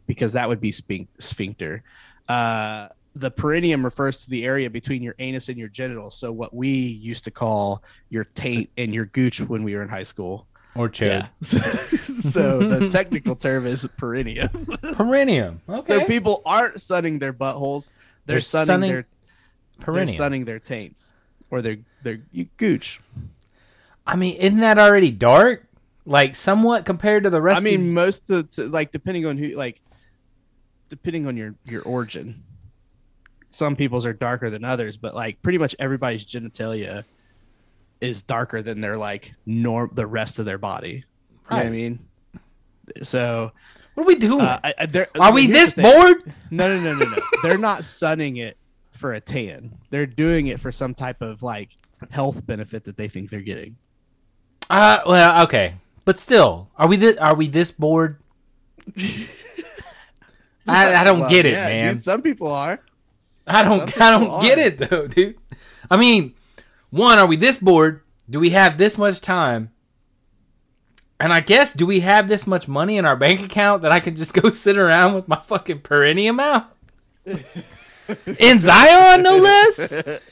because 0.07 0.33
that 0.33 0.47
would 0.47 0.61
be 0.61 0.71
sphin- 0.71 1.07
sphincter. 1.19 1.83
Uh, 2.27 2.87
the 3.15 3.31
perineum 3.31 3.83
refers 3.83 4.23
to 4.25 4.29
the 4.29 4.45
area 4.45 4.69
between 4.69 5.01
your 5.01 5.15
anus 5.19 5.47
and 5.49 5.57
your 5.57 5.69
genitals. 5.69 6.17
So 6.17 6.31
what 6.31 6.53
we 6.53 6.69
used 6.69 7.23
to 7.25 7.31
call 7.31 7.81
your 8.09 8.25
taint 8.25 8.69
and 8.77 8.93
your 8.93 9.05
gooch 9.05 9.39
when 9.41 9.63
we 9.63 9.75
were 9.75 9.81
in 9.81 9.89
high 9.89 10.03
school. 10.03 10.47
Or 10.75 10.89
chode. 10.89 11.27
So, 11.41 11.59
so 11.59 12.59
the 12.59 12.89
technical 12.91 13.35
term 13.35 13.65
is 13.65 13.87
perineum. 13.97 14.49
Perineum. 14.95 15.61
Okay. 15.69 15.99
So 15.99 16.05
people 16.05 16.41
aren't 16.45 16.81
sunning 16.81 17.19
their 17.19 17.31
buttholes; 17.31 17.89
they're, 18.25 18.35
They're 18.35 18.39
sunning, 18.41 18.65
sunning 18.65 18.89
their 18.91 19.05
they're 19.77 19.85
perineum. 19.85 20.17
sunning 20.17 20.45
their 20.45 20.59
taints 20.59 21.13
or 21.49 21.61
their 21.61 21.77
their 22.03 22.19
you 22.33 22.47
gooch. 22.57 22.99
I 24.05 24.17
mean, 24.17 24.35
isn't 24.35 24.59
that 24.59 24.77
already 24.77 25.11
dark? 25.11 25.65
Like 26.05 26.35
somewhat 26.35 26.85
compared 26.85 27.23
to 27.23 27.29
the 27.29 27.41
rest. 27.41 27.61
I 27.61 27.63
mean, 27.63 27.81
of, 27.81 27.93
most 27.93 28.29
of 28.29 28.51
the, 28.55 28.67
like 28.69 28.91
depending 28.91 29.25
on 29.25 29.37
who, 29.37 29.49
like 29.49 29.81
depending 30.89 31.25
on 31.27 31.35
your 31.35 31.55
your 31.65 31.81
origin, 31.81 32.43
some 33.49 33.75
people's 33.75 34.05
are 34.05 34.13
darker 34.13 34.49
than 34.49 34.63
others, 34.63 34.97
but 34.97 35.15
like 35.15 35.41
pretty 35.41 35.57
much 35.57 35.75
everybody's 35.79 36.25
genitalia 36.25 37.03
is 38.01 38.21
darker 38.21 38.61
than 38.61 38.81
their 38.81 38.97
like 38.97 39.33
norm 39.45 39.89
the 39.93 40.05
rest 40.05 40.37
of 40.39 40.45
their 40.45 40.57
body. 40.59 41.03
You 41.49 41.57
know 41.57 41.57
what 41.57 41.65
I 41.65 41.69
mean? 41.69 42.05
So 43.01 43.51
what 43.95 44.03
are 44.03 44.07
we 44.07 44.15
doing? 44.15 44.41
uh, 44.41 44.59
I, 44.63 44.73
I, 44.77 44.85
they're- 44.85 45.09
we 45.33 45.47
this 45.47 45.73
bored? 45.73 46.21
No, 46.51 46.67
no, 46.77 46.83
no, 46.83 46.99
no, 46.99 47.05
no. 47.15 47.21
they're 47.41 47.57
not 47.57 47.83
sunning 47.83 48.37
it 48.37 48.57
for 48.91 49.13
a 49.13 49.21
tan. 49.21 49.77
They're 49.89 50.05
doing 50.05 50.47
it 50.47 50.59
for 50.59 50.71
some 50.71 50.93
type 50.93 51.21
of 51.21 51.41
like 51.41 51.69
health 52.11 52.45
benefit 52.45 52.83
that 52.83 52.97
they 52.97 53.07
think 53.07 53.29
they're 53.29 53.39
getting. 53.41 53.77
Uh, 54.69 54.99
well, 55.07 55.43
okay, 55.43 55.75
but 56.05 56.19
still, 56.19 56.69
are 56.77 56.87
we 56.87 56.97
this? 56.97 57.17
Are 57.17 57.35
we 57.35 57.47
this 57.47 57.71
bored? 57.71 58.19
I, 60.67 60.95
I 60.95 61.03
don't 61.03 61.19
Well, 61.19 61.29
get 61.29 61.45
it, 61.45 61.53
yeah, 61.53 61.67
man. 61.67 61.93
dude, 61.95 62.03
some 62.03 62.21
people 62.21 62.47
are. 62.47 62.79
I 63.47 63.63
don't 63.63 63.87
Some 63.89 64.01
I 64.01 64.09
don't 64.11 64.21
people 64.23 64.41
get 64.41 64.57
are. 64.57 64.61
it 64.61 64.77
though, 64.77 65.07
dude. 65.09 65.37
I 65.91 65.97
mean, 65.97 66.33
one, 66.89 67.19
are 67.19 67.27
we 67.27 67.35
this 67.35 67.57
bored? 67.57 68.01
Do 68.29 68.39
we 68.39 68.49
have 68.51 68.77
this 68.77 68.97
much 68.97 69.21
time? 69.21 69.71
And 71.19 71.31
I 71.31 71.39
guess 71.39 71.73
do 71.73 71.85
we 71.85 71.99
have 72.01 72.27
this 72.27 72.47
much 72.47 72.67
money 72.67 72.97
in 72.97 73.05
our 73.05 73.15
bank 73.15 73.39
account 73.41 73.83
that 73.83 73.91
I 73.91 73.99
can 73.99 74.15
just 74.15 74.33
go 74.33 74.49
sit 74.49 74.77
around 74.77 75.13
with 75.13 75.27
my 75.27 75.37
fucking 75.37 75.81
perineum 75.81 76.39
out? 76.39 76.71
in 77.25 78.59
Zion, 78.59 79.23
no 79.23 79.37
less. 79.37 79.91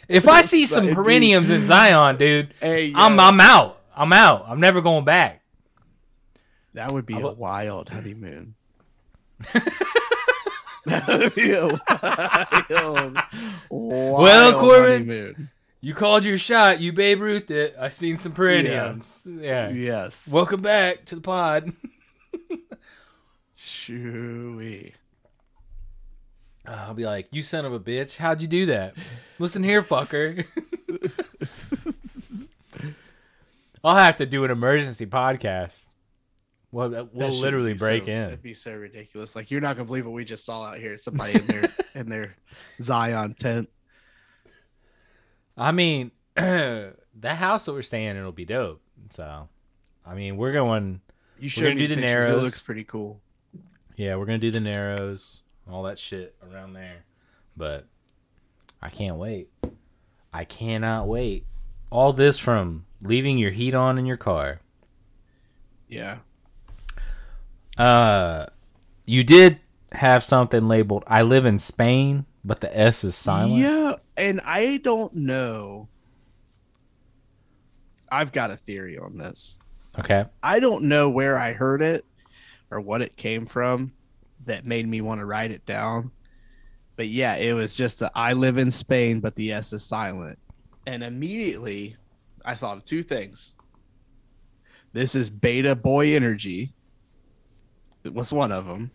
If 0.09 0.27
I 0.27 0.41
see 0.41 0.65
some 0.65 0.87
perineums 0.87 1.49
in 1.51 1.65
Zion, 1.65 2.17
dude, 2.17 2.53
Hey, 2.59 2.91
I'm 2.95 3.19
I'm 3.19 3.39
out. 3.39 3.81
I'm 3.95 4.11
out. 4.13 4.45
I'm 4.47 4.59
never 4.59 4.81
going 4.81 5.05
back. 5.05 5.41
that 6.75 6.91
would 6.91 7.05
be 7.05 7.19
a 7.19 7.29
wild 7.29 7.89
honeymoon. 7.89 8.55
that 10.85 11.07
would 11.07 11.35
be 11.35 11.51
a 11.51 11.67
wild, 12.69 13.17
wild 13.69 14.55
Corbin, 14.55 14.91
honeymoon. 14.91 15.49
You 15.81 15.93
called 15.93 16.25
your 16.25 16.37
shot. 16.37 16.79
You 16.79 16.93
Babe 16.93 17.21
Ruth 17.21 17.51
it. 17.51 17.75
I 17.79 17.89
seen 17.89 18.17
some 18.17 18.31
perineums. 18.31 19.27
Yeah. 19.41 19.69
Yes. 19.69 20.27
Welcome 20.31 20.61
back 20.61 21.05
to 21.05 21.15
the 21.15 21.21
pod. 21.21 21.73
Chewy. 23.57 24.93
I'll 26.65 26.93
be 26.93 27.05
like, 27.05 27.27
you 27.31 27.43
son 27.43 27.65
of 27.65 27.73
a 27.73 27.79
bitch. 27.79 28.15
How'd 28.15 28.41
you 28.41 28.47
do 28.47 28.65
that? 28.67 28.95
Listen 29.37 29.63
here, 29.63 29.83
fucker. 29.83 30.45
I'll 33.83 33.97
have 33.97 34.17
to 34.17 34.25
do 34.25 34.45
an 34.45 34.51
emergency 34.51 35.05
podcast. 35.05 35.92
Well, 36.73 36.89
that- 36.89 37.13
we'll 37.13 37.29
That 37.29 37.35
literally 37.37 37.75
break 37.75 38.05
so, 38.05 38.11
in. 38.11 38.21
That'd 38.23 38.41
be 38.41 38.55
so 38.55 38.73
ridiculous. 38.75 39.35
Like 39.35 39.51
you're 39.51 39.61
not 39.61 39.75
gonna 39.75 39.85
believe 39.85 40.05
what 40.07 40.13
we 40.13 40.25
just 40.25 40.43
saw 40.43 40.63
out 40.63 40.79
here. 40.79 40.97
Somebody 40.97 41.35
in 41.35 41.45
their 41.45 41.69
in 41.93 42.09
their 42.09 42.35
Zion 42.81 43.35
tent. 43.35 43.69
I 45.55 45.71
mean, 45.71 46.09
that 46.35 46.95
house 47.23 47.65
that 47.65 47.73
we're 47.73 47.83
staying 47.83 48.17
in 48.17 48.23
will 48.23 48.31
be 48.31 48.45
dope. 48.45 48.81
So, 49.11 49.49
I 50.03 50.15
mean, 50.15 50.35
we're 50.35 50.51
going. 50.51 51.01
You 51.37 51.47
showed 51.47 51.75
me 51.75 51.87
do 51.87 51.95
the 51.95 52.01
pictures. 52.01 52.29
It 52.29 52.41
looks 52.41 52.59
pretty 52.59 52.85
cool. 52.85 53.21
Yeah, 53.95 54.15
we're 54.15 54.25
gonna 54.25 54.39
do 54.39 54.49
the 54.49 54.59
narrows, 54.59 55.43
all 55.69 55.83
that 55.83 55.99
shit 55.99 56.35
around 56.51 56.73
there. 56.73 57.05
But 57.55 57.85
I 58.81 58.89
can't 58.89 59.17
wait. 59.17 59.51
I 60.33 60.43
cannot 60.43 61.07
wait. 61.07 61.45
All 61.91 62.13
this 62.13 62.39
from 62.39 62.87
leaving 63.03 63.37
your 63.37 63.51
heat 63.51 63.75
on 63.75 63.99
in 63.99 64.07
your 64.07 64.17
car. 64.17 64.61
Yeah. 65.87 66.17
Uh, 67.77 68.45
you 69.05 69.23
did 69.23 69.59
have 69.91 70.23
something 70.23 70.67
labeled 70.67 71.03
"I 71.07 71.21
live 71.23 71.45
in 71.45 71.59
Spain," 71.59 72.25
but 72.43 72.61
the 72.61 72.77
S 72.77 73.03
is 73.03 73.15
silent. 73.15 73.53
Yeah, 73.53 73.95
and 74.17 74.41
I 74.43 74.77
don't 74.77 75.13
know. 75.13 75.87
I've 78.11 78.31
got 78.31 78.51
a 78.51 78.55
theory 78.55 78.97
on 78.97 79.17
this. 79.17 79.57
Okay. 79.97 80.25
I 80.41 80.59
don't 80.59 80.83
know 80.83 81.09
where 81.09 81.37
I 81.37 81.53
heard 81.53 81.81
it 81.81 82.05
or 82.69 82.79
what 82.79 83.01
it 83.01 83.15
came 83.15 83.45
from 83.45 83.93
that 84.45 84.65
made 84.65 84.87
me 84.87 85.01
want 85.01 85.19
to 85.19 85.25
write 85.25 85.51
it 85.51 85.65
down. 85.65 86.11
But 86.95 87.07
yeah, 87.07 87.35
it 87.35 87.53
was 87.53 87.73
just 87.73 88.01
a, 88.01 88.11
I 88.13 88.33
live 88.33 88.57
in 88.57 88.69
Spain, 88.69 89.19
but 89.19 89.35
the 89.35 89.51
S 89.51 89.73
is 89.73 89.83
silent. 89.83 90.37
And 90.85 91.03
immediately 91.03 91.95
I 92.45 92.55
thought 92.55 92.77
of 92.77 92.85
two 92.85 93.01
things. 93.03 93.55
This 94.91 95.15
is 95.15 95.29
beta 95.29 95.75
boy 95.75 96.15
energy. 96.15 96.73
It 98.03 98.13
was 98.13 98.31
one 98.33 98.51
of 98.51 98.65
them. 98.65 98.91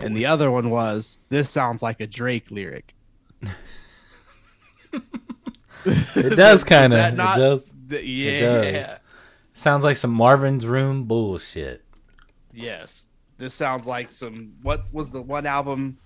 And 0.00 0.16
the 0.16 0.26
other 0.26 0.50
one 0.50 0.70
was 0.70 1.18
this 1.28 1.48
sounds 1.48 1.82
like 1.82 2.00
a 2.00 2.06
Drake 2.06 2.50
lyric. 2.50 2.94
It 5.84 6.36
does 6.36 6.62
kind 6.64 6.92
of. 6.92 7.12
It 7.12 7.16
does. 7.16 7.74
Th- 7.88 8.04
yeah. 8.04 8.40
does. 8.70 8.98
Sounds 9.54 9.84
like 9.84 9.96
some 9.96 10.12
Marvin's 10.12 10.66
Room 10.66 11.04
bullshit. 11.04 11.82
Yes. 12.52 13.06
This 13.38 13.54
sounds 13.54 13.86
like 13.86 14.10
some 14.10 14.54
what 14.62 14.84
was 14.92 15.10
the 15.10 15.20
one 15.22 15.46
album 15.46 15.98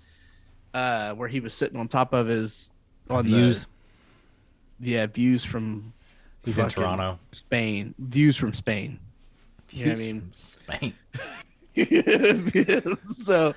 uh 0.74 1.12
where 1.14 1.28
he 1.28 1.40
was 1.40 1.52
sitting 1.54 1.78
on 1.78 1.88
top 1.88 2.12
of 2.12 2.26
his 2.28 2.72
on 3.10 3.24
the- 3.24 3.30
Views. 3.30 3.66
yeah, 4.80 5.06
views 5.06 5.44
from 5.44 5.92
He's 6.44 6.58
in 6.58 6.68
Toronto. 6.68 7.18
Spain. 7.32 7.94
Views 7.98 8.36
from 8.36 8.52
Spain. 8.52 9.00
You 9.72 9.86
know 9.86 9.90
what 9.92 10.00
I 10.00 10.04
mean? 10.04 10.20
from 10.20 10.32
Spain. 10.32 10.94
so 13.06 13.54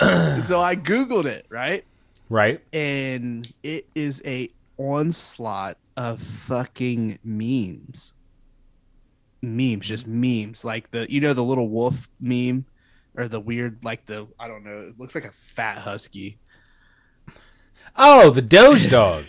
so 0.42 0.60
I 0.60 0.76
googled 0.76 1.26
it, 1.26 1.46
right? 1.50 1.84
Right. 2.30 2.62
And 2.72 3.52
it 3.62 3.86
is 3.94 4.22
a 4.24 4.50
onslaught 4.78 5.76
of 5.96 6.22
fucking 6.22 7.18
memes. 7.22 8.14
Memes, 9.42 9.86
just 9.86 10.06
memes. 10.06 10.64
Like 10.64 10.90
the 10.90 11.10
you 11.10 11.20
know 11.20 11.34
the 11.34 11.44
little 11.44 11.68
wolf 11.68 12.08
meme 12.20 12.64
or 13.16 13.28
the 13.28 13.40
weird 13.40 13.84
like 13.84 14.06
the 14.06 14.26
I 14.38 14.48
don't 14.48 14.64
know, 14.64 14.88
it 14.88 14.98
looks 14.98 15.14
like 15.14 15.26
a 15.26 15.32
fat 15.32 15.78
husky. 15.78 16.38
Oh, 17.96 18.30
the 18.30 18.42
Doge 18.42 18.88
dog. 18.90 19.24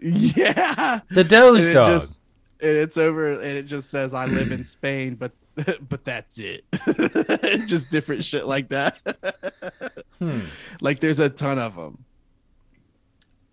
Yeah. 0.00 1.00
The 1.10 1.24
Doge 1.24 1.72
dog. 1.72 1.86
just 1.86 2.20
and 2.60 2.70
it's 2.70 2.96
over 2.96 3.32
and 3.32 3.58
it 3.58 3.64
just 3.64 3.90
says 3.90 4.14
I 4.14 4.24
live 4.26 4.50
in 4.50 4.64
Spain, 4.64 5.14
but 5.14 5.32
but 5.88 6.04
that's 6.04 6.38
it. 6.38 6.64
just 7.66 7.88
different 7.90 8.24
shit 8.24 8.46
like 8.46 8.68
that. 8.70 8.98
Hmm. 10.18 10.40
like 10.80 11.00
there's 11.00 11.20
a 11.20 11.28
ton 11.28 11.58
of 11.58 11.74
them. 11.76 12.02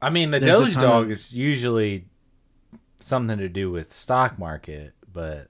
I 0.01 0.09
mean, 0.09 0.31
the 0.31 0.39
There's 0.39 0.57
Doge 0.59 0.75
dog 0.75 1.03
of- 1.05 1.11
is 1.11 1.33
usually 1.33 2.05
something 3.01 3.37
to 3.37 3.49
do 3.49 3.69
with 3.69 3.91
stock 3.91 4.39
market, 4.39 4.93
but 5.11 5.49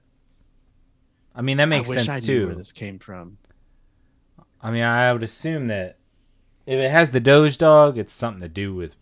I 1.32 1.42
mean 1.42 1.58
that 1.58 1.66
makes 1.66 1.88
I 1.88 1.94
wish 1.94 2.04
sense 2.06 2.24
I 2.28 2.32
knew 2.32 2.40
too. 2.40 2.46
where 2.46 2.56
this 2.56 2.72
came 2.72 2.98
from. 2.98 3.38
I 4.60 4.72
mean, 4.72 4.82
I 4.82 5.12
would 5.12 5.22
assume 5.22 5.68
that 5.68 5.98
if 6.66 6.80
it 6.80 6.90
has 6.90 7.10
the 7.10 7.20
Doge 7.20 7.58
dog, 7.58 7.96
it's 7.96 8.12
something 8.12 8.40
to 8.42 8.48
do 8.48 8.74
with 8.74 8.96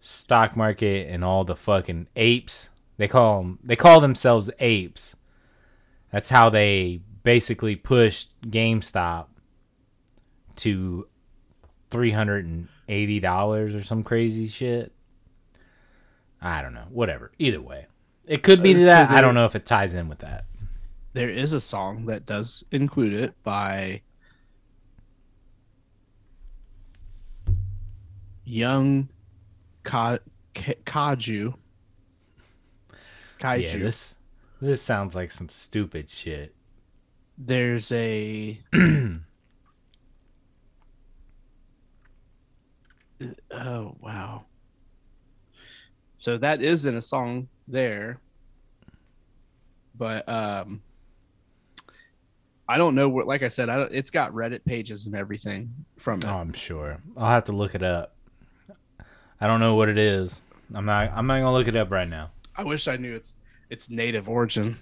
stock 0.00 0.54
market 0.54 1.08
and 1.08 1.24
all 1.24 1.44
the 1.44 1.56
fucking 1.56 2.08
apes. 2.14 2.68
They 2.98 3.08
call 3.08 3.38
them. 3.40 3.58
They 3.62 3.76
call 3.76 4.00
themselves 4.00 4.50
apes. 4.58 5.16
That's 6.12 6.28
how 6.28 6.50
they 6.50 7.00
basically 7.24 7.74
pushed 7.74 8.38
GameStop 8.42 9.26
to 10.56 11.08
three 11.90 12.10
hundred 12.10 12.44
and 12.44 12.68
eighty 12.88 13.18
dollars 13.18 13.74
or 13.74 13.82
some 13.82 14.02
crazy 14.02 14.46
shit. 14.46 14.92
I 16.40 16.60
don't 16.62 16.74
know. 16.74 16.86
Whatever. 16.90 17.32
Either 17.38 17.60
way, 17.62 17.86
it 18.26 18.42
could 18.42 18.62
be 18.62 18.74
Uh, 18.74 18.78
so 18.78 18.84
that. 18.84 19.10
I 19.10 19.20
don't 19.20 19.34
know 19.34 19.46
if 19.46 19.56
it 19.56 19.64
ties 19.64 19.94
in 19.94 20.08
with 20.08 20.18
that. 20.18 20.44
There 21.14 21.30
is 21.30 21.52
a 21.52 21.60
song 21.60 22.06
that 22.06 22.26
does 22.26 22.64
include 22.70 23.12
it 23.14 23.34
by 23.42 24.02
Young 28.44 29.08
Ka- 29.84 30.18
Ka- 30.54 30.72
Kaju. 30.84 31.54
Kaiju. 33.38 33.62
Yeah, 33.62 33.76
this 33.78 34.16
this 34.62 34.80
sounds 34.80 35.14
like 35.14 35.30
some 35.30 35.48
stupid 35.48 36.08
shit. 36.08 36.54
There's 37.36 37.90
a 37.92 38.60
Oh 43.50 43.96
wow. 44.00 44.44
So 46.16 46.38
that 46.38 46.62
is 46.62 46.86
in 46.86 46.96
a 46.96 47.00
song 47.00 47.48
there. 47.66 48.20
But 49.96 50.28
um 50.28 50.82
I 52.68 52.78
don't 52.78 52.94
know 52.94 53.08
what 53.08 53.26
like 53.26 53.42
I 53.42 53.48
said, 53.48 53.68
I 53.68 53.76
don't, 53.76 53.92
it's 53.92 54.10
got 54.10 54.32
Reddit 54.32 54.64
pages 54.64 55.06
and 55.06 55.14
everything 55.16 55.68
from 55.98 56.18
it. 56.18 56.26
Oh, 56.28 56.36
I'm 56.36 56.52
sure. 56.52 56.98
I'll 57.16 57.28
have 57.30 57.44
to 57.44 57.52
look 57.52 57.74
it 57.74 57.82
up. 57.82 58.14
I 59.40 59.48
don't 59.48 59.58
know 59.58 59.74
what 59.74 59.88
it 59.88 59.98
is. 59.98 60.40
I'm 60.72 60.84
not. 60.84 61.10
I'm 61.12 61.26
not 61.26 61.38
gonna 61.40 61.52
look 61.52 61.66
it 61.66 61.74
up 61.74 61.90
right 61.90 62.08
now. 62.08 62.30
I 62.56 62.62
wish 62.62 62.86
I 62.86 62.96
knew 62.96 63.14
its 63.14 63.36
its 63.72 63.88
native 63.90 64.28
origin. 64.28 64.76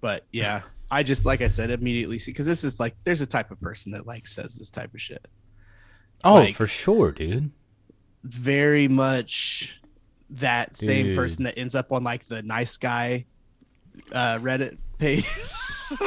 But 0.00 0.24
yeah, 0.32 0.62
I 0.90 1.02
just 1.02 1.26
like 1.26 1.40
I 1.42 1.48
said 1.48 1.70
immediately 1.70 2.18
see 2.18 2.30
because 2.30 2.46
this 2.46 2.62
is 2.64 2.78
like 2.78 2.94
there's 3.04 3.20
a 3.20 3.26
type 3.26 3.50
of 3.50 3.60
person 3.60 3.92
that 3.92 4.06
like 4.06 4.26
says 4.26 4.54
this 4.56 4.70
type 4.70 4.94
of 4.94 5.00
shit. 5.00 5.26
Oh, 6.24 6.34
Like- 6.34 6.54
for 6.54 6.66
sure, 6.66 7.12
dude. 7.12 7.50
Very 8.24 8.88
much 8.88 9.80
that 10.30 10.76
same 10.76 11.14
person 11.16 11.44
that 11.44 11.58
ends 11.58 11.74
up 11.74 11.92
on 11.92 12.04
like 12.04 12.26
the 12.28 12.42
nice 12.42 12.76
guy 12.76 13.26
uh 14.12 14.38
Reddit 14.38 14.76
page. 14.98 15.24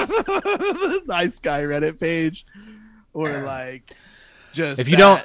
nice 1.07 1.39
guy 1.39 1.63
Reddit 1.63 1.99
page. 1.99 2.45
Or 3.13 3.41
like 3.41 3.93
just 4.53 4.79
If 4.79 4.87
you 4.87 4.95
don't, 4.97 5.23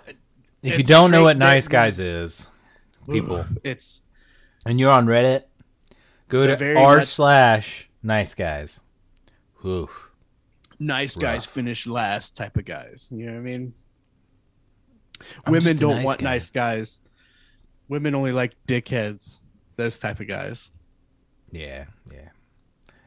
if 0.62 0.78
you 0.78 0.84
don't 0.84 1.11
know 1.11 1.22
what 1.22 1.36
nice 1.36 1.68
guys 1.68 2.01
is, 2.01 2.51
people, 3.09 3.44
it's 3.62 4.03
and 4.67 4.79
you're 4.81 4.91
on 4.91 5.07
Reddit, 5.07 5.45
go 6.29 6.47
to 6.47 6.57
very 6.57 6.77
r 6.77 6.99
much- 6.99 7.07
slash 7.09 7.89
nice 8.03 8.35
guys. 8.35 8.81
Oof. 9.64 10.11
nice 10.79 11.17
guys 11.17 11.47
Rough. 11.47 11.55
finish 11.55 11.87
last 11.87 12.37
type 12.37 12.57
of 12.57 12.64
guys. 12.64 13.09
You 13.11 13.27
know 13.27 13.33
what 13.33 13.39
I 13.39 13.43
mean? 13.43 13.75
I'm 15.45 15.53
Women 15.53 15.62
just 15.69 15.77
a 15.79 15.81
don't 15.81 15.97
nice 15.97 16.05
want 16.05 16.19
guy. 16.21 16.25
nice 16.25 16.51
guys. 16.51 16.99
Women 17.89 18.14
only 18.14 18.33
like 18.33 18.55
dickheads. 18.69 19.39
Those 19.77 19.99
type 19.99 20.21
of 20.21 20.29
guys. 20.29 20.71
Yeah, 21.51 21.87
yeah. 22.12 22.29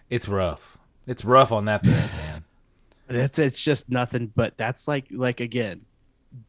It's 0.10 0.28
rough. 0.28 0.78
It's 1.08 1.24
rough 1.26 1.52
on 1.52 1.66
that 1.66 1.84
thread, 1.84 2.10
man. 2.18 2.44
That's 3.08 3.40
it's 3.40 3.64
just 3.64 3.90
nothing 3.90 4.32
but 4.36 4.56
that's 4.58 4.88
like 4.88 5.06
like 5.10 5.40
again, 5.40 5.82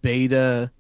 beta 0.03 0.71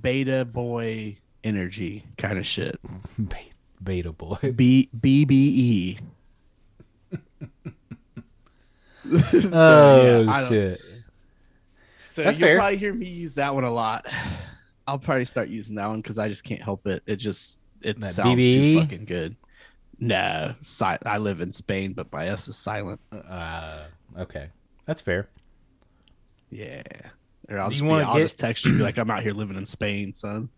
beta 0.00 0.44
boy 0.44 1.18
energy 1.46 2.04
kind 2.18 2.38
of 2.38 2.46
shit. 2.46 2.78
Be- 3.18 3.52
Beta 3.82 4.12
boy. 4.12 4.52
B 4.54 4.88
B 4.98 5.24
B 5.24 5.34
E. 5.34 5.98
So, 9.30 9.50
Oh 9.52 10.22
yeah, 10.22 10.48
shit. 10.48 10.80
So 12.04 12.22
That's 12.24 12.38
you'll 12.38 12.48
fair. 12.48 12.56
probably 12.58 12.76
hear 12.78 12.92
me 12.94 13.06
use 13.06 13.34
that 13.36 13.54
one 13.54 13.64
a 13.64 13.70
lot. 13.70 14.06
I'll 14.88 14.98
probably 14.98 15.24
start 15.26 15.48
using 15.48 15.74
that 15.76 15.86
one 15.86 16.00
because 16.00 16.18
I 16.18 16.28
just 16.28 16.44
can't 16.44 16.62
help 16.62 16.86
it. 16.86 17.02
It 17.06 17.16
just 17.16 17.58
it 17.82 18.00
That 18.00 18.14
sounds 18.14 18.40
BBE? 18.42 18.52
too 18.74 18.80
fucking 18.80 19.04
good. 19.04 19.36
No, 19.98 20.54
si- 20.62 20.84
I 20.84 21.18
live 21.18 21.40
in 21.40 21.52
Spain, 21.52 21.92
but 21.92 22.10
my 22.12 22.26
S 22.28 22.48
is 22.48 22.56
silent. 22.56 23.00
Uh, 23.12 23.84
okay, 24.18 24.48
that's 24.86 25.00
fair. 25.00 25.28
Yeah. 26.50 26.82
Or 27.48 27.58
I'll 27.58 27.70
just, 27.70 27.82
be, 27.82 27.90
I'll 27.90 28.14
get- 28.14 28.22
just 28.22 28.38
text 28.38 28.64
you 28.64 28.70
and 28.72 28.78
be 28.78 28.84
like, 28.84 28.98
I'm 28.98 29.10
out 29.10 29.22
here 29.22 29.32
living 29.32 29.56
in 29.56 29.64
Spain, 29.64 30.12
son. 30.12 30.48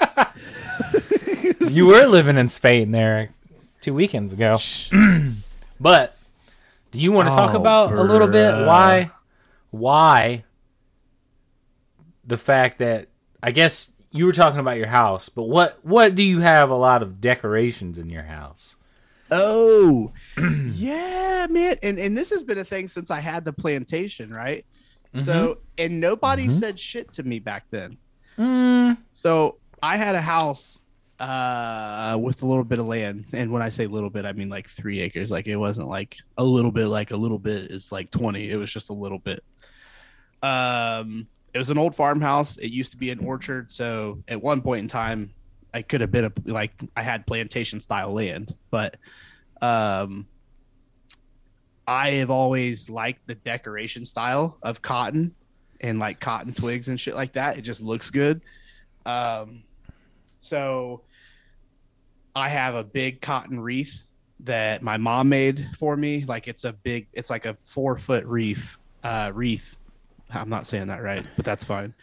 you 1.68 1.86
were 1.86 2.06
living 2.06 2.36
in 2.36 2.48
Spain 2.48 2.90
there 2.92 3.30
two 3.80 3.94
weekends 3.94 4.32
ago. 4.32 4.58
but 5.80 6.16
do 6.90 7.00
you 7.00 7.12
want 7.12 7.28
to 7.28 7.34
talk 7.34 7.54
Oh, 7.54 7.60
about 7.60 7.92
a 7.92 8.02
little 8.02 8.28
bit 8.28 8.66
why 8.66 9.10
why 9.70 10.44
the 12.26 12.36
fact 12.38 12.78
that 12.78 13.08
I 13.42 13.50
guess 13.52 13.90
you 14.10 14.24
were 14.26 14.32
talking 14.32 14.60
about 14.60 14.76
your 14.78 14.86
house, 14.86 15.28
but 15.28 15.44
what 15.44 15.78
what 15.84 16.14
do 16.14 16.22
you 16.22 16.40
have 16.40 16.70
a 16.70 16.74
lot 16.76 17.02
of 17.02 17.20
decorations 17.20 17.98
in 17.98 18.08
your 18.10 18.22
house? 18.24 18.76
Oh, 19.30 20.12
yeah, 20.72 21.46
man. 21.50 21.76
And 21.82 21.98
and 21.98 22.16
this 22.16 22.30
has 22.30 22.44
been 22.44 22.58
a 22.58 22.64
thing 22.64 22.88
since 22.88 23.10
I 23.10 23.20
had 23.20 23.44
the 23.44 23.52
plantation, 23.52 24.30
right? 24.30 24.64
So, 25.14 25.58
and 25.78 26.00
nobody 26.00 26.48
said 26.50 26.78
shit 26.78 27.12
to 27.14 27.22
me 27.24 27.38
back 27.40 27.64
then. 27.70 27.96
Mm, 28.38 28.98
So 29.12 29.56
I 29.82 29.96
had 29.96 30.14
a 30.14 30.20
house 30.20 30.78
uh 31.20 32.16
with 32.20 32.42
a 32.42 32.46
little 32.46 32.64
bit 32.64 32.78
of 32.78 32.86
land. 32.86 33.24
And 33.32 33.50
when 33.50 33.60
i 33.60 33.68
say 33.70 33.86
little 33.86 34.10
bit 34.10 34.24
i 34.24 34.32
mean 34.32 34.48
like 34.48 34.68
three 34.68 35.00
acres. 35.00 35.30
Like 35.30 35.46
it 35.48 35.56
wasn't 35.56 35.88
like 35.88 36.16
a 36.36 36.44
little 36.44 36.70
bit 36.70 36.86
like 36.86 37.10
a 37.10 37.16
little 37.16 37.38
bit 37.38 37.70
is 37.70 37.90
like 37.90 38.10
20 38.10 38.50
it 38.50 38.56
was 38.56 38.72
just 38.72 38.90
a 38.90 38.92
little 38.92 39.18
bit. 39.18 39.42
Um 40.42 41.28
it 41.52 41.58
was 41.58 41.70
an 41.70 41.78
old 41.78 41.96
farmhouse. 41.96 42.56
It 42.58 42.68
used 42.68 42.92
to 42.92 42.98
be 42.98 43.10
an 43.10 43.18
orchard. 43.24 43.72
So 43.72 44.22
at 44.28 44.40
one 44.40 44.62
point 44.62 44.82
in 44.82 44.88
time 44.88 45.30
i 45.74 45.82
could 45.82 46.00
have 46.00 46.12
been 46.12 46.26
a 46.26 46.32
like 46.44 46.72
i 46.96 47.02
had 47.02 47.26
plantation 47.26 47.80
style 47.80 48.12
land. 48.12 48.54
But 48.70 48.96
um 49.60 50.28
i 51.86 52.10
have 52.10 52.30
always 52.30 52.88
liked 52.88 53.26
the 53.26 53.34
decoration 53.34 54.04
style 54.04 54.58
of 54.62 54.82
cotton 54.82 55.34
and 55.80 55.98
like 55.98 56.20
cotton 56.20 56.52
twigs 56.52 56.88
and 56.88 57.00
shit 57.00 57.16
like 57.16 57.32
that. 57.32 57.58
It 57.58 57.62
just 57.62 57.82
looks 57.82 58.10
good. 58.10 58.40
Um 59.04 59.64
so 60.38 61.02
I 62.34 62.48
have 62.48 62.74
a 62.74 62.84
big 62.84 63.20
cotton 63.20 63.60
wreath 63.60 64.02
that 64.40 64.82
my 64.82 64.96
mom 64.96 65.28
made 65.28 65.68
for 65.78 65.96
me. 65.96 66.24
Like 66.26 66.48
it's 66.48 66.64
a 66.64 66.72
big, 66.72 67.08
it's 67.12 67.30
like 67.30 67.46
a 67.46 67.56
four 67.62 67.96
foot 67.98 68.24
wreath. 68.24 68.76
Uh, 69.02 69.30
wreath. 69.34 69.76
I'm 70.30 70.48
not 70.48 70.66
saying 70.66 70.88
that 70.88 71.02
right, 71.02 71.24
but 71.36 71.44
that's 71.44 71.64
fine. 71.64 71.94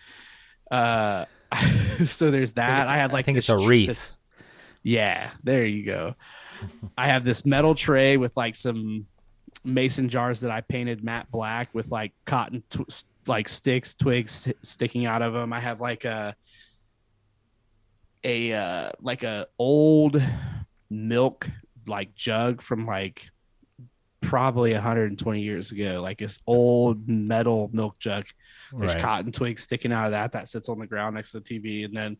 Uh, 0.71 1.25
so 2.05 2.31
there's 2.31 2.53
that. 2.53 2.81
it's- 2.83 2.89
I, 2.89 2.97
had 2.97 3.11
like 3.13 3.23
I 3.23 3.25
think 3.25 3.37
this 3.37 3.49
it's 3.49 3.63
a 3.63 3.67
wreath. 3.67 3.87
this- 3.87 4.17
yeah, 4.83 5.31
there 5.43 5.65
you 5.65 5.83
go. 5.85 6.15
I 6.97 7.07
have 7.09 7.23
this 7.25 7.45
metal 7.45 7.73
tray 7.75 8.17
with 8.17 8.31
like 8.35 8.55
some 8.55 9.07
mason 9.63 10.09
jars 10.09 10.41
that 10.41 10.51
I 10.51 10.61
painted 10.61 11.03
matte 11.03 11.29
black 11.31 11.69
with 11.73 11.89
like 11.91 12.13
cotton 12.25 12.63
tw- 12.69 13.03
like 13.25 13.49
sticks, 13.49 13.93
twigs 13.95 14.47
sticking 14.61 15.05
out 15.05 15.21
of 15.21 15.33
them. 15.33 15.51
I 15.53 15.59
have 15.59 15.81
like 15.81 16.05
a 16.05 16.35
a 18.25 18.51
uh, 18.51 18.91
like 18.99 19.23
a 19.23 19.47
old 19.57 20.21
milk 20.89 21.47
like 21.87 22.15
jug 22.15 22.61
from 22.61 22.83
like 22.83 23.29
probably 24.19 24.73
120 24.73 25.41
years 25.41 25.71
ago 25.71 26.01
like 26.01 26.17
this 26.17 26.39
old 26.47 27.07
metal 27.07 27.69
milk 27.71 27.97
jug. 27.99 28.25
There's 28.77 28.93
right. 28.93 29.01
cotton 29.01 29.31
twigs 29.31 29.61
sticking 29.61 29.93
out 29.93 30.07
of 30.07 30.11
that 30.11 30.31
that 30.31 30.49
sits 30.49 30.67
on 30.67 30.79
the 30.79 30.87
ground 30.87 31.15
next 31.15 31.31
to 31.31 31.39
the 31.39 31.43
tv 31.59 31.85
and 31.85 31.95
then 31.95 32.17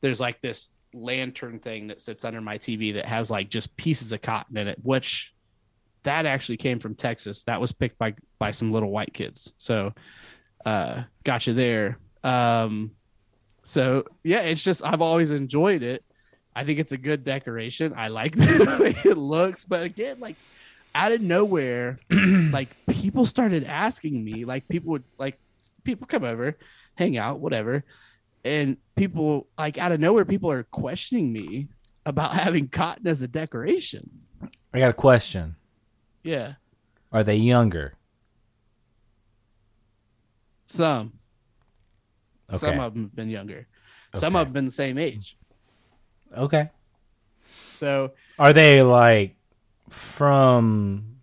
there's 0.00 0.18
like 0.18 0.40
this 0.40 0.70
lantern 0.94 1.58
thing 1.58 1.88
that 1.88 2.00
sits 2.00 2.24
under 2.24 2.40
my 2.40 2.58
tv 2.58 2.94
that 2.94 3.04
has 3.04 3.30
like 3.30 3.50
just 3.50 3.76
pieces 3.76 4.12
of 4.12 4.22
cotton 4.22 4.56
in 4.56 4.68
it 4.68 4.78
which 4.82 5.32
that 6.02 6.26
actually 6.26 6.56
came 6.56 6.78
from 6.78 6.94
texas. 6.94 7.44
That 7.44 7.60
was 7.60 7.72
picked 7.72 7.98
by 7.98 8.14
by 8.38 8.50
some 8.50 8.72
little 8.72 8.90
white 8.90 9.12
kids. 9.12 9.52
So 9.58 9.92
uh 10.64 11.02
gotcha 11.24 11.52
there. 11.52 11.98
Um 12.24 12.92
so 13.62 14.04
yeah, 14.24 14.40
it's 14.40 14.62
just 14.62 14.84
I've 14.84 15.02
always 15.02 15.30
enjoyed 15.30 15.82
it. 15.82 16.04
I 16.54 16.64
think 16.64 16.78
it's 16.78 16.92
a 16.92 16.98
good 16.98 17.24
decoration. 17.24 17.94
I 17.96 18.08
like 18.08 18.36
the 18.36 18.78
way 18.80 19.10
it 19.10 19.16
looks, 19.16 19.64
but 19.64 19.82
again, 19.82 20.20
like 20.20 20.36
out 20.94 21.12
of 21.12 21.20
nowhere, 21.22 21.98
like 22.10 22.68
people 22.88 23.24
started 23.24 23.64
asking 23.64 24.22
me, 24.22 24.44
like 24.44 24.68
people 24.68 24.90
would 24.90 25.04
like 25.18 25.38
people 25.84 26.06
come 26.06 26.24
over, 26.24 26.56
hang 26.96 27.16
out, 27.16 27.40
whatever, 27.40 27.84
and 28.44 28.76
people 28.96 29.46
like 29.56 29.78
out 29.78 29.92
of 29.92 30.00
nowhere, 30.00 30.24
people 30.24 30.50
are 30.50 30.64
questioning 30.64 31.32
me 31.32 31.68
about 32.04 32.32
having 32.34 32.68
cotton 32.68 33.06
as 33.06 33.22
a 33.22 33.28
decoration. 33.28 34.10
I 34.74 34.78
got 34.78 34.90
a 34.90 34.94
question. 34.94 35.56
Yeah, 36.24 36.54
Are 37.12 37.24
they 37.24 37.36
younger? 37.36 37.94
some 40.66 41.12
Okay. 42.52 42.58
some 42.66 42.80
of 42.80 42.94
them 42.94 43.04
have 43.04 43.14
been 43.14 43.30
younger, 43.30 43.66
some 44.14 44.34
Okay. 44.36 44.40
of 44.42 44.46
them 44.48 44.52
been 44.52 44.64
the 44.66 44.70
same 44.72 44.98
age. 44.98 45.36
okay. 46.36 46.70
So 47.44 48.12
Are 48.38 48.52
they 48.52 48.82
like 48.82 49.36
from 49.88 51.16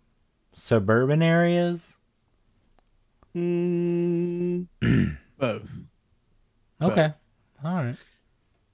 suburban 0.53 1.21
areas? 1.21 1.97
Mm, 3.36 4.67
both. 5.38 5.71
Okay. 6.82 7.13
All 7.63 7.73
right. 7.84 7.97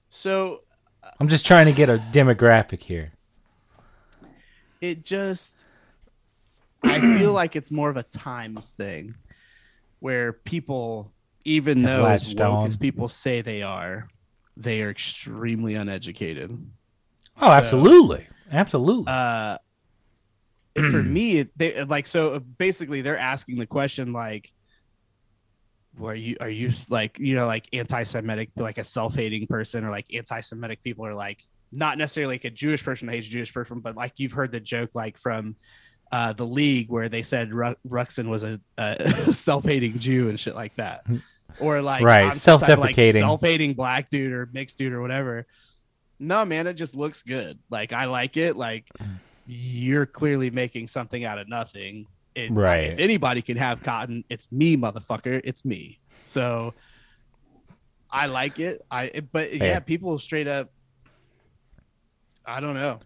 So 0.08 0.60
I'm 1.20 1.28
just 1.28 1.46
trying 1.46 1.66
to 1.66 1.72
get 1.72 1.88
a 1.88 1.98
demographic 2.12 2.82
here. 2.82 3.12
it 4.80 5.04
just 5.04 5.64
I 6.82 7.00
feel 7.00 7.32
like 7.32 7.56
it's 7.56 7.70
more 7.70 7.90
of 7.90 7.96
a 7.96 8.02
times 8.02 8.70
thing 8.70 9.14
where 10.00 10.32
people 10.32 11.12
even 11.46 11.82
though 11.82 12.04
as 12.06 12.34
woke 12.34 12.66
as 12.66 12.76
people 12.76 13.08
say 13.08 13.40
they 13.40 13.62
are, 13.62 14.08
they 14.56 14.82
are 14.82 14.90
extremely 14.90 15.74
uneducated. 15.74 16.50
Oh, 17.40 17.50
absolutely. 17.50 18.26
Absolutely. 18.50 19.04
Uh 19.06 19.58
for 20.74 21.02
me 21.02 21.46
they 21.56 21.82
like 21.84 22.06
so 22.06 22.38
basically 22.38 23.00
they're 23.00 23.18
asking 23.18 23.58
the 23.58 23.66
question 23.66 24.12
like 24.12 24.52
were 25.96 26.14
you 26.14 26.36
are 26.40 26.50
you 26.50 26.70
like 26.90 27.18
you 27.18 27.34
know 27.34 27.46
like 27.46 27.66
anti-semitic 27.72 28.50
like 28.56 28.76
a 28.76 28.84
self-hating 28.84 29.46
person 29.46 29.84
or 29.84 29.90
like 29.90 30.04
anti-semitic 30.12 30.82
people 30.82 31.06
are 31.06 31.14
like 31.14 31.42
not 31.72 31.96
necessarily 31.96 32.34
like 32.34 32.44
a 32.44 32.50
jewish 32.50 32.84
person 32.84 33.06
that 33.06 33.14
hates 33.14 33.26
a 33.26 33.30
jewish 33.30 33.54
person 33.54 33.80
but 33.80 33.96
like 33.96 34.12
you've 34.16 34.32
heard 34.32 34.52
the 34.52 34.60
joke 34.60 34.90
like 34.92 35.18
from 35.18 35.56
uh 36.12 36.34
the 36.34 36.44
league 36.46 36.90
where 36.90 37.08
they 37.08 37.22
said 37.22 37.54
Ru- 37.54 37.74
ruxin 37.88 38.28
was 38.28 38.44
a, 38.44 38.60
a 38.76 39.10
self-hating 39.32 39.98
jew 39.98 40.28
and 40.28 40.38
shit 40.38 40.54
like 40.54 40.76
that 40.76 41.06
or 41.60 41.80
like 41.82 42.02
Right, 42.04 42.26
I'm 42.26 42.34
some 42.34 42.58
type 42.60 42.70
of, 42.70 42.78
like, 42.80 42.94
self-deprecating. 42.94 43.20
self-hating 43.22 43.74
black 43.74 44.10
dude 44.10 44.32
or 44.32 44.48
mixed 44.52 44.78
dude 44.78 44.92
or 44.92 45.00
whatever. 45.00 45.46
No 46.18 46.44
man 46.44 46.66
it 46.66 46.74
just 46.74 46.94
looks 46.94 47.22
good. 47.22 47.58
Like 47.70 47.92
i 47.92 48.04
like 48.06 48.36
it. 48.36 48.56
Like 48.56 48.88
you're 49.46 50.06
clearly 50.06 50.50
making 50.50 50.88
something 50.88 51.24
out 51.24 51.38
of 51.38 51.48
nothing. 51.48 52.06
It, 52.34 52.50
Right. 52.50 52.90
if 52.90 52.98
anybody 52.98 53.40
can 53.42 53.56
have 53.56 53.82
cotton 53.82 54.24
it's 54.28 54.50
me 54.52 54.76
motherfucker. 54.76 55.40
It's 55.44 55.64
me. 55.64 55.98
So 56.24 56.74
i 58.10 58.26
like 58.26 58.58
it. 58.58 58.82
I 58.90 59.04
it- 59.04 59.32
but 59.32 59.52
yeah. 59.54 59.80
people 59.80 60.18
straight 60.18 60.48
up 60.48 60.70
i 62.44 62.60
don't 62.60 62.74
know. 62.74 62.98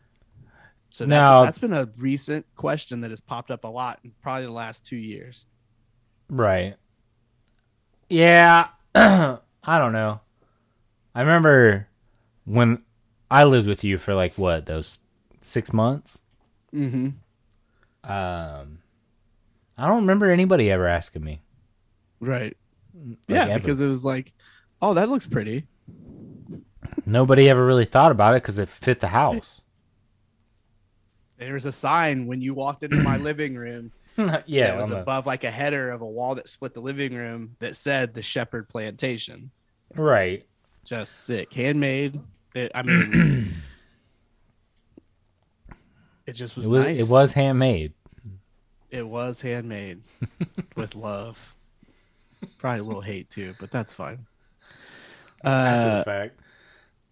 So 0.91 1.05
that's, 1.05 1.09
Now- 1.09 1.45
that's 1.45 1.59
been 1.59 1.73
a 1.73 1.89
recent 1.97 2.45
question 2.57 3.01
that 3.03 3.11
has 3.11 3.21
popped 3.21 3.51
up 3.51 3.65
a 3.65 3.69
lot 3.69 4.01
in 4.05 4.13
probably 4.23 4.47
the 4.47 4.53
last 4.53 4.85
two 4.85 4.97
years. 4.97 5.47
Right. 6.29 6.75
Yeah. 8.11 8.69
I 8.95 9.39
don't 9.65 9.93
know. 9.93 10.21
I 11.15 11.21
remember 11.21 11.89
when 12.45 12.83
I 13.31 13.45
lived 13.45 13.67
with 13.69 13.85
you 13.85 13.97
for 13.99 14.15
like 14.15 14.35
what, 14.35 14.67
those 14.67 14.99
six 15.41 15.73
months? 15.73 16.23
mm-hmm 16.75 17.09
Um 18.09 18.79
I 19.77 19.87
don't 19.89 20.03
remember 20.03 20.31
anybody 20.31 20.71
ever 20.71 20.87
asking 20.87 21.25
me. 21.25 21.41
right 22.21 22.57
like, 22.95 23.19
yeah 23.29 23.47
ever. 23.49 23.59
because 23.59 23.81
it 23.81 23.89
was 23.89 24.05
like 24.05 24.33
oh 24.81 24.95
that 24.95 25.09
looks 25.09 25.27
pretty 25.27 25.67
Nobody 27.07 27.49
ever 27.51 27.65
really 27.65 27.87
thought 27.87 28.13
about 28.13 28.35
it 28.37 28.43
because 28.43 28.59
it 28.59 28.69
fit 28.69 29.01
the 29.01 29.09
house. 29.09 29.63
there 31.39 31.55
was 31.55 31.67
a 31.67 31.73
sign 31.73 32.27
when 32.27 32.41
you 32.41 32.55
walked 32.55 32.83
into 32.85 33.03
my 33.03 33.17
living 33.29 33.55
room 33.57 33.91
yeah. 34.47 34.67
that 34.73 34.77
was 34.77 34.91
on 34.91 34.97
the- 34.97 35.03
above 35.03 35.27
like 35.27 35.45
a 35.45 35.51
header 35.51 35.91
of 35.91 36.01
a 36.03 36.07
wall 36.07 36.35
that 36.37 36.49
split 36.49 36.75
the 36.75 36.81
living 36.81 37.15
room 37.15 37.57
that 37.61 37.77
said 37.77 38.15
the 38.15 38.23
Shepherd 38.23 38.69
Plantation. 38.69 39.51
right. 39.95 40.45
Just 40.87 41.25
sick, 41.25 41.53
handmade. 41.53 42.19
It, 42.55 42.73
I 42.75 42.83
mean, 42.83 43.55
it 46.27 46.33
just 46.33 46.57
was, 46.57 46.67
It 46.67 46.69
was 46.69 46.85
nice. 46.85 47.01
it 47.01 47.09
was 47.13 47.33
handmade. 47.33 47.93
It 48.91 49.07
was 49.07 49.41
handmade 49.41 50.03
with 50.77 50.95
love. 50.95 51.55
Probably 52.59 52.81
a 52.81 52.85
little 52.85 53.03
hate 53.03 53.31
too, 53.31 53.55
but 53.61 53.71
that's 53.71 53.93
fine. 53.93 54.27
Uh, 55.45 56.03
fact. 56.03 56.41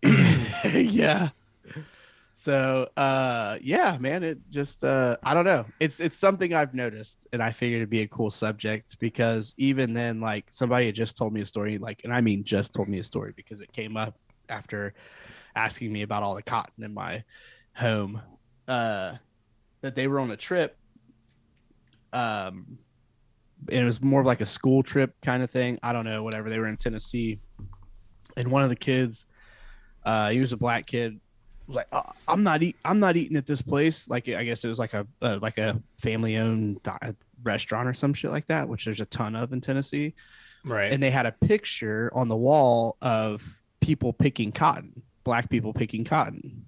yeah. 0.74 1.28
So 2.40 2.88
uh 2.96 3.58
yeah, 3.60 3.98
man, 3.98 4.22
it 4.22 4.38
just 4.48 4.84
uh 4.84 5.16
I 5.24 5.34
don't 5.34 5.44
know. 5.44 5.64
It's 5.80 5.98
it's 5.98 6.16
something 6.16 6.54
I've 6.54 6.72
noticed 6.72 7.26
and 7.32 7.42
I 7.42 7.50
figured 7.50 7.78
it'd 7.78 7.90
be 7.90 8.02
a 8.02 8.06
cool 8.06 8.30
subject 8.30 8.96
because 9.00 9.56
even 9.58 9.92
then 9.92 10.20
like 10.20 10.44
somebody 10.48 10.86
had 10.86 10.94
just 10.94 11.16
told 11.16 11.32
me 11.32 11.40
a 11.40 11.44
story 11.44 11.78
like 11.78 12.02
and 12.04 12.14
I 12.14 12.20
mean 12.20 12.44
just 12.44 12.72
told 12.72 12.88
me 12.88 13.00
a 13.00 13.02
story 13.02 13.32
because 13.34 13.60
it 13.60 13.72
came 13.72 13.96
up 13.96 14.14
after 14.48 14.94
asking 15.56 15.92
me 15.92 16.02
about 16.02 16.22
all 16.22 16.36
the 16.36 16.42
cotton 16.44 16.84
in 16.84 16.94
my 16.94 17.24
home 17.74 18.22
uh 18.68 19.14
that 19.80 19.96
they 19.96 20.06
were 20.06 20.20
on 20.20 20.30
a 20.30 20.36
trip 20.36 20.76
um 22.12 22.78
and 23.68 23.80
it 23.80 23.84
was 23.84 24.00
more 24.00 24.20
of 24.20 24.26
like 24.28 24.42
a 24.42 24.46
school 24.46 24.84
trip 24.84 25.12
kind 25.22 25.42
of 25.42 25.50
thing. 25.50 25.80
I 25.82 25.92
don't 25.92 26.04
know, 26.04 26.22
whatever. 26.22 26.48
They 26.50 26.60
were 26.60 26.68
in 26.68 26.76
Tennessee 26.76 27.40
and 28.36 28.48
one 28.48 28.62
of 28.62 28.68
the 28.68 28.76
kids 28.76 29.26
uh 30.04 30.30
he 30.30 30.38
was 30.38 30.52
a 30.52 30.56
black 30.56 30.86
kid 30.86 31.18
was 31.68 31.76
like 31.76 31.86
"Uh, 31.92 32.02
i'm 32.26 32.42
not 32.42 32.62
eat 32.62 32.76
i'm 32.84 32.98
not 32.98 33.16
eating 33.16 33.36
at 33.36 33.46
this 33.46 33.62
place. 33.62 34.08
Like 34.08 34.28
i 34.28 34.42
guess 34.44 34.64
it 34.64 34.68
was 34.68 34.78
like 34.78 34.94
a 34.94 35.06
uh, 35.22 35.38
like 35.40 35.58
a 35.58 35.80
family 36.00 36.36
owned 36.36 36.82
di- 36.82 37.14
restaurant 37.44 37.88
or 37.88 37.94
some 37.94 38.14
shit 38.14 38.32
like 38.32 38.46
that 38.48 38.68
which 38.68 38.84
there's 38.84 39.00
a 39.00 39.06
ton 39.06 39.36
of 39.36 39.52
in 39.52 39.60
tennessee. 39.60 40.14
Right. 40.64 40.92
and 40.92 41.00
they 41.00 41.10
had 41.10 41.24
a 41.24 41.32
picture 41.32 42.10
on 42.12 42.26
the 42.28 42.36
wall 42.36 42.96
of 43.00 43.56
people 43.80 44.12
picking 44.12 44.50
cotton 44.50 45.02
black 45.24 45.50
people 45.50 45.74
picking 45.74 46.04
cotton. 46.04 46.64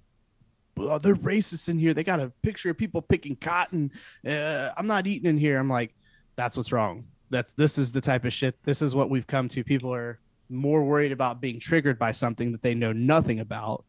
Oh, 0.77 0.99
they're 0.99 1.15
racist 1.15 1.67
in 1.67 1.79
here. 1.79 1.93
They 1.95 2.03
got 2.03 2.19
a 2.19 2.31
picture 2.43 2.69
of 2.69 2.77
people 2.77 3.01
picking 3.01 3.35
cotton. 3.35 3.91
Uh, 4.25 4.69
i'm 4.77 4.87
not 4.87 5.07
eating 5.07 5.27
in 5.29 5.37
here. 5.37 5.57
I'm 5.57 5.67
like 5.67 5.93
that's 6.35 6.55
what's 6.55 6.71
wrong. 6.71 7.07
That's 7.31 7.53
this 7.53 7.77
is 7.77 7.91
the 7.91 8.01
type 8.01 8.23
of 8.23 8.33
shit. 8.33 8.55
This 8.63 8.81
is 8.81 8.95
what 8.95 9.09
we've 9.09 9.27
come 9.27 9.49
to. 9.49 9.63
People 9.63 9.93
are 9.93 10.19
more 10.49 10.83
worried 10.83 11.11
about 11.11 11.41
being 11.41 11.59
triggered 11.59 11.97
by 11.97 12.11
something 12.11 12.51
that 12.51 12.61
they 12.61 12.75
know 12.75 12.91
nothing 12.91 13.39
about 13.39 13.83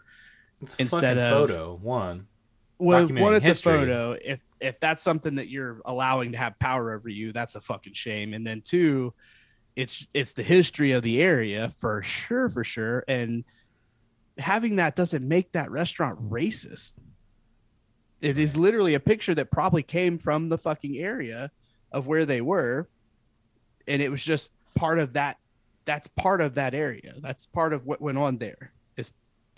It's 0.63 0.75
instead 0.77 1.17
fucking 1.17 1.19
of- 1.19 1.33
photo 1.51 1.75
one. 1.83 2.27
well, 2.79 3.07
Documenting 3.07 3.21
one, 3.21 3.35
it's 3.35 3.47
history. 3.47 3.73
a 3.75 3.79
photo. 3.79 4.17
If 4.25 4.41
if 4.61 4.81
that's 4.81 5.03
something 5.03 5.35
that 5.37 5.49
you're 5.49 5.81
allowing 5.85 6.33
to 6.33 6.39
have 6.39 6.59
power 6.59 6.93
over 6.95 7.09
you, 7.09 7.33
that's 7.33 7.55
a 7.57 7.61
fucking 7.61 7.95
shame. 7.95 8.33
And 8.35 8.47
then 8.47 8.61
two, 8.63 9.13
it's 9.77 10.07
it's 10.15 10.33
the 10.35 10.43
history 10.43 10.93
of 10.93 11.03
the 11.03 11.23
area 11.23 11.73
for 11.79 12.03
sure, 12.03 12.49
for 12.49 12.65
sure. 12.65 13.05
And 13.09 13.45
having 14.39 14.77
that 14.77 14.97
doesn't 14.97 15.27
make 15.27 15.53
that 15.53 15.71
restaurant 15.71 16.31
racist. 16.31 16.95
It 18.21 18.39
is 18.39 18.57
literally 18.57 18.95
a 18.95 19.01
picture 19.01 19.35
that 19.35 19.51
probably 19.51 19.83
came 19.83 20.17
from 20.17 20.49
the 20.49 20.57
fucking 20.59 20.97
area 20.97 21.51
of 21.91 22.07
where 22.07 22.25
they 22.25 22.41
were, 22.41 22.89
and 23.89 24.01
it 24.01 24.11
was 24.11 24.23
just 24.23 24.53
part 24.77 24.99
of 25.01 25.15
that. 25.15 25.39
That's 25.85 26.07
part 26.17 26.41
of 26.41 26.55
that 26.55 26.73
area. 26.75 27.15
That's 27.19 27.47
part 27.47 27.73
of 27.73 27.85
what 27.85 28.01
went 28.01 28.19
on 28.19 28.39
there. 28.39 28.73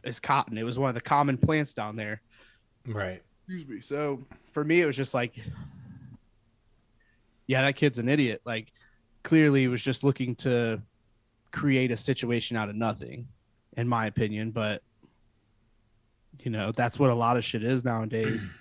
Is 0.04 0.16
is 0.16 0.20
cotton. 0.20 0.58
It 0.58 0.64
was 0.64 0.78
one 0.78 0.88
of 0.88 0.94
the 0.94 1.00
common 1.00 1.36
plants 1.36 1.74
down 1.74 1.96
there. 1.96 2.22
Right. 2.86 3.22
excuse 3.46 3.66
me. 3.66 3.80
So 3.80 4.20
for 4.52 4.64
me 4.64 4.80
it 4.80 4.86
was 4.86 4.96
just 4.96 5.14
like 5.14 5.34
yeah 7.46 7.62
that 7.62 7.76
kid's 7.76 7.98
an 7.98 8.08
idiot. 8.08 8.42
Like 8.44 8.72
clearly 9.22 9.62
he 9.62 9.68
was 9.68 9.82
just 9.82 10.04
looking 10.04 10.34
to 10.36 10.80
create 11.50 11.90
a 11.90 11.96
situation 11.96 12.56
out 12.56 12.68
of 12.68 12.76
nothing 12.76 13.28
in 13.76 13.88
my 13.88 14.06
opinion. 14.06 14.50
But 14.50 14.82
you 16.42 16.50
know 16.50 16.72
that's 16.72 16.98
what 16.98 17.10
a 17.10 17.14
lot 17.14 17.36
of 17.36 17.44
shit 17.44 17.64
is 17.64 17.84
nowadays. 17.84 18.46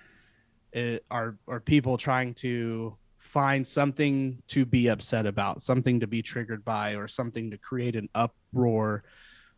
It, 0.76 1.06
are 1.12 1.38
are 1.48 1.60
people 1.60 2.00
trying 2.00 2.34
to 2.34 2.98
find 3.20 3.66
something 3.66 4.42
to 4.48 4.66
be 4.66 4.88
upset 4.88 5.28
about 5.28 5.62
something 5.62 6.00
to 6.00 6.08
be 6.08 6.24
triggered 6.24 6.66
by 6.66 6.96
or 6.96 7.08
something 7.08 7.52
to 7.52 7.60
create 7.60 7.96
an 7.96 8.10
uproar 8.16 9.04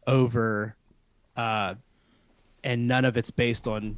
over 0.07 0.75
uh 1.35 1.75
and 2.63 2.87
none 2.87 3.05
of 3.05 3.15
it's 3.17 3.31
based 3.31 3.67
on 3.67 3.97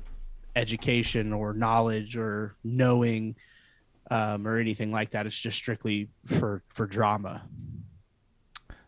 education 0.56 1.32
or 1.32 1.54
knowledge 1.54 2.18
or 2.18 2.56
knowing 2.64 3.36
um, 4.10 4.48
or 4.48 4.58
anything 4.58 4.92
like 4.92 5.12
that. 5.12 5.26
It's 5.26 5.38
just 5.38 5.58
strictly 5.58 6.10
for 6.26 6.64
for 6.70 6.86
drama, 6.86 7.44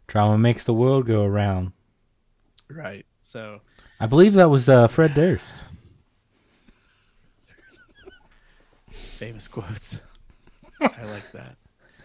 Drama 0.08 0.38
makes 0.38 0.64
the 0.64 0.74
world 0.74 1.06
go 1.06 1.24
around. 1.24 1.72
right? 2.70 3.06
So 3.22 3.62
I 4.00 4.08
believe 4.08 4.34
that 4.34 4.50
was 4.50 4.68
uh, 4.70 4.88
Fred 4.88 5.14
Durst. 5.14 5.64
famous 8.92 9.48
quotes. 9.50 10.00
I 10.82 11.04
like 11.06 11.30
that. 11.34 11.58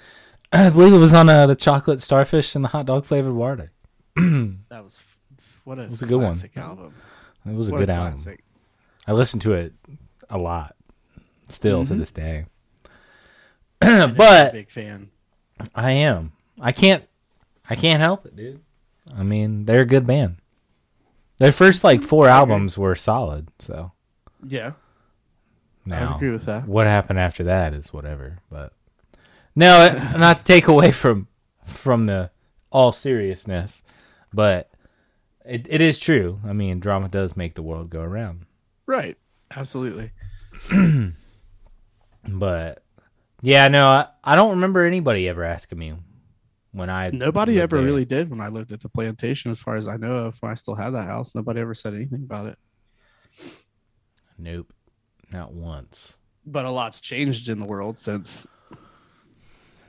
I 0.53 0.69
believe 0.71 0.93
it 0.93 0.99
was 0.99 1.15
on 1.15 1.29
uh, 1.29 1.47
the 1.47 1.57
chocolate 1.57 2.01
starfish 2.01 2.55
and 2.55 2.65
the 2.65 2.69
hot 2.69 2.87
dog 2.87 3.05
flavored 3.05 3.35
water. 3.35 3.73
That 4.17 4.85
was 4.85 4.99
what 5.65 5.79
a, 5.79 5.87
was 5.87 6.03
a 6.03 6.07
good 6.07 6.21
one. 6.21 6.37
album. 6.57 6.95
It 7.47 7.55
was 7.55 7.69
a 7.69 7.73
What 7.73 7.79
good 7.79 7.91
album. 7.91 8.15
classic. 8.15 8.45
I 9.07 9.13
listened 9.13 9.43
to 9.43 9.53
it 9.53 9.75
a 10.31 10.39
lot, 10.39 10.77
still 11.49 11.85
to 11.87 11.93
Mhm. 11.95 11.99
this 11.99 12.11
day. 12.11 12.47
A 13.83 14.09
but 14.09 14.53
big 14.53 14.71
fan. 14.71 15.11
I 15.75 15.91
am. 15.93 16.33
I 16.61 16.73
can't. 16.73 17.05
I 17.69 17.75
can't 17.77 18.01
help 18.01 18.25
it, 18.27 18.35
dude. 18.37 18.61
I 19.15 19.23
mean, 19.23 19.65
they're 19.67 19.83
a 19.83 19.87
good 19.87 20.07
band. 20.07 20.37
Their 21.39 21.53
first 21.53 21.85
like 21.85 22.03
four 22.03 22.29
albums 22.29 22.79
were 22.79 22.95
solid. 22.95 23.49
So 23.59 23.93
Yeah, 24.43 24.73
I 25.91 26.15
agree 26.15 26.31
with 26.31 26.47
that. 26.47 26.67
what 26.67 26.87
happened 26.87 27.19
after 27.19 27.45
that 27.45 27.75
is 27.75 27.93
whatever. 27.93 28.39
But 28.51 28.73
No, 29.55 29.93
not 30.17 30.39
to 30.39 30.45
take 30.45 30.67
away 30.69 30.93
from 30.93 31.29
from 31.67 32.07
the 32.07 32.31
all 32.71 32.93
seriousness, 32.93 33.83
but 34.33 34.71
it, 35.45 35.67
it 35.69 35.81
is 35.81 35.99
true. 35.99 36.41
I 36.47 36.53
mean, 36.53 36.81
drama 36.81 37.09
does 37.09 37.37
make 37.37 37.55
the 37.55 37.63
world 37.63 37.91
go 37.91 38.01
around. 38.01 38.47
Right. 38.87 39.17
Absolutely. 39.55 40.11
But 42.27 42.83
yeah, 43.43 43.69
no, 43.69 43.87
I, 43.89 44.07
I 44.23 44.37
don't 44.37 44.53
remember 44.53 44.85
anybody 44.85 45.29
ever 45.29 45.45
asking 45.45 45.79
me 45.79 45.95
when 46.73 46.89
I 46.89 47.11
Nobody 47.11 47.61
ever 47.61 47.77
there. 47.77 47.85
really 47.85 48.05
did 48.07 48.31
when 48.31 48.41
I 48.41 48.49
lived 48.49 48.73
at 48.73 48.81
the 48.81 48.89
plantation, 48.89 49.51
as 49.51 49.61
far 49.61 49.77
as 49.77 49.87
I 49.87 49.97
know 49.97 50.17
of. 50.17 50.37
When 50.41 50.51
I 50.51 50.55
still 50.55 50.75
had 50.75 50.91
that 50.91 51.07
house, 51.07 51.35
nobody 51.35 51.61
ever 51.61 51.75
said 51.75 51.95
anything 51.95 52.23
about 52.23 52.47
it. 52.47 52.59
Nope, 54.39 54.73
not 55.31 55.53
once. 55.53 56.17
But 56.47 56.65
a 56.65 56.71
lot's 56.71 57.01
changed 57.01 57.49
in 57.51 57.59
the 57.61 57.67
world 57.67 57.99
since 57.99 58.47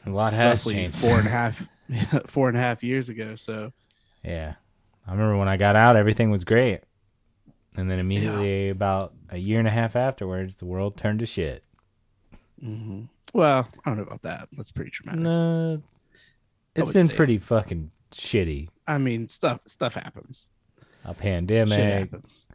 A 0.06 0.10
lot 0.10 0.34
has 0.34 0.64
changed. 0.66 0.98
four 0.98 1.18
and 1.20 1.28
a 1.28 1.32
half, 1.32 1.66
four 2.28 2.50
and 2.50 2.58
a 2.58 2.62
half 2.62 2.84
years 2.84 3.08
ago. 3.10 3.36
So 3.38 3.72
Yeah. 4.24 4.56
I 5.08 5.12
remember 5.12 5.38
when 5.38 5.48
I 5.48 5.58
got 5.58 5.76
out, 5.76 5.96
everything 5.96 6.32
was 6.32 6.44
great. 6.44 6.82
And 7.78 7.92
then 7.92 8.00
immediately, 8.00 8.70
about 8.70 9.14
a 9.30 9.38
year 9.38 9.60
and 9.60 9.68
a 9.68 9.72
half 9.72 9.96
afterwards, 9.96 10.56
the 10.56 10.66
world 10.66 10.98
turned 10.98 11.20
to 11.20 11.26
shit. 11.26 11.64
mhm. 12.64 13.10
well, 13.34 13.68
I 13.84 13.90
don't 13.90 13.98
know 13.98 14.04
about 14.04 14.22
that. 14.24 14.48
That's 14.54 14.72
pretty 14.72 14.92
traumatic. 14.92 15.22
No, 15.22 15.82
it's 16.76 16.92
been 16.92 17.10
pretty 17.10 17.38
fucking 17.38 17.92
shitty. 18.14 18.70
I 18.88 18.98
mean, 18.98 19.28
stuff 19.28 19.60
stuff 19.68 19.96
happens. 19.96 20.50
A 21.04 21.14
pandemic, 21.14 21.80
happens. 22.10 22.46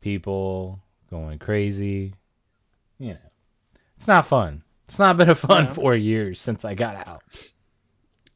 people 0.00 0.82
going 1.10 1.38
crazy. 1.38 2.14
You 2.98 3.12
know, 3.14 3.18
it's 3.96 4.08
not 4.08 4.26
fun. 4.26 4.62
It's 4.88 4.98
not 4.98 5.16
been 5.16 5.30
a 5.30 5.34
fun 5.34 5.64
No. 5.66 5.70
four 5.72 5.94
years 5.94 6.40
since 6.40 6.64
I 6.64 6.74
got 6.74 7.06
out. 7.06 7.22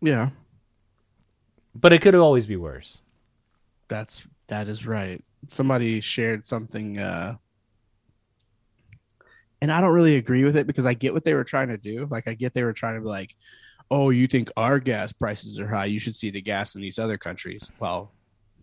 Yeah, 0.01 0.31
But 1.75 1.93
it 1.93 2.01
could 2.01 2.15
always 2.15 2.47
be 2.47 2.57
worse. 2.57 3.01
That's 3.89 4.27
that 4.49 4.69
is 4.69 4.87
right. 4.87 5.23
Somebody 5.47 6.01
shared 6.01 6.47
something, 6.47 6.99
uh, 6.99 7.37
and 9.61 9.73
I 9.73 9.81
don't 9.81 9.93
really 9.93 10.17
agree 10.17 10.45
with 10.45 10.57
it 10.57 10.67
because 10.67 10.87
I 10.87 10.95
get 10.95 11.15
what 11.15 11.25
they 11.25 11.35
were 11.35 11.45
trying 11.45 11.69
to 11.69 11.79
do. 11.79 12.07
Like, 12.11 12.29
I 12.29 12.35
get 12.35 12.55
they 12.55 12.63
were 12.63 12.73
trying 12.73 12.95
to 12.95 13.01
be 13.01 13.09
like, 13.09 13.35
"Oh, 13.91 14.11
you 14.11 14.27
think 14.27 14.51
our 14.57 14.79
gas 14.79 15.13
prices 15.13 15.59
are 15.59 15.69
high? 15.69 15.87
You 15.87 15.99
should 15.99 16.17
see 16.17 16.31
the 16.31 16.41
gas 16.43 16.75
in 16.75 16.81
these 16.81 16.99
other 16.99 17.19
countries." 17.19 17.71
Well, 17.81 18.13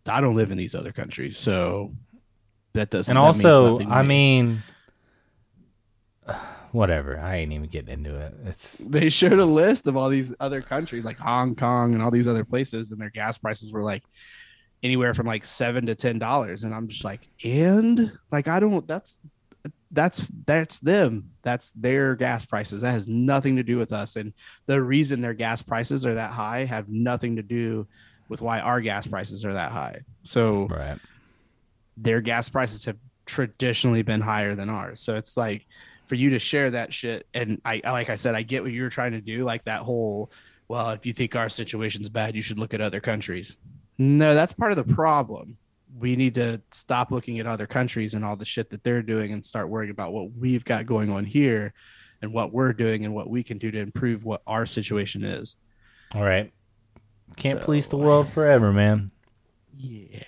I 0.07 0.21
don't 0.21 0.36
live 0.36 0.51
in 0.51 0.57
these 0.57 0.76
other 0.76 0.91
countries, 0.91 1.38
so 1.38 1.93
that 2.73 2.89
doesn't. 2.89 3.15
And 3.15 3.23
that 3.23 3.28
also, 3.28 3.80
I 3.80 4.01
me. 4.03 4.07
mean, 4.07 4.63
whatever. 6.71 7.19
I 7.19 7.38
ain't 7.38 7.53
even 7.53 7.69
getting 7.69 7.93
into 7.93 8.15
it. 8.15 8.34
It's 8.45 8.78
they 8.80 9.09
showed 9.09 9.39
a 9.39 9.45
list 9.45 9.88
of 9.88 9.97
all 9.97 10.09
these 10.09 10.34
other 10.39 10.61
countries 10.61 11.05
like 11.05 11.17
Hong 11.17 11.55
Kong 11.55 11.93
and 11.93 12.03
all 12.03 12.11
these 12.11 12.28
other 12.28 12.45
places, 12.45 12.91
and 12.91 12.99
their 12.99 13.09
gas 13.09 13.38
prices 13.38 13.71
were 13.71 13.84
like 13.84 14.03
anywhere 14.86 15.14
from 15.14 15.28
like 15.28 15.44
seven 15.44 15.88
to 15.88 15.96
ten 15.96 16.20
dollars. 16.20 16.64
And 16.64 16.74
I'm 16.74 16.88
just 16.88 17.04
like, 17.04 17.28
and 17.44 18.12
like 18.32 18.48
I 18.48 18.60
don't 18.60 18.88
that's 18.88 19.18
that's 19.92 20.28
that's 20.46 20.80
them. 20.80 21.32
That's 21.42 21.72
their 21.72 22.16
gas 22.16 22.46
prices. 22.46 22.82
That 22.82 22.92
has 22.92 23.08
nothing 23.08 23.56
to 23.56 23.64
do 23.64 23.78
with 23.78 23.92
us. 23.92 24.16
And 24.16 24.34
the 24.68 24.82
reason 24.82 25.22
their 25.22 25.34
gas 25.34 25.62
prices 25.62 26.06
are 26.06 26.14
that 26.14 26.32
high 26.32 26.66
have 26.66 26.90
nothing 26.90 27.36
to 27.38 27.42
do 27.42 27.88
with 28.30 28.42
why 28.42 28.60
our 28.60 28.82
gas 28.82 29.08
prices 29.08 29.46
are 29.46 29.54
that 29.54 29.72
high. 29.72 30.02
So 30.24 30.68
right. 30.68 31.00
their 31.98 32.22
gas 32.22 32.50
prices 32.50 32.86
have 32.86 32.98
traditionally 33.26 34.04
been 34.04 34.22
higher 34.22 34.56
than 34.56 34.70
ours. 34.70 35.00
So 35.02 35.16
it's 35.16 35.38
like 35.38 35.66
for 36.06 36.16
you 36.16 36.32
to 36.32 36.40
share 36.40 36.72
that 36.72 36.94
shit, 36.94 37.26
and 37.34 37.62
I 37.66 37.82
I- 37.84 37.92
like 37.92 38.10
I 38.10 38.16
said, 38.16 38.36
I 38.36 38.44
get 38.44 38.64
what 38.64 38.72
you're 38.72 38.90
trying 38.90 39.14
to 39.14 39.22
do, 39.22 39.44
like 39.44 39.64
that 39.66 39.82
whole, 39.82 40.32
well, 40.68 40.92
if 40.92 41.06
you 41.06 41.14
think 41.14 41.36
our 41.36 41.50
situation's 41.50 42.10
bad, 42.10 42.36
you 42.36 42.42
should 42.42 42.60
look 42.60 42.74
at 42.74 42.82
other 42.82 43.00
countries. 43.00 43.58
No, 43.98 44.34
that's 44.36 44.54
part 44.54 44.72
of 44.72 44.78
the 44.88 44.93
problem. 44.93 45.58
We 45.98 46.16
need 46.16 46.36
to 46.36 46.62
stop 46.72 47.12
looking 47.12 47.39
at 47.39 47.48
other 47.48 47.68
countries 47.68 48.14
and 48.14 48.26
all 48.26 48.36
the 48.36 48.43
shit 48.46 48.70
that 48.72 48.84
they're 48.84 49.02
doing 49.02 49.32
and 49.32 49.46
start 49.46 49.70
worrying 49.70 49.91
about 49.91 50.12
what 50.14 50.32
we've 50.34 50.66
got 50.66 50.86
going 50.86 51.10
on 51.10 51.24
here 51.26 51.74
and 52.22 52.34
what 52.34 52.52
we're 52.52 52.74
doing 52.74 53.06
and 53.06 53.14
what 53.14 53.30
we 53.30 53.43
can 53.43 53.58
do 53.58 53.72
to 53.72 53.80
improve 53.80 54.26
what 54.26 54.41
our 54.46 54.66
situation 54.66 55.24
is. 55.24 55.56
All 56.14 56.24
right. 56.24 56.52
Can't 57.38 57.60
So- 57.60 57.66
police 57.66 57.88
the 57.88 57.98
world 57.98 58.30
forever, 58.30 58.74
man. 58.74 59.12
Yeah. 59.78 60.24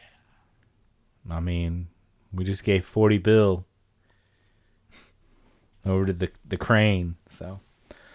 I 1.30 1.40
mean, 1.42 1.88
we 2.32 2.46
just 2.46 2.64
gave 2.64 2.86
40 2.86 3.18
bill 3.18 3.66
over 5.86 6.06
to 6.06 6.14
the 6.14 6.32
the 6.46 6.56
Ukraine. 6.56 7.16
So 7.28 7.60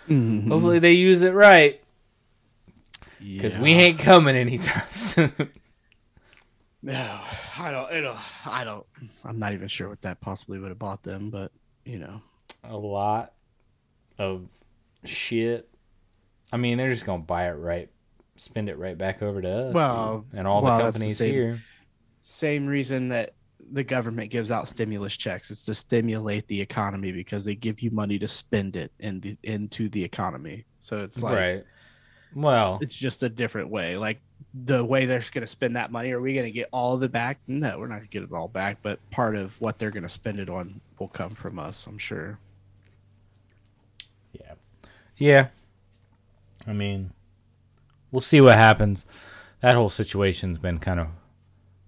Mm-hmm. 0.09 0.51
hopefully 0.51 0.79
they 0.81 0.93
use 0.95 1.23
it 1.23 1.33
right 1.33 1.82
cuz 3.41 3.59
we 3.59 3.73
ain't 3.73 3.99
coming 3.99 4.37
anytime 4.37 4.87
soon. 4.91 5.33
No, 6.83 7.21
I 7.59 7.71
don't. 7.71 7.93
It'll. 7.93 8.17
I 8.45 8.65
don't. 8.65 8.85
I'm 9.25 9.39
not 9.39 9.53
even 9.53 9.69
sure 9.69 9.89
what 9.89 10.03
that 10.03 10.21
possibly 10.21 10.59
would 10.59 10.71
have 10.71 10.79
bought 10.79 11.03
them, 11.03 11.31
but 11.31 11.53
you 11.85 11.99
know. 11.99 12.21
A 12.65 12.77
lot 12.77 13.33
of 14.19 14.47
shit. 15.05 15.69
I 16.53 16.57
mean, 16.57 16.79
they're 16.79 16.91
just 16.91 17.07
to 17.07 17.19
buy 17.19 17.49
it 17.49 17.53
right 17.53 17.89
spend 18.37 18.69
it 18.69 18.79
right 18.79 18.97
back 18.99 19.23
over 19.23 19.41
to 19.41 19.49
us. 19.49 19.75
Well, 19.75 20.25
dude. 20.31 20.39
and 20.39 20.49
all 20.49 20.63
well, 20.63 20.79
the 20.79 20.85
that's 20.85 20.97
the 20.97 21.01
companies 21.01 21.19
same- 21.19 21.35
here. 21.35 21.63
Same 22.25 22.67
reason 22.67 23.09
that 23.09 23.35
the 23.73 23.83
government 23.83 24.31
gives 24.31 24.51
out 24.53 24.69
stimulus 24.69 25.17
checks. 25.17 25.51
It's 25.51 25.65
to 25.65 25.75
stimulate 25.75 26.47
the 26.47 26.61
economy 26.61 27.11
because 27.11 27.45
they 27.45 27.55
give 27.57 27.81
you 27.81 27.91
money 27.91 28.19
to 28.19 28.29
spend 28.29 28.77
it 28.77 28.93
in 29.01 29.21
the 29.21 29.37
into 29.43 29.89
the 29.89 30.05
economy. 30.05 30.65
So 30.79 31.03
it's 31.03 31.21
like 31.21 31.35
right. 31.35 31.65
Well, 32.35 32.79
it's 32.81 32.97
just 32.97 33.23
a 33.23 33.29
different 33.29 33.69
way. 33.71 33.97
Like 33.97 34.21
the 34.65 34.85
way 34.85 35.07
they're 35.07 35.21
going 35.33 35.43
to 35.43 35.47
spend 35.47 35.77
that 35.77 35.91
money, 35.93 36.11
are 36.13 36.21
we 36.21 36.35
going 36.35 36.47
to 36.47 36.51
get 36.53 36.69
all 36.73 36.95
of 36.95 37.03
it 37.03 37.13
back? 37.13 37.39
No, 37.47 37.79
we're 37.79 37.87
not 37.87 37.97
going 37.97 38.09
to 38.09 38.13
get 38.21 38.23
it 38.23 38.33
all 38.33 38.49
back. 38.49 38.79
But 38.83 38.99
part 39.11 39.37
of 39.37 39.59
what 39.61 39.79
they're 39.79 39.91
going 39.91 40.03
to 40.03 40.09
spend 40.09 40.39
it 40.39 40.49
on 40.49 40.81
will 40.99 41.09
come 41.09 41.31
from 41.35 41.59
us. 41.59 41.87
I'm 41.87 41.99
sure. 41.99 42.39
Yeah. 44.33 44.53
Yeah. 45.17 45.49
I 46.67 46.73
mean, 46.73 47.13
we'll 48.11 48.21
see 48.21 48.41
what 48.41 48.57
happens. 48.57 49.07
That 49.61 49.75
whole 49.75 49.91
situation's 49.91 50.59
been 50.59 50.79
kind 50.79 51.01
of 51.01 51.09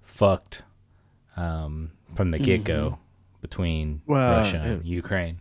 fucked 0.02 0.62
um, 1.36 1.90
from 2.14 2.30
the 2.30 2.38
get 2.38 2.64
go 2.64 2.98
between 3.40 3.96
Mm-hmm. 4.00 4.12
Well, 4.12 4.36
Russia 4.38 4.56
and 4.64 4.80
it- 4.80 4.86
Ukraine. 4.86 5.40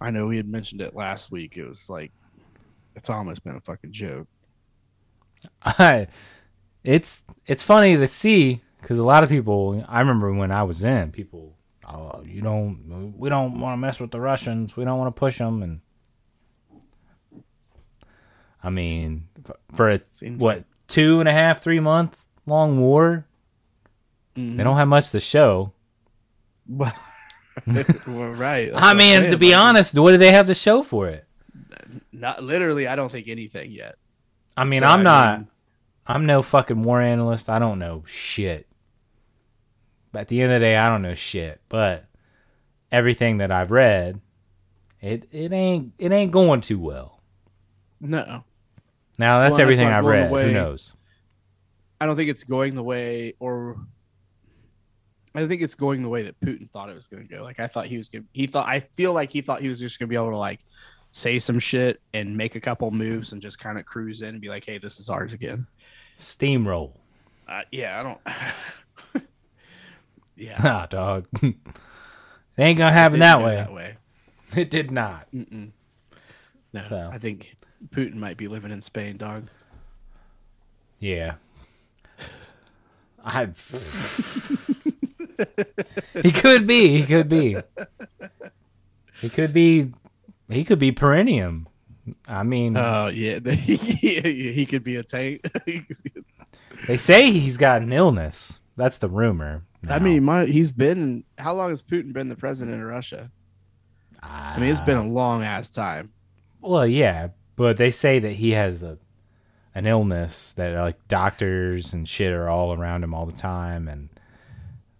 I 0.00 0.10
know 0.10 0.26
we 0.26 0.36
had 0.36 0.48
mentioned 0.48 0.80
it 0.80 0.96
last 0.96 1.30
week. 1.30 1.56
It 1.56 1.64
was 1.64 1.88
like 1.88 2.10
it's 2.94 3.10
almost 3.10 3.44
been 3.44 3.56
a 3.56 3.60
fucking 3.60 3.92
joke. 3.92 4.26
I, 5.62 6.06
it's 6.84 7.24
it's 7.46 7.62
funny 7.62 7.96
to 7.96 8.06
see 8.06 8.62
because 8.80 8.98
a 8.98 9.04
lot 9.04 9.22
of 9.22 9.28
people. 9.28 9.84
I 9.88 10.00
remember 10.00 10.32
when 10.32 10.50
I 10.52 10.62
was 10.62 10.84
in, 10.84 11.10
people, 11.12 11.56
oh, 11.88 12.22
you 12.24 12.40
don't, 12.42 13.14
we 13.16 13.28
don't 13.28 13.58
want 13.60 13.74
to 13.74 13.76
mess 13.78 13.98
with 14.00 14.10
the 14.10 14.20
Russians. 14.20 14.76
We 14.76 14.84
don't 14.84 14.98
want 14.98 15.14
to 15.14 15.18
push 15.18 15.38
them, 15.38 15.62
and 15.62 15.80
I 18.62 18.70
mean, 18.70 19.28
for 19.74 19.88
a 19.90 20.00
Seems 20.06 20.40
what 20.40 20.64
two 20.88 21.20
and 21.20 21.28
a 21.28 21.32
half, 21.32 21.62
three 21.62 21.80
month 21.80 22.16
long 22.46 22.80
war, 22.80 23.26
Mm-hmm. 24.36 24.56
they 24.56 24.64
don't 24.64 24.78
have 24.78 24.88
much 24.88 25.10
to 25.10 25.20
show. 25.20 25.72
Well, 26.66 26.90
well, 27.66 28.30
right. 28.30 28.70
I 28.74 28.94
mean, 28.94 29.30
to 29.30 29.36
be 29.36 29.52
honest, 29.52 29.98
what 29.98 30.12
do 30.12 30.16
they 30.16 30.32
have 30.32 30.46
to 30.46 30.54
show 30.54 30.82
for 30.82 31.08
it? 31.08 31.26
Not 32.22 32.42
literally. 32.42 32.86
I 32.86 32.96
don't 32.96 33.12
think 33.12 33.28
anything 33.28 33.70
yet. 33.72 33.96
I 34.56 34.64
mean, 34.64 34.80
So, 34.80 34.86
I'm 34.86 35.00
I 35.00 35.02
not. 35.02 35.38
mean- 35.40 35.48
I'm 36.06 36.26
no 36.26 36.40
fucking 36.42 36.82
war 36.82 37.00
analyst. 37.02 37.48
I 37.50 37.58
don't 37.58 37.78
know 37.78 38.02
shit. 38.06 38.66
But 40.10 40.22
at 40.22 40.28
the 40.28 40.40
end 40.42 40.52
of 40.52 40.60
the 40.60 40.64
day, 40.66 40.76
I 40.76 40.88
don't 40.88 41.02
know 41.02 41.14
shit. 41.14 41.60
But 41.68 42.06
everything 42.90 43.38
that 43.38 43.52
I've 43.52 43.70
read, 43.70 44.20
it 45.00 45.28
it 45.32 45.52
ain't 45.52 45.92
it 45.98 46.10
ain't 46.12 46.32
going 46.32 46.60
too 46.60 46.78
well. 46.78 47.20
No, 48.00 48.44
Now 49.18 49.38
that's 49.38 49.52
Well, 49.52 49.60
everything 49.60 49.88
not 49.90 49.98
I've 49.98 50.04
read. 50.04 50.30
way- 50.32 50.46
Who 50.46 50.52
knows? 50.52 50.96
I 52.00 52.06
don't 52.06 52.16
think 52.16 52.30
it's 52.30 52.42
going 52.44 52.74
the 52.74 52.82
way, 52.82 53.34
or 53.38 53.76
I 55.36 55.46
think 55.46 55.62
it's 55.62 55.76
going 55.76 56.02
the 56.02 56.08
way 56.08 56.24
that 56.24 56.38
Putin 56.40 56.68
thought 56.70 56.90
it 56.90 56.96
was 56.96 57.06
going 57.06 57.26
to 57.26 57.32
go. 57.36 57.42
Like 57.44 57.60
I 57.60 57.68
thought 57.68 57.86
he 57.86 57.96
was 57.96 58.08
going. 58.08 58.24
to 58.24 58.28
He 58.32 58.46
thought. 58.48 58.66
I 58.66 58.80
feel 58.80 59.12
like 59.12 59.30
he 59.30 59.40
thought 59.40 59.60
he 59.60 59.68
was 59.68 59.78
just 59.78 59.98
going 60.00 60.08
to 60.08 60.10
be 60.10 60.16
able 60.16 60.32
to 60.32 60.36
like 60.36 60.60
say 61.12 61.38
some 61.38 61.58
shit 61.58 62.00
and 62.12 62.36
make 62.36 62.56
a 62.56 62.60
couple 62.60 62.90
moves 62.90 63.32
and 63.32 63.40
just 63.40 63.58
kind 63.58 63.78
of 63.78 63.86
cruise 63.86 64.22
in 64.22 64.30
and 64.30 64.40
be 64.40 64.48
like, 64.48 64.64
"Hey, 64.64 64.78
this 64.78 64.98
is 64.98 65.08
ours 65.08 65.32
again." 65.32 65.66
Steamroll. 66.18 66.92
Uh, 67.48 67.62
yeah, 67.70 67.98
I 67.98 68.02
don't. 68.02 69.24
yeah, 70.36 70.56
Ah, 70.58 70.86
dog. 70.86 71.26
it 71.42 71.54
ain't 72.58 72.78
gonna 72.78 72.92
happen 72.92 73.20
that 73.20 73.42
way. 73.42 73.56
That 73.56 73.72
way. 73.72 73.96
It 74.54 74.68
did 74.68 74.90
not. 74.90 75.28
Mm-mm. 75.32 75.70
No, 76.74 76.82
So. 76.90 77.10
I 77.10 77.16
think 77.16 77.56
Putin 77.88 78.16
might 78.16 78.36
be 78.36 78.48
living 78.48 78.70
in 78.70 78.82
Spain, 78.82 79.16
dog. 79.16 79.48
Yeah. 80.98 81.36
I. 83.24 83.48
he 86.22 86.32
could 86.32 86.66
be. 86.66 86.88
He 86.88 87.06
could 87.06 87.30
be. 87.30 87.56
He 89.22 89.30
could 89.30 89.54
be. 89.54 89.92
He 90.52 90.64
could 90.64 90.78
be 90.78 90.92
perennium. 90.92 91.68
I 92.26 92.42
mean, 92.42 92.76
Oh 92.76 93.08
yeah, 93.08 93.38
he, 93.50 93.76
he 93.76 94.66
could 94.66 94.82
be 94.82 94.96
a 94.96 95.02
tank. 95.02 95.42
they 96.86 96.96
say 96.96 97.30
he's 97.30 97.56
got 97.56 97.82
an 97.82 97.92
illness. 97.92 98.60
That's 98.76 98.98
the 98.98 99.08
rumor. 99.08 99.62
I 99.88 99.98
mean, 99.98 100.24
my, 100.24 100.46
he's 100.46 100.70
been. 100.70 101.24
How 101.38 101.54
long 101.54 101.70
has 101.70 101.82
Putin 101.82 102.12
been 102.12 102.28
the 102.28 102.36
president 102.36 102.80
of 102.80 102.88
Russia? 102.88 103.30
I 104.22 104.58
mean, 104.58 104.70
it's 104.70 104.80
been 104.80 104.96
a 104.96 105.02
ah. 105.02 105.06
long 105.06 105.42
ass 105.42 105.70
time. 105.70 106.12
Well, 106.60 106.86
yeah, 106.86 107.28
but 107.56 107.76
they 107.76 107.90
say 107.90 108.18
that 108.20 108.32
he 108.32 108.52
has 108.52 108.82
a 108.82 108.98
an 109.74 109.86
illness 109.86 110.52
that 110.52 110.78
like 110.78 111.08
doctors 111.08 111.92
and 111.92 112.08
shit 112.08 112.32
are 112.32 112.48
all 112.48 112.72
around 112.72 113.02
him 113.02 113.14
all 113.14 113.26
the 113.26 113.32
time, 113.32 113.88
and 113.88 114.08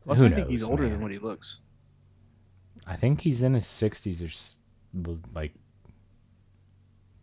Plus, 0.05 0.18
Who 0.18 0.26
I 0.26 0.30
think 0.30 0.48
he's 0.48 0.64
older 0.64 0.82
man? 0.84 0.92
than 0.92 1.00
what 1.00 1.11
he 1.11 1.18
looks. 1.18 1.59
I 2.86 2.96
think 2.96 3.20
he's 3.20 3.42
in 3.42 3.55
his 3.55 3.66
sixties 3.66 4.22
or 4.22 4.26
s- 4.26 4.57
like 5.34 5.55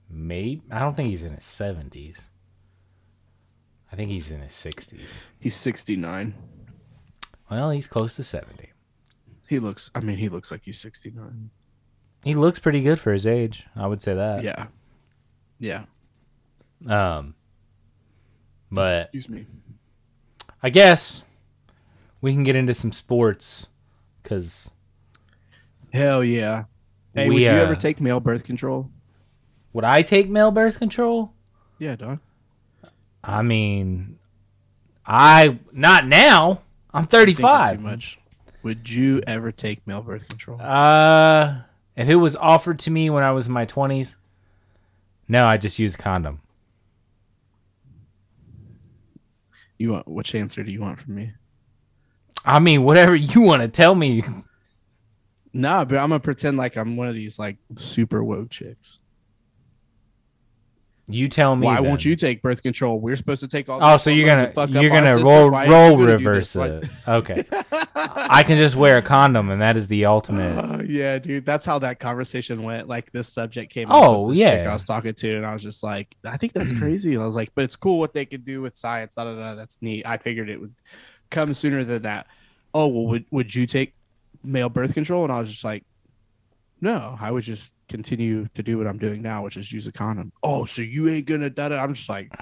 maybe 0.09 0.61
I 0.71 0.79
don't 0.79 0.95
think 0.95 1.09
he's 1.09 1.23
in 1.23 1.33
his 1.33 1.45
seventies. 1.45 2.29
I 3.91 3.95
think 3.95 4.11
he's 4.11 4.31
in 4.31 4.41
his 4.41 4.53
sixties. 4.53 5.23
He's 5.39 5.55
sixty 5.55 5.95
nine. 5.95 6.33
Well, 7.49 7.71
he's 7.71 7.87
close 7.87 8.15
to 8.17 8.23
seventy. 8.23 8.69
He 9.47 9.59
looks. 9.59 9.89
I 9.95 9.99
mean, 9.99 10.17
he 10.17 10.29
looks 10.29 10.51
like 10.51 10.61
he's 10.63 10.79
sixty 10.79 11.11
nine. 11.11 11.49
He 12.23 12.35
looks 12.35 12.59
pretty 12.59 12.81
good 12.81 12.99
for 12.99 13.11
his 13.11 13.25
age. 13.25 13.65
I 13.75 13.87
would 13.87 14.01
say 14.01 14.13
that. 14.13 14.43
Yeah. 14.43 14.67
Yeah. 15.57 15.85
Um. 16.87 17.35
But 18.71 19.09
Excuse 19.13 19.29
me. 19.29 19.47
I 20.61 20.69
guess 20.69 21.25
we 22.21 22.33
can 22.33 22.43
get 22.43 22.55
into 22.55 22.73
some 22.73 22.91
sports 22.91 23.67
because 24.21 24.69
Hell 25.91 26.23
yeah. 26.23 26.65
Hey, 27.15 27.27
We, 27.27 27.35
would 27.35 27.41
you 27.41 27.47
ever 27.49 27.73
uh, 27.73 27.75
take 27.77 27.99
male 28.01 28.19
birth 28.19 28.43
control? 28.43 28.89
would 29.73 29.83
I 29.85 30.01
take 30.01 30.29
male 30.29 30.51
birth 30.51 30.79
control? 30.79 31.33
Yeah, 31.77 31.95
dog. 31.95 32.19
I 33.23 33.41
mean, 33.41 34.17
I 35.05 35.59
not 35.73 36.07
now. 36.07 36.61
I'm 36.93 37.05
35. 37.05 37.77
Too 37.77 37.83
much. 37.83 38.19
Would 38.63 38.89
you 38.89 39.21
ever 39.27 39.51
take 39.51 39.85
male 39.87 40.01
birth 40.01 40.27
control? 40.27 40.59
Uh, 40.61 41.61
if 41.95 42.09
it 42.09 42.15
was 42.15 42.35
offered 42.35 42.79
to 42.79 42.91
me 42.91 43.09
when 43.09 43.23
I 43.23 43.31
was 43.31 43.47
in 43.47 43.53
my 43.53 43.65
20s, 43.65 44.15
no, 45.27 45.45
I 45.45 45.57
just 45.57 45.79
use 45.79 45.93
a 45.95 45.97
condom. 45.97 46.41
You 49.77 49.91
want 49.91 50.07
which 50.07 50.35
answer 50.35 50.63
do 50.63 50.71
you 50.71 50.81
want 50.81 50.99
from 50.99 51.15
me? 51.15 51.33
I 52.43 52.59
mean, 52.59 52.83
whatever 52.83 53.15
you 53.15 53.41
want 53.41 53.61
to 53.61 53.67
tell 53.67 53.95
me. 53.95 54.23
Nah, 55.53 55.85
but 55.85 55.97
I'm 55.97 56.09
gonna 56.09 56.19
pretend 56.19 56.57
like 56.57 56.75
I'm 56.75 56.95
one 56.95 57.07
of 57.07 57.15
these 57.15 57.39
like 57.39 57.57
super 57.77 58.23
woke 58.23 58.49
chicks. 58.49 58.99
You 61.11 61.27
tell 61.27 61.55
me. 61.55 61.65
Why 61.65 61.77
then. 61.77 61.85
won't 61.85 62.05
you 62.05 62.15
take 62.15 62.43
birth 62.43 62.61
control? 62.61 62.99
We're 62.99 63.15
supposed 63.15 63.41
to 63.41 63.47
take 63.47 63.67
all. 63.67 63.79
Oh, 63.81 63.97
so 63.97 64.11
you're 64.11 64.27
gonna 64.27 64.51
fuck 64.51 64.69
you're 64.69 64.91
gonna 64.91 65.17
roll 65.17 65.49
Why 65.49 65.67
roll 65.67 65.97
gonna 65.97 66.17
reverse 66.17 66.55
it. 66.55 66.87
Okay, 67.07 67.43
I 67.95 68.43
can 68.43 68.57
just 68.57 68.75
wear 68.75 68.99
a 68.99 69.01
condom, 69.01 69.49
and 69.49 69.59
that 69.59 69.75
is 69.75 69.87
the 69.87 70.05
ultimate. 70.05 70.55
Uh, 70.55 70.83
yeah, 70.85 71.17
dude, 71.17 71.47
that's 71.47 71.65
how 71.65 71.79
that 71.79 71.99
conversation 71.99 72.61
went. 72.61 72.87
Like 72.87 73.11
this 73.11 73.27
subject 73.27 73.73
came. 73.73 73.87
Oh, 73.89 73.95
up 73.95 74.27
with 74.27 74.37
this 74.37 74.49
chick 74.49 74.61
yeah. 74.61 74.69
I 74.69 74.73
was 74.73 74.85
talking 74.85 75.15
to, 75.15 75.35
and 75.35 75.47
I 75.47 75.53
was 75.53 75.63
just 75.63 75.81
like, 75.81 76.15
I 76.23 76.37
think 76.37 76.53
that's 76.53 76.71
crazy. 76.79 77.15
And 77.15 77.23
I 77.23 77.25
was 77.25 77.35
like, 77.35 77.51
but 77.55 77.63
it's 77.63 77.75
cool 77.75 77.97
what 77.97 78.13
they 78.13 78.27
could 78.27 78.45
do 78.45 78.61
with 78.61 78.77
science. 78.77 79.15
Da, 79.15 79.23
da, 79.23 79.33
da, 79.33 79.55
that's 79.55 79.79
neat. 79.81 80.05
I 80.05 80.17
figured 80.17 80.47
it 80.47 80.61
would 80.61 80.75
come 81.31 81.55
sooner 81.55 81.83
than 81.83 82.03
that. 82.03 82.27
Oh 82.71 82.87
well, 82.87 83.07
would 83.07 83.25
would 83.31 83.55
you 83.55 83.65
take 83.65 83.95
male 84.43 84.69
birth 84.69 84.93
control? 84.93 85.23
And 85.23 85.31
I 85.33 85.39
was 85.39 85.49
just 85.49 85.63
like, 85.63 85.83
no, 86.81 87.17
I 87.19 87.31
would 87.31 87.43
just 87.43 87.73
continue 87.87 88.47
to 88.53 88.63
do 88.63 88.77
what 88.77 88.87
I'm 88.87 88.97
doing 88.97 89.21
now, 89.21 89.43
which 89.43 89.57
is 89.57 89.71
use 89.71 89.87
a 89.87 89.91
condom. 89.91 90.31
Oh, 90.43 90.65
so 90.65 90.81
you 90.81 91.09
ain't 91.09 91.25
gonna 91.25 91.49
da 91.49 91.69
da? 91.69 91.81
I'm 91.81 91.93
just 91.93 92.09
like, 92.09 92.33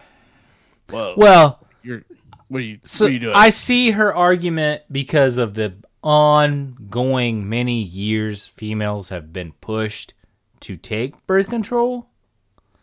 whoa. 0.89 1.15
Well, 1.17 1.65
you're 1.81 2.03
what 2.47 2.59
are 2.59 2.63
you? 2.63 2.79
so 2.83 3.05
what 3.05 3.09
are 3.09 3.13
you 3.13 3.19
doing? 3.19 3.35
I 3.35 3.49
see 3.49 3.91
her 3.91 4.13
argument 4.13 4.83
because 4.91 5.37
of 5.37 5.55
the 5.55 5.75
ongoing 6.03 7.49
many 7.49 7.81
years 7.81 8.47
females 8.47 9.09
have 9.09 9.33
been 9.33 9.53
pushed 9.53 10.13
to 10.61 10.77
take 10.77 11.25
birth 11.25 11.49
control. 11.49 12.09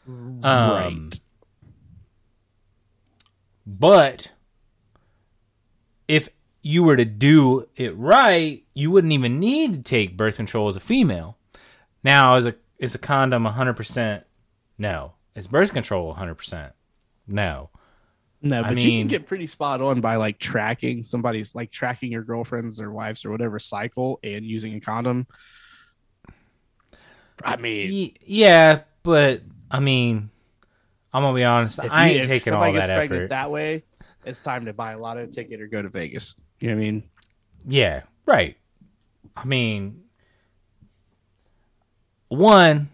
Um, 0.07 0.41
right. 0.43 1.21
But 3.67 4.33
if 6.07 6.29
you 6.67 6.83
were 6.83 6.97
to 6.97 7.05
do 7.05 7.69
it 7.77 7.95
right, 7.95 8.65
you 8.73 8.91
wouldn't 8.91 9.13
even 9.13 9.39
need 9.39 9.75
to 9.75 9.83
take 9.83 10.17
birth 10.17 10.37
control 10.37 10.67
as 10.67 10.77
a 10.77 10.81
female. 10.81 11.37
Now, 12.03 12.37
is 12.37 12.47
a 12.47 12.55
is 12.79 12.95
a 12.95 12.99
condom 12.99 13.45
100%? 13.45 14.25
No. 14.79 15.13
Is 15.37 15.47
birth 15.47 15.75
control 15.75 16.15
100%? 16.15 16.73
No. 17.29 17.69
No, 18.41 18.61
I 18.63 18.69
but 18.71 18.79
you 18.79 19.01
can 19.01 19.09
get 19.09 19.27
pretty 19.27 19.47
spot 19.47 19.83
on 19.83 20.01
by 20.01 20.17
like 20.17 20.39
tracking 20.39 21.05
somebody's 21.05 21.55
like 21.55 21.71
tracking 21.71 22.11
your 22.11 22.23
girlfriend's 22.23 22.81
or 22.81 22.91
wife's 22.91 23.27
or 23.27 23.31
whatever 23.31 23.59
cycle 23.59 24.19
and 24.23 24.45
using 24.45 24.75
a 24.75 24.81
condom. 24.81 25.27
I 27.43 27.57
mean, 27.57 28.15
yeah, 28.25 28.81
but 29.03 29.43
I 29.71 29.81
mean, 29.81 30.31
I'm 31.13 31.23
gonna 31.23 31.35
be 31.35 31.45
honest. 31.45 31.79
if, 31.79 31.91
I 31.91 32.09
you, 32.09 32.13
ain't 32.13 32.23
if 32.23 32.29
taking 32.29 32.53
all 32.55 32.73
that 32.73 32.87
pregnant 32.87 33.13
effort. 33.13 33.29
that 33.29 33.51
way, 33.51 33.83
it's 34.25 34.41
time 34.41 34.67
to 34.67 34.73
buy 34.73 34.93
a 34.93 34.99
lotto 34.99 35.27
ticket 35.27 35.61
or 35.61 35.67
go 35.67 35.83
to 35.83 35.89
Vegas. 35.89 36.37
You 36.65 36.71
know 36.71 36.77
what 36.77 36.83
I 36.83 36.91
mean? 36.93 37.03
Yeah, 37.67 38.03
right. 38.25 38.57
I 39.37 39.45
mean, 39.45 40.05
one, 42.29 42.89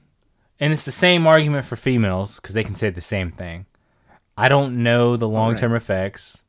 and 0.58 0.72
it's 0.72 0.84
the 0.84 0.90
same 0.90 1.24
argument 1.24 1.66
for 1.66 1.76
females 1.76 2.40
because 2.40 2.52
they 2.52 2.64
can 2.64 2.74
say 2.74 2.90
the 2.90 3.00
same 3.00 3.30
thing. 3.30 3.66
I 4.36 4.48
don't 4.48 4.82
know 4.82 5.16
the 5.16 5.28
long 5.28 5.54
term 5.54 5.72
effects. 5.76 6.42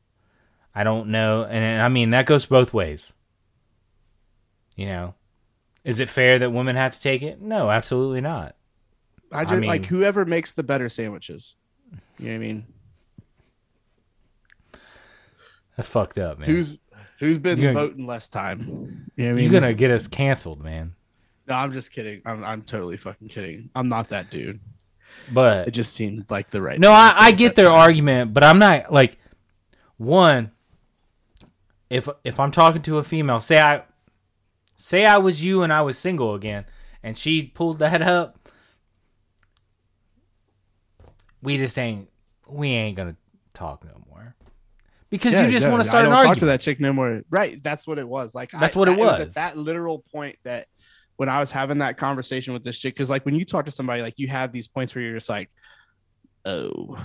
I 0.74 0.82
don't 0.82 1.10
know, 1.10 1.44
and, 1.44 1.62
and 1.64 1.82
I 1.82 1.88
mean 1.88 2.10
that 2.10 2.26
goes 2.26 2.46
both 2.46 2.74
ways. 2.74 3.12
You 4.74 4.86
know, 4.86 5.14
is 5.84 6.00
it 6.00 6.08
fair 6.08 6.40
that 6.40 6.50
women 6.50 6.74
have 6.74 6.96
to 6.96 7.00
take 7.00 7.22
it? 7.22 7.40
No, 7.40 7.70
absolutely 7.70 8.20
not. 8.20 8.56
I 9.30 9.44
just 9.44 9.62
like 9.62 9.82
mean- 9.82 9.88
whoever 9.90 10.24
makes 10.24 10.54
the 10.54 10.64
better 10.64 10.88
sandwiches. 10.88 11.54
You 12.18 12.26
know 12.26 12.32
what 12.32 12.34
I 12.34 12.38
mean? 12.38 12.66
That's 15.76 15.88
fucked 15.88 16.18
up, 16.18 16.40
man. 16.40 16.48
Who's 16.48 16.78
who's 17.22 17.38
been 17.38 17.58
You're 17.60 17.72
gonna- 17.72 17.86
voting 17.86 18.06
less 18.06 18.28
time? 18.28 19.10
You 19.16 19.24
know 19.24 19.30
I 19.30 19.32
mean? 19.34 19.44
You're 19.44 19.60
gonna 19.60 19.74
get 19.74 19.90
us 19.90 20.06
canceled, 20.08 20.62
man. 20.62 20.94
No, 21.46 21.54
I'm 21.54 21.72
just 21.72 21.92
kidding. 21.92 22.20
I'm 22.26 22.42
I'm 22.44 22.62
totally 22.62 22.96
fucking 22.96 23.28
kidding. 23.28 23.70
I'm 23.74 23.88
not 23.88 24.08
that 24.10 24.30
dude. 24.30 24.60
But 25.32 25.68
It 25.68 25.72
just 25.72 25.92
seemed 25.92 26.30
like 26.30 26.50
the 26.50 26.60
right. 26.62 26.80
No, 26.80 26.88
thing 26.88 26.96
I, 26.96 27.14
I 27.18 27.30
get 27.32 27.54
their 27.54 27.66
time. 27.68 27.74
argument, 27.76 28.34
but 28.34 28.42
I'm 28.42 28.58
not 28.58 28.92
like 28.92 29.18
one. 29.96 30.50
If 31.90 32.08
if 32.24 32.40
I'm 32.40 32.50
talking 32.50 32.82
to 32.82 32.98
a 32.98 33.04
female, 33.04 33.38
say 33.40 33.58
I 33.60 33.82
say 34.76 35.04
I 35.04 35.18
was 35.18 35.44
you 35.44 35.62
and 35.62 35.72
I 35.72 35.82
was 35.82 35.98
single 35.98 36.34
again, 36.34 36.64
and 37.02 37.16
she 37.16 37.42
pulled 37.44 37.78
that 37.80 38.00
up, 38.02 38.48
we 41.42 41.56
just 41.58 41.78
ain't 41.78 42.08
we 42.48 42.68
ain't 42.70 42.96
gonna 42.96 43.16
talk 43.54 43.84
no 43.84 44.02
more 44.08 44.11
because 45.12 45.32
Yeah, 45.34 45.44
you 45.46 45.52
just 45.52 45.66
no, 45.66 45.70
want 45.70 45.82
to 45.84 45.88
start 45.88 46.00
I 46.00 46.02
don't 46.06 46.12
argument. 46.14 46.34
talk 46.36 46.40
to 46.40 46.46
that 46.46 46.60
chick 46.60 46.80
no 46.80 46.92
more. 46.92 47.20
Right, 47.30 47.62
that's 47.62 47.86
what 47.86 47.98
it 48.00 48.08
was. 48.08 48.34
Like 48.34 48.50
That's 48.50 48.74
I- 48.74 48.78
what 48.78 48.88
it 48.88 48.96
was. 48.98 49.18
was. 49.18 49.20
at 49.20 49.34
that 49.34 49.56
literal 49.56 50.00
point 50.12 50.36
that 50.42 50.66
when 51.16 51.28
I 51.28 51.38
was 51.38 51.52
having 51.52 51.78
that 51.78 51.98
conversation 51.98 52.52
with 52.54 52.64
this 52.64 52.78
chick, 52.78 52.94
because 52.94 53.08
like 53.10 53.24
when 53.24 53.34
you 53.36 53.44
talk 53.44 53.66
to 53.66 53.70
somebody, 53.70 54.02
like 54.02 54.14
you 54.16 54.26
have 54.28 54.50
these 54.50 54.66
points 54.66 54.94
where 54.94 55.04
you're 55.04 55.14
just 55.14 55.28
like, 55.28 55.50
oh, 56.44 56.98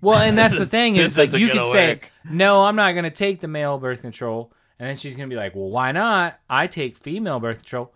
Well, 0.00 0.18
and 0.20 0.36
that's 0.38 0.56
the 0.56 0.66
thing 0.76 0.96
is 0.96 1.18
like 1.18 1.32
you 1.32 1.48
could 1.48 1.56
gonna 1.56 1.72
say, 1.72 2.00
"No, 2.24 2.64
I'm 2.64 2.76
not 2.76 2.92
going 2.92 3.04
to 3.04 3.10
take 3.10 3.40
the 3.40 3.48
male 3.48 3.78
birth 3.78 4.02
control," 4.02 4.52
and 4.78 4.88
then 4.88 4.96
she's 4.96 5.16
going 5.16 5.28
to 5.28 5.34
be 5.34 5.38
like, 5.38 5.54
"Well, 5.54 5.70
why 5.70 5.92
not? 5.92 6.38
I 6.48 6.66
take 6.68 6.96
female 6.96 7.40
birth 7.40 7.58
control." 7.58 7.92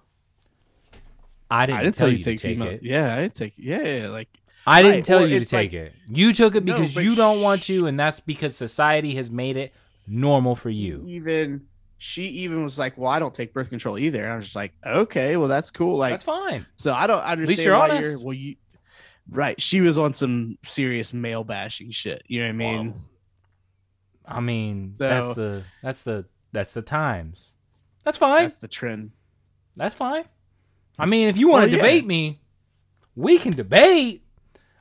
I 1.51 1.67
didn't, 1.67 1.79
I 1.79 1.83
didn't 1.85 1.95
tell, 1.97 2.09
tell 2.09 2.13
you 2.17 2.23
to 2.23 2.31
take 2.31 2.41
female. 2.41 2.69
it. 2.69 2.81
Yeah, 2.83 3.15
I 3.15 3.21
didn't 3.23 3.35
take. 3.37 3.53
Yeah, 3.57 3.83
yeah, 3.83 4.09
like 4.09 4.29
I 4.67 4.83
didn't 4.83 4.95
Right, 4.97 5.05
tell 5.05 5.19
well, 5.21 5.29
you 5.29 5.41
to 5.41 5.45
take 5.45 5.73
like- 5.73 5.81
it. 5.81 5.93
You 6.09 6.33
took 6.33 6.55
it 6.57 6.65
because 6.65 6.95
but 6.95 7.05
you 7.05 7.15
don't 7.15 7.43
want 7.43 7.63
to, 7.65 7.87
and 7.87 7.99
that's 8.01 8.21
because 8.21 8.57
society 8.57 9.15
has 9.17 9.31
made 9.31 9.57
it 9.57 9.73
normal 10.07 10.57
for 10.57 10.71
you. 10.71 11.03
even 11.07 11.67
she 11.99 12.25
even 12.25 12.63
was 12.65 12.79
like, 12.79 12.99
well, 12.99 13.09
I 13.09 13.19
don't 13.19 13.35
take 13.35 13.55
birth 13.55 13.71
control 13.71 13.99
either. 13.99 14.25
And 14.25 14.33
I 14.33 14.37
was 14.37 14.45
just 14.47 14.57
like, 14.57 14.73
okay, 14.85 15.37
well, 15.37 15.49
that's 15.49 15.71
cool. 15.71 15.97
Like, 15.97 16.13
That's 16.13 16.23
fine. 16.25 16.67
so 16.77 16.93
I 16.93 17.07
don't 17.07 17.21
understand 17.23 17.65
you're 17.65 17.77
why 17.79 17.89
honest. 17.91 18.11
you're. 18.11 18.21
Well, 18.21 18.35
you. 18.35 18.57
Right, 19.31 19.59
she 19.61 19.81
was 19.81 19.97
on 19.97 20.13
some 20.13 20.59
serious 20.63 21.15
male 21.15 21.45
bashing 21.45 21.91
shit. 21.93 22.23
You 22.27 22.41
know 22.41 22.47
what 22.49 22.55
I 22.55 22.57
mean? 22.57 22.87
Well, 22.89 23.01
I 24.27 24.41
mean, 24.41 24.97
So- 24.99 25.09
that's 25.09 25.35
the 25.37 25.63
that's 25.83 26.03
the 26.03 26.25
that's 26.53 26.73
the 26.75 26.83
times. 26.83 27.55
That's 28.05 28.19
fine. 28.19 28.43
That's 28.45 28.59
the 28.59 28.69
trend. 28.69 29.13
That's 29.77 29.95
fine. 29.95 30.25
I 30.99 31.07
mean, 31.07 31.29
if 31.29 31.37
you 31.39 31.49
want 31.49 31.63
Well, 31.63 31.67
to 31.71 31.77
yeah. 31.77 31.83
debate 31.83 32.07
me, 32.07 32.41
we 33.17 33.39
can 33.39 33.53
debate. 33.55 34.24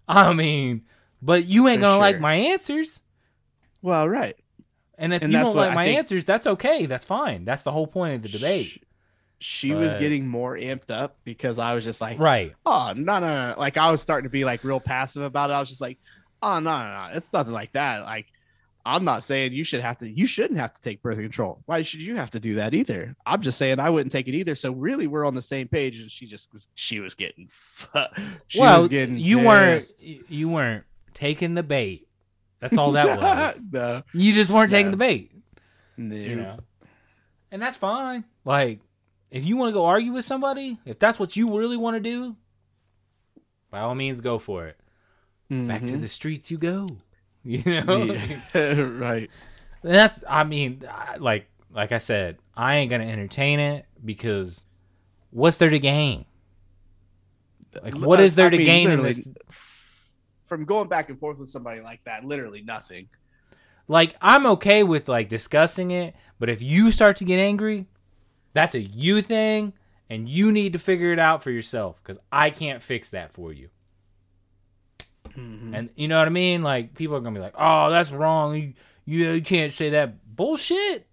I 0.08 0.34
mean, 0.34 0.84
but 1.22 1.46
you 1.46 1.68
ain't 1.68 1.80
For 1.82 1.88
gonna 1.88 2.00
like 2.00 2.20
my 2.20 2.36
answers. 2.36 3.00
Well, 3.82 4.08
right. 4.08 4.36
And 4.98 5.14
if 5.14 5.22
And 5.22 5.32
you 5.32 5.38
that's 5.38 5.48
don't 5.50 5.56
what 5.56 5.68
like 5.68 5.76
my 5.76 5.86
think- 5.86 5.98
answers, 6.00 6.26
that's 6.26 6.48
okay. 6.48 6.86
That's 6.86 7.06
fine. 7.06 7.46
That's 7.46 7.64
the 7.64 7.72
whole 7.72 7.88
point 7.88 8.16
of 8.16 8.22
the 8.24 8.30
debate. 8.30 8.66
Sh- 8.68 8.78
she 9.40 9.74
was 9.74 9.94
getting 9.96 10.26
more 10.28 10.56
amped 10.56 10.90
up 10.90 11.18
because 11.26 11.60
I 11.60 11.74
was 11.74 11.84
just 11.84 12.00
like, 12.00 12.18
Right. 12.18 12.54
oh 12.66 12.94
no, 12.96 13.20
no, 13.20 13.52
no. 13.52 13.56
Like 13.58 13.76
I 13.78 13.92
was 13.92 14.02
starting 14.02 14.24
to 14.24 14.30
be 14.32 14.46
like 14.46 14.64
real 14.64 14.80
passive 14.80 15.22
about 15.24 15.50
it. 15.50 15.54
I 15.54 15.60
was 15.60 15.68
just 15.68 15.82
like, 15.82 15.98
oh 16.42 16.60
no, 16.60 16.84
no, 16.84 16.86
no, 16.86 17.10
it's 17.14 17.34
nothing 17.34 17.52
like 17.52 17.74
that. 17.74 18.04
Like 18.04 18.28
I'm 18.86 19.06
not 19.06 19.24
saying 19.24 19.54
you 19.54 19.64
should 19.64 19.80
have 19.82 19.98
to, 20.00 20.10
you 20.10 20.28
shouldn't 20.28 20.60
have 20.60 20.74
to 20.74 20.82
take 20.82 21.02
birth 21.02 21.18
control. 21.18 21.64
Why 21.68 21.84
should 21.84 22.02
you 22.02 22.18
have 22.18 22.32
to 22.32 22.40
do 22.40 22.56
that 22.56 22.74
either? 22.74 23.16
I'm 23.26 23.42
just 23.42 23.58
saying 23.58 23.80
I 23.80 23.90
wouldn't 23.90 24.12
take 24.12 24.28
it 24.28 24.34
either. 24.36 24.56
So 24.56 24.74
really, 24.74 25.08
we're 25.08 25.26
on 25.26 25.36
the 25.36 25.42
same 25.42 25.70
page. 25.70 26.02
And 26.02 26.12
she 26.12 26.26
just 26.26 26.52
was, 26.52 26.68
she 26.76 27.00
was 27.00 27.16
getting, 27.16 27.50
she 28.48 28.60
well, 28.60 28.80
was 28.80 28.90
getting, 28.90 29.18
you 29.18 29.38
pissed. 29.40 30.04
weren't 30.04 30.30
you 30.30 30.50
weren't 30.50 30.84
taking 31.14 31.54
the 31.54 31.64
bait. 31.64 32.08
That's 32.60 32.78
all 32.78 32.92
that 32.94 33.20
was. 33.22 33.62
no, 33.72 34.02
You 34.14 34.34
just 34.34 34.52
weren't 34.52 34.70
taking 34.70 34.88
No. 34.88 34.92
the 34.92 34.98
bait. 34.98 35.32
no. 35.98 36.16
You 36.16 36.36
know. 36.36 36.58
And 37.52 37.62
that's 37.62 37.78
fine. 37.78 38.26
Like, 38.44 38.80
if 39.32 39.46
you 39.46 39.56
want 39.58 39.70
to 39.70 39.74
go 39.74 39.86
argue 39.86 40.12
with 40.12 40.26
somebody, 40.26 40.78
if 40.86 41.00
that's 41.00 41.18
what 41.20 41.36
you 41.38 41.58
really 41.58 41.78
want 41.78 41.96
to 41.96 42.00
do, 42.02 42.36
by 43.72 43.80
all 43.80 43.96
means 43.96 44.22
go 44.22 44.40
for 44.40 44.68
it. 44.68 44.78
Back 45.50 45.86
to 45.86 45.94
Mhm. 45.94 46.02
the 46.02 46.08
streets 46.08 46.50
you 46.52 46.58
go. 46.58 46.88
You 47.46 47.84
know? 47.84 48.04
Yeah. 48.06 48.82
right. 48.82 49.30
That's 49.82 50.24
I 50.28 50.46
mean, 50.46 50.88
like 51.20 51.48
like 51.74 51.92
I 51.92 51.98
said, 51.98 52.38
I 52.56 52.78
ain't 52.78 52.90
gonna 52.90 53.06
entertain 53.06 53.60
it 53.60 53.86
because 54.04 54.66
what's 55.30 55.58
there 55.58 55.70
to 55.70 55.80
gain? 55.80 56.26
Like 57.82 57.96
what 57.96 58.20
uh, 58.20 58.24
is 58.24 58.36
there 58.36 58.48
I 58.48 58.52
to 58.52 58.58
mean, 58.58 58.66
gain 58.66 58.92
in 58.92 59.02
this? 59.02 59.30
From 60.48 60.66
going 60.66 60.88
back 60.88 61.10
and 61.10 61.20
forth 61.20 61.38
with 61.38 61.50
somebody 61.50 61.82
like 61.82 62.02
that, 62.06 62.24
literally 62.24 62.62
nothing. 62.62 63.10
Like 63.88 64.16
I'm 64.22 64.46
okay 64.46 64.84
with 64.84 65.10
like 65.10 65.28
discussing 65.28 65.92
it, 65.92 66.16
but 66.40 66.50
if 66.50 66.62
you 66.62 66.92
start 66.92 67.18
to 67.18 67.26
get 67.26 67.40
angry, 67.40 67.88
that's 68.54 68.76
a 68.76 68.82
you 68.82 69.22
thing 69.22 69.74
and 70.10 70.30
you 70.30 70.52
need 70.52 70.74
to 70.74 70.80
figure 70.80 71.12
it 71.12 71.20
out 71.20 71.44
for 71.44 71.52
yourself 71.52 72.02
cuz 72.04 72.18
I 72.32 72.52
can't 72.52 72.82
fix 72.82 73.10
that 73.10 73.34
for 73.34 73.52
you. 73.52 73.70
Mhm. 75.30 75.74
And 75.74 75.90
you 75.96 76.08
know 76.08 76.20
what 76.20 76.28
I 76.28 76.32
mean? 76.32 76.62
Like 76.64 76.94
people 76.94 77.16
are 77.16 77.20
going 77.22 77.34
to 77.34 77.40
be 77.40 77.44
like, 77.44 77.56
"Oh, 77.58 77.90
that's 77.90 78.12
wrong. 78.12 78.56
You, 78.56 78.74
you 79.06 79.32
you 79.32 79.42
can't 79.42 79.72
say 79.72 79.90
that 79.92 80.36
bullshit." 80.36 81.08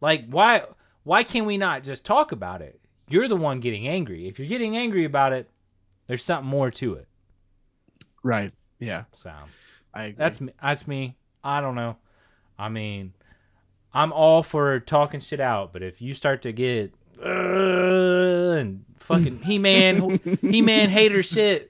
Like 0.00 0.26
why 0.28 0.64
why 1.04 1.22
can't 1.24 1.46
we 1.46 1.58
not 1.58 1.82
just 1.82 2.04
talk 2.06 2.32
about 2.32 2.62
it? 2.62 2.80
You're 3.08 3.28
the 3.28 3.36
one 3.36 3.60
getting 3.60 3.86
angry. 3.86 4.26
If 4.28 4.38
you're 4.38 4.48
getting 4.48 4.76
angry 4.76 5.04
about 5.04 5.32
it, 5.32 5.50
there's 6.06 6.24
something 6.24 6.48
more 6.48 6.70
to 6.72 6.94
it. 6.94 7.08
Right. 8.22 8.52
Yeah. 8.78 9.04
So, 9.12 9.32
I 9.92 10.04
agree. 10.04 10.16
that's 10.18 10.40
me. 10.40 10.52
That's 10.62 10.88
me. 10.88 11.16
I 11.44 11.60
don't 11.60 11.74
know. 11.74 11.96
I 12.58 12.68
mean, 12.68 13.12
I'm 13.92 14.12
all 14.12 14.42
for 14.42 14.80
talking 14.80 15.20
shit 15.20 15.40
out, 15.40 15.72
but 15.72 15.82
if 15.82 16.00
you 16.00 16.14
start 16.14 16.42
to 16.42 16.52
get 16.52 16.94
uh, 17.22 17.26
and 18.62 18.84
fucking 18.98 19.38
He 19.38 19.58
Man, 19.58 20.18
He 20.40 20.62
Man 20.62 20.88
hater 20.88 21.22
shit, 21.22 21.68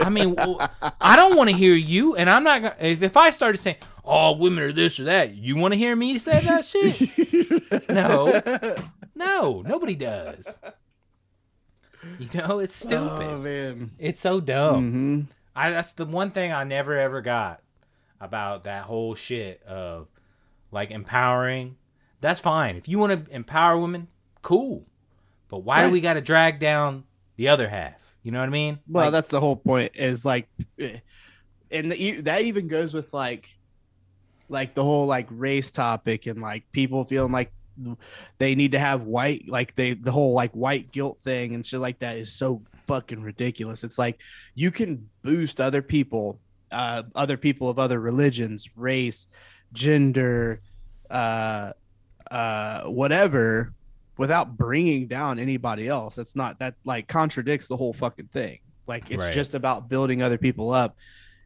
I 0.00 0.08
mean, 0.08 0.34
I 0.38 1.16
don't 1.16 1.36
want 1.36 1.50
to 1.50 1.56
hear 1.56 1.74
you, 1.74 2.16
and 2.16 2.30
I'm 2.30 2.44
not 2.44 2.62
gonna. 2.62 2.76
If, 2.80 3.02
if 3.02 3.16
I 3.16 3.30
started 3.30 3.58
saying, 3.58 3.76
"Oh, 4.04 4.32
women 4.36 4.64
are 4.64 4.72
this 4.72 4.98
or 4.98 5.04
that," 5.04 5.34
you 5.34 5.56
want 5.56 5.74
to 5.74 5.78
hear 5.78 5.94
me 5.94 6.18
say 6.18 6.40
that 6.40 6.64
shit? 6.64 7.88
No. 7.88 8.40
No, 9.14 9.62
nobody 9.66 9.94
does. 9.94 10.58
You 12.18 12.28
know, 12.34 12.58
it's 12.58 12.74
stupid. 12.74 13.02
Oh 13.02 13.38
man. 13.38 13.92
It's 13.98 14.20
so 14.20 14.40
dumb. 14.40 14.90
hmm 14.90 15.20
I 15.56 15.70
that's 15.70 15.92
the 15.92 16.04
one 16.04 16.30
thing 16.32 16.52
I 16.52 16.64
never 16.64 16.96
ever 16.98 17.20
got 17.20 17.60
about 18.20 18.64
that 18.64 18.84
whole 18.84 19.14
shit 19.14 19.62
of 19.64 20.08
like 20.70 20.90
empowering. 20.90 21.76
That's 22.20 22.40
fine. 22.40 22.76
If 22.76 22.88
you 22.88 22.98
want 22.98 23.26
to 23.26 23.32
empower 23.34 23.78
women, 23.78 24.08
cool. 24.42 24.86
But 25.54 25.60
why 25.60 25.86
do 25.86 25.90
we 25.92 26.00
got 26.00 26.14
to 26.14 26.20
drag 26.20 26.58
down 26.58 27.04
the 27.36 27.46
other 27.46 27.68
half? 27.68 27.94
You 28.24 28.32
know 28.32 28.40
what 28.40 28.46
I 28.48 28.50
mean? 28.50 28.80
Well, 28.88 29.04
Like, 29.04 29.12
that's 29.12 29.28
the 29.28 29.38
whole 29.38 29.54
point. 29.54 29.92
Is 29.94 30.24
like, 30.24 30.48
eh, 30.80 30.98
and 31.70 31.92
the, 31.92 32.22
that 32.22 32.42
even 32.42 32.66
goes 32.66 32.92
with 32.92 33.12
like, 33.12 33.54
like 34.48 34.74
the 34.74 34.82
whole 34.82 35.06
like 35.06 35.28
race 35.30 35.70
topic 35.70 36.26
and 36.26 36.42
like 36.42 36.64
people 36.72 37.04
feeling 37.04 37.30
like 37.30 37.52
they 38.38 38.56
need 38.56 38.72
to 38.72 38.80
have 38.80 39.02
white 39.02 39.44
like 39.48 39.76
they 39.76 39.94
the 39.94 40.10
whole 40.10 40.32
like 40.32 40.50
white 40.52 40.90
guilt 40.90 41.18
thing 41.22 41.54
and 41.54 41.64
shit 41.64 41.80
like 41.80 42.00
that 42.00 42.16
is 42.16 42.32
so 42.32 42.60
fucking 42.88 43.22
ridiculous. 43.22 43.84
It's 43.84 43.98
like 43.98 44.20
you 44.56 44.72
can 44.72 45.08
boost 45.22 45.60
other 45.60 45.82
people, 45.82 46.40
uh, 46.72 47.04
other 47.14 47.36
people 47.36 47.68
of 47.70 47.78
other 47.78 48.00
religions, 48.00 48.68
race, 48.74 49.28
gender, 49.72 50.60
uh, 51.10 51.74
uh, 52.28 52.84
whatever, 52.86 53.72
without 54.16 54.56
bringing 54.56 55.06
down 55.06 55.38
anybody 55.38 55.88
else. 55.88 56.16
That's 56.16 56.36
not 56.36 56.58
that 56.60 56.74
like 56.84 57.08
contradicts 57.08 57.68
the 57.68 57.76
whole 57.76 57.92
fucking 57.92 58.28
thing. 58.28 58.58
Like 58.86 59.10
it's 59.10 59.18
Right. 59.18 59.34
just 59.34 59.54
about 59.54 59.88
building 59.88 60.22
other 60.22 60.38
people 60.38 60.70
up. 60.70 60.96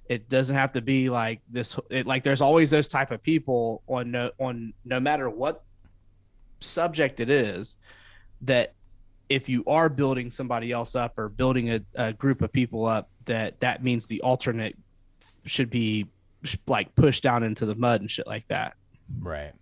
It 0.08 0.28
doesn't 0.28 0.54
have 0.56 0.72
to 0.72 0.80
be 0.80 1.10
like 1.10 1.40
this. 1.48 1.78
It 1.90 2.06
like 2.06 2.24
there's 2.24 2.40
always 2.40 2.70
those 2.70 2.88
type 2.88 3.10
of 3.10 3.22
people 3.22 3.82
on 3.86 4.10
no 4.10 4.30
on 4.38 4.72
no 4.84 5.00
matter 5.00 5.28
what 5.28 5.64
subject 6.60 7.20
it 7.20 7.30
is 7.30 7.76
that 8.42 8.74
if 9.28 9.48
you 9.48 9.62
are 9.66 9.88
building 9.88 10.30
somebody 10.30 10.72
else 10.72 10.96
up 10.96 11.18
or 11.18 11.28
building 11.28 11.70
a, 11.70 11.80
a 11.94 12.12
group 12.12 12.42
of 12.42 12.50
people 12.52 12.86
up 12.86 13.10
that 13.26 13.60
that 13.60 13.84
means 13.84 14.06
the 14.06 14.20
alternate 14.22 14.76
should 15.44 15.70
be 15.70 16.06
like 16.66 16.94
pushed 16.94 17.22
down 17.22 17.42
into 17.42 17.66
the 17.66 17.74
mud 17.74 18.00
and 18.00 18.10
shit 18.10 18.26
like 18.26 18.46
that 18.48 18.74
right. 19.20 19.52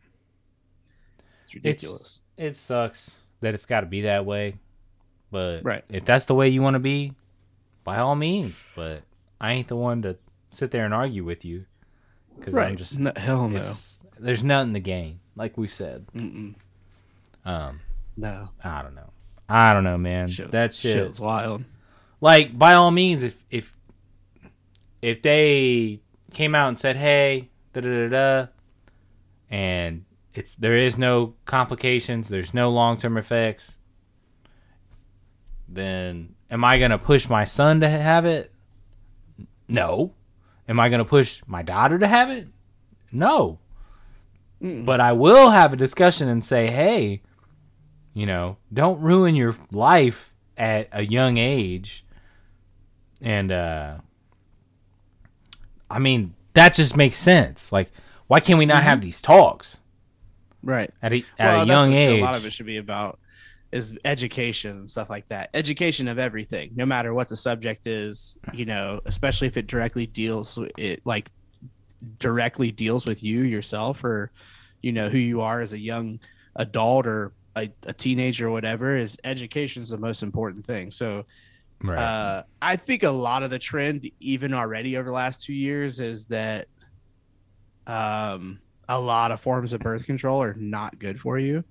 it's 1.44 1.54
ridiculous 1.54 2.20
It 2.36 2.56
sucks 2.56 3.14
that 3.40 3.54
it's 3.54 3.66
got 3.66 3.80
to 3.80 3.86
be 3.86 4.02
that 4.02 4.24
way. 4.26 4.56
But 5.30 5.64
Right. 5.64 5.84
if 5.88 6.04
that's 6.04 6.24
the 6.26 6.34
way 6.34 6.48
you 6.48 6.62
want 6.62 6.74
to 6.74 6.80
be, 6.80 7.12
by 7.84 7.98
all 7.98 8.14
means. 8.14 8.62
But 8.74 9.02
I 9.40 9.52
ain't 9.52 9.68
the 9.68 9.76
one 9.76 10.02
to 10.02 10.16
sit 10.50 10.70
there 10.70 10.84
and 10.84 10.94
argue 10.94 11.24
with 11.24 11.44
you 11.44 11.66
because 12.38 12.54
right 12.54 12.68
I'm 12.68 12.76
just 12.76 12.98
no, 12.98 13.12
hell 13.16 13.48
no 13.48 13.62
there's 14.18 14.42
nothing 14.44 14.74
to 14.74 14.80
gain, 14.80 15.20
like 15.34 15.56
we 15.58 15.68
said. 15.68 16.06
Mm-mm. 16.14 16.54
Um, 17.44 17.80
no 18.16 18.50
I 18.62 18.82
don't 18.82 18.94
know. 18.94 19.10
I 19.48 19.72
don't 19.72 19.84
know, 19.84 19.98
man. 19.98 20.28
Shit 20.28 20.46
was- 20.46 20.52
that 20.52 20.74
shit, 20.74 20.92
shit 20.94 21.08
was 21.08 21.20
wild 21.20 21.64
like 22.20 22.58
by 22.58 22.74
all 22.74 22.90
means, 22.90 23.22
if 23.22 23.44
if 23.50 23.74
if 25.02 25.22
they 25.22 26.00
came 26.32 26.54
out 26.54 26.68
and 26.68 26.78
said, 26.78 26.96
"Hey, 26.96 27.50
da 27.72 27.80
da 27.80 28.08
da 28.08 28.08
da," 28.08 28.46
and 29.50 30.04
it's 30.38 30.54
there 30.54 30.76
is 30.76 30.98
no 30.98 31.34
complications, 31.44 32.28
there's 32.28 32.54
no 32.54 32.70
long 32.70 32.96
term 32.96 33.16
effects, 33.16 33.78
then 35.68 36.34
am 36.50 36.64
I 36.64 36.78
gonna 36.78 36.98
push 36.98 37.28
my 37.28 37.44
son 37.44 37.80
to 37.80 37.88
have 37.88 38.24
it? 38.24 38.52
No. 39.68 40.14
Am 40.68 40.80
I 40.80 40.88
gonna 40.88 41.04
push 41.04 41.42
my 41.46 41.62
daughter 41.62 41.98
to 41.98 42.06
have 42.06 42.30
it? 42.30 42.48
No. 43.12 43.58
Mm. 44.62 44.86
But 44.86 45.00
I 45.00 45.12
will 45.12 45.50
have 45.50 45.72
a 45.72 45.76
discussion 45.76 46.28
and 46.28 46.44
say, 46.44 46.68
hey, 46.68 47.22
you 48.14 48.26
know, 48.26 48.56
don't 48.72 49.00
ruin 49.00 49.34
your 49.34 49.54
life 49.70 50.34
at 50.56 50.88
a 50.92 51.04
young 51.04 51.36
age. 51.36 52.04
And 53.20 53.52
uh 53.52 53.98
I 55.88 55.98
mean, 55.98 56.34
that 56.54 56.72
just 56.74 56.96
makes 56.96 57.18
sense. 57.18 57.70
Like, 57.70 57.92
why 58.26 58.40
can't 58.40 58.58
we 58.58 58.66
not 58.66 58.82
have 58.82 59.00
these 59.00 59.22
talks 59.22 59.78
right 60.66 60.90
at 61.02 61.12
a, 61.12 61.24
at 61.38 61.52
well, 61.52 61.62
a 61.62 61.66
young 61.66 61.92
age? 61.92 62.20
a 62.20 62.24
lot 62.24 62.34
of 62.34 62.44
it 62.44 62.52
should 62.52 62.66
be 62.66 62.76
about 62.76 63.18
is 63.72 63.96
education 64.04 64.72
and 64.78 64.90
stuff 64.90 65.10
like 65.10 65.28
that 65.28 65.50
education 65.54 66.08
of 66.08 66.18
everything 66.18 66.70
no 66.76 66.86
matter 66.86 67.12
what 67.12 67.28
the 67.28 67.36
subject 67.36 67.86
is 67.86 68.36
you 68.52 68.64
know 68.64 69.00
especially 69.06 69.46
if 69.46 69.56
it 69.56 69.66
directly 69.66 70.06
deals 70.06 70.58
it 70.78 71.00
like 71.04 71.28
directly 72.18 72.70
deals 72.70 73.06
with 73.06 73.22
you 73.22 73.42
yourself 73.42 74.04
or 74.04 74.30
you 74.82 74.92
know 74.92 75.08
who 75.08 75.18
you 75.18 75.40
are 75.40 75.60
as 75.60 75.72
a 75.72 75.78
young 75.78 76.18
adult 76.56 77.06
or 77.06 77.32
a, 77.56 77.70
a 77.84 77.92
teenager 77.92 78.48
or 78.48 78.50
whatever 78.50 78.96
is 78.96 79.18
education 79.24 79.82
is 79.82 79.88
the 79.88 79.98
most 79.98 80.22
important 80.22 80.64
thing 80.64 80.90
so 80.90 81.24
right. 81.82 81.98
uh, 81.98 82.42
I 82.60 82.76
think 82.76 83.02
a 83.02 83.10
lot 83.10 83.42
of 83.42 83.50
the 83.50 83.58
trend, 83.58 84.10
even 84.20 84.54
already 84.54 84.96
over 84.96 85.06
the 85.06 85.14
last 85.14 85.42
two 85.42 85.52
years, 85.52 86.00
is 86.00 86.26
that 86.26 86.68
um, 87.86 88.60
a 88.88 89.00
lot 89.00 89.32
of 89.32 89.40
forms 89.40 89.72
of 89.72 89.80
birth 89.80 90.04
control 90.06 90.42
are 90.42 90.54
not 90.54 90.98
good 90.98 91.20
for 91.20 91.38
you, 91.38 91.64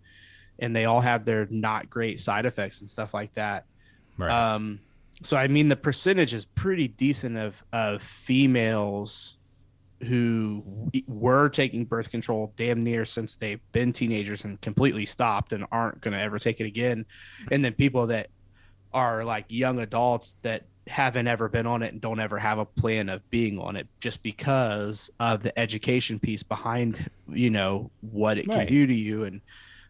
and 0.60 0.76
they 0.76 0.86
all 0.86 1.02
have 1.02 1.26
their 1.26 1.48
not 1.50 1.90
great 1.90 2.20
side 2.20 2.46
effects 2.46 2.82
and 2.82 2.90
stuff 2.90 3.14
like 3.14 3.34
that. 3.34 3.66
right. 4.18 4.32
Um, 4.32 4.80
so 5.24 5.38
I 5.38 5.48
mean, 5.48 5.70
the 5.70 5.76
percentage 5.76 6.34
is 6.34 6.46
pretty 6.46 6.88
decent 6.88 7.38
of 7.38 7.64
of 7.72 8.02
females 8.02 9.38
who 10.04 10.92
were 11.08 11.48
taking 11.48 11.86
birth 11.86 12.12
control 12.12 12.54
damn 12.58 12.82
near 12.82 13.06
since 13.06 13.38
they've 13.38 13.62
been 13.72 13.94
teenagers 13.94 14.44
and 14.44 14.60
completely 14.60 15.06
stopped 15.06 15.54
and 15.54 15.66
aren't 15.72 16.02
going 16.02 16.14
to 16.14 16.20
ever 16.20 16.38
take 16.38 16.60
it 16.60 16.66
again, 16.66 17.06
and 17.50 17.64
then 17.64 17.74
people 17.74 18.08
that 18.08 18.28
are 18.94 19.24
like 19.24 19.46
young 19.50 19.80
adults 19.80 20.36
that 20.42 20.64
haven't 20.88 21.28
ever 21.28 21.50
been 21.50 21.66
on 21.66 21.82
it 21.82 21.92
and 21.94 22.02
don't 22.02 22.20
ever 22.20 22.38
have 22.38 22.60
a 22.60 22.66
plan 22.66 23.10
of 23.10 23.28
being 23.32 23.58
on 23.60 23.76
it 23.76 23.88
just 24.00 24.22
because 24.22 25.10
of 25.20 25.42
the 25.42 25.58
education 25.58 26.20
piece 26.20 26.44
behind 26.44 27.10
you 27.28 27.50
know 27.50 27.90
what 28.02 28.38
it 28.38 28.46
can 28.48 28.68
do 28.68 28.86
to 28.86 28.94
you 28.94 29.24
and 29.24 29.42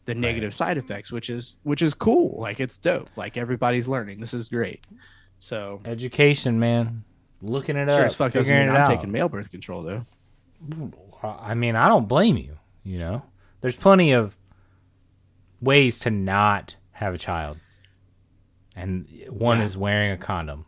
the 0.05 0.15
negative 0.15 0.53
side 0.53 0.77
effects, 0.77 1.11
which 1.11 1.29
is 1.29 1.59
which 1.63 1.81
is 1.81 1.93
cool. 1.93 2.39
Like 2.39 2.59
it's 2.59 2.77
dope. 2.77 3.09
Like 3.15 3.37
everybody's 3.37 3.87
learning. 3.87 4.19
This 4.19 4.33
is 4.33 4.47
great. 4.49 4.85
So 5.39 5.81
Education, 5.85 6.59
man. 6.59 7.03
Looking 7.41 7.75
it 7.75 7.87
sure 7.89 7.99
up, 8.01 8.05
as 8.05 8.15
fuck 8.15 8.31
doesn't 8.31 8.55
mean 8.55 8.67
it 8.67 8.71
I'm 8.71 8.77
out. 8.77 8.87
taking 8.87 9.11
male 9.11 9.27
birth 9.29 9.51
control 9.51 9.83
though. 9.83 10.05
I 11.23 11.55
mean, 11.55 11.75
I 11.75 11.87
don't 11.87 12.07
blame 12.07 12.37
you. 12.37 12.57
You 12.83 12.99
know, 12.99 13.23
there's 13.61 13.75
plenty 13.75 14.11
of 14.11 14.37
ways 15.59 15.99
to 15.99 16.11
not 16.11 16.75
have 16.91 17.13
a 17.13 17.17
child, 17.17 17.57
and 18.75 19.09
one 19.29 19.57
Yeah. 19.57 19.65
is 19.65 19.75
wearing 19.77 20.11
a 20.11 20.17
condom. 20.17 20.65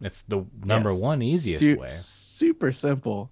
It's 0.00 0.22
the 0.22 0.44
number 0.64 0.90
Yes. 0.92 1.00
one 1.00 1.22
easiest 1.22 1.60
Su- 1.60 1.76
way. 1.78 1.88
Super 1.88 2.72
simple. 2.72 3.30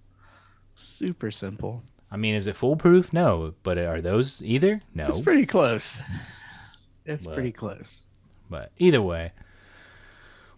Super 0.73 1.31
simple. 1.31 1.83
I 2.11 2.17
mean, 2.17 2.35
is 2.35 2.47
it 2.47 2.55
foolproof? 2.55 3.11
No, 3.13 3.53
but 3.63 3.77
are 3.77 4.01
those 4.01 4.43
either? 4.43 4.79
No, 4.93 5.07
It's 5.07 5.19
pretty 5.19 5.45
close. 5.45 5.97
It's 7.07 7.23
But- 7.25 7.35
pretty 7.35 7.51
close. 7.51 8.07
but 8.49 8.71
either 8.79 8.99
way, 9.01 9.31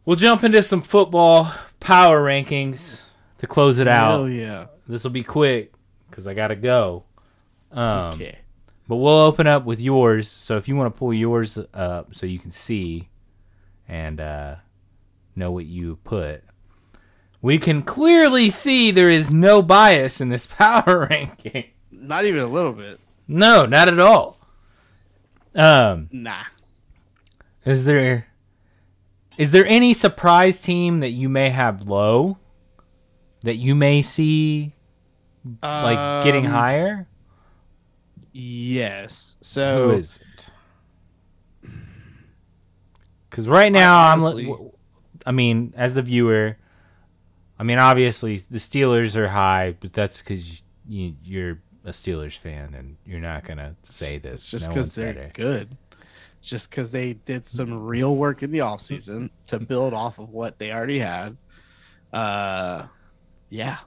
we'll 0.06 0.16
jump 0.16 0.46
into 0.46 0.62
some 0.62 0.82
football 0.82 1.52
power 1.82 2.24
rankings 2.24 3.02
to 3.40 3.48
close 3.48 3.80
it 3.80 3.88
out. 3.88 4.12
Hell 4.12 4.30
yeah. 4.30 4.66
This 4.88 5.04
will 5.04 5.12
be 5.12 5.24
quick 5.24 5.74
because 6.10 6.26
I 6.26 6.34
gotta 6.34 6.56
go. 6.56 7.04
Um, 7.72 8.14
okay. 8.14 8.38
But 8.88 8.96
we'll 8.96 9.20
open 9.20 9.46
up 9.48 9.66
with 9.66 9.82
yours. 9.82 10.30
So 10.30 10.56
if 10.56 10.70
you 10.70 10.78
want 10.78 10.94
to 10.96 10.98
pull 10.98 11.14
yours 11.14 11.58
up 11.74 12.16
so 12.16 12.26
you 12.26 12.40
can 12.40 12.52
see 12.52 13.10
and 13.90 14.22
uh, 14.22 14.56
know 15.38 15.52
what 15.52 15.66
you 15.66 15.98
put, 16.04 16.44
we 17.42 17.58
can 17.58 17.84
clearly 17.84 18.50
see 18.50 18.92
there 18.92 19.10
is 19.12 19.32
no 19.32 19.62
bias 19.62 20.20
in 20.20 20.30
this 20.30 20.48
power 20.48 21.08
ranking. 21.10 21.66
Not 21.92 22.26
even 22.26 22.40
a 22.42 22.48
little 22.48 22.74
bit. 22.74 23.00
No, 23.28 23.66
not 23.66 23.88
at 23.88 24.00
all. 24.00 24.40
Um, 25.56 26.10
Nah. 26.12 26.44
is 27.66 27.86
there 27.86 28.28
is 29.38 29.52
there 29.52 29.66
any 29.66 29.94
surprise 29.94 30.60
team 30.60 31.00
that 31.00 31.10
you 31.12 31.30
may 31.30 31.50
have 31.50 31.88
low 31.88 32.38
that 33.44 33.56
you 33.56 33.76
may 33.76 34.02
see 34.02 34.74
like 35.64 36.24
getting 36.24 36.46
Um, 36.46 36.52
higher? 36.52 37.08
Yes. 38.34 39.36
So 39.42 39.92
is 39.92 40.20
it? 40.36 41.70
Because 43.30 43.48
right 43.48 43.72
now 43.72 44.00
I 44.00 44.14
I'm. 44.14 44.72
I 45.28 45.32
mean, 45.32 45.74
as 45.76 45.94
the 45.94 46.02
viewer, 46.02 46.58
I 47.60 47.64
mean, 47.64 47.80
obviously 47.80 48.38
the 48.38 48.60
Steelers 48.60 49.18
are 49.18 49.28
high, 49.28 49.76
but 49.78 49.92
that's 49.92 50.20
because 50.20 50.64
you, 50.88 51.16
you're 51.22 51.60
a 51.84 51.92
Steelers 51.92 52.38
fan 52.38 52.74
and 52.74 52.96
you're 53.06 53.20
not 53.20 53.44
gonna 53.44 53.76
say 53.84 54.20
that. 54.20 54.34
it's 54.34 54.50
just 54.50 54.70
because 54.70 54.88
one's 54.88 54.96
they're 54.96 55.14
better. 55.14 55.32
good. 55.34 55.78
It's 56.40 56.48
just 56.48 56.70
because 56.70 56.92
they 56.92 57.14
did 57.14 57.46
some 57.46 57.86
real 57.86 58.16
work 58.16 58.42
in 58.42 58.52
the 58.52 58.60
offseason 58.60 59.30
to 59.48 59.60
build 59.60 59.94
off 59.94 60.18
of 60.18 60.30
what 60.30 60.60
they 60.60 60.72
already 60.72 61.00
had. 61.00 61.36
Uh, 62.14 62.86
yeah. 63.50 63.80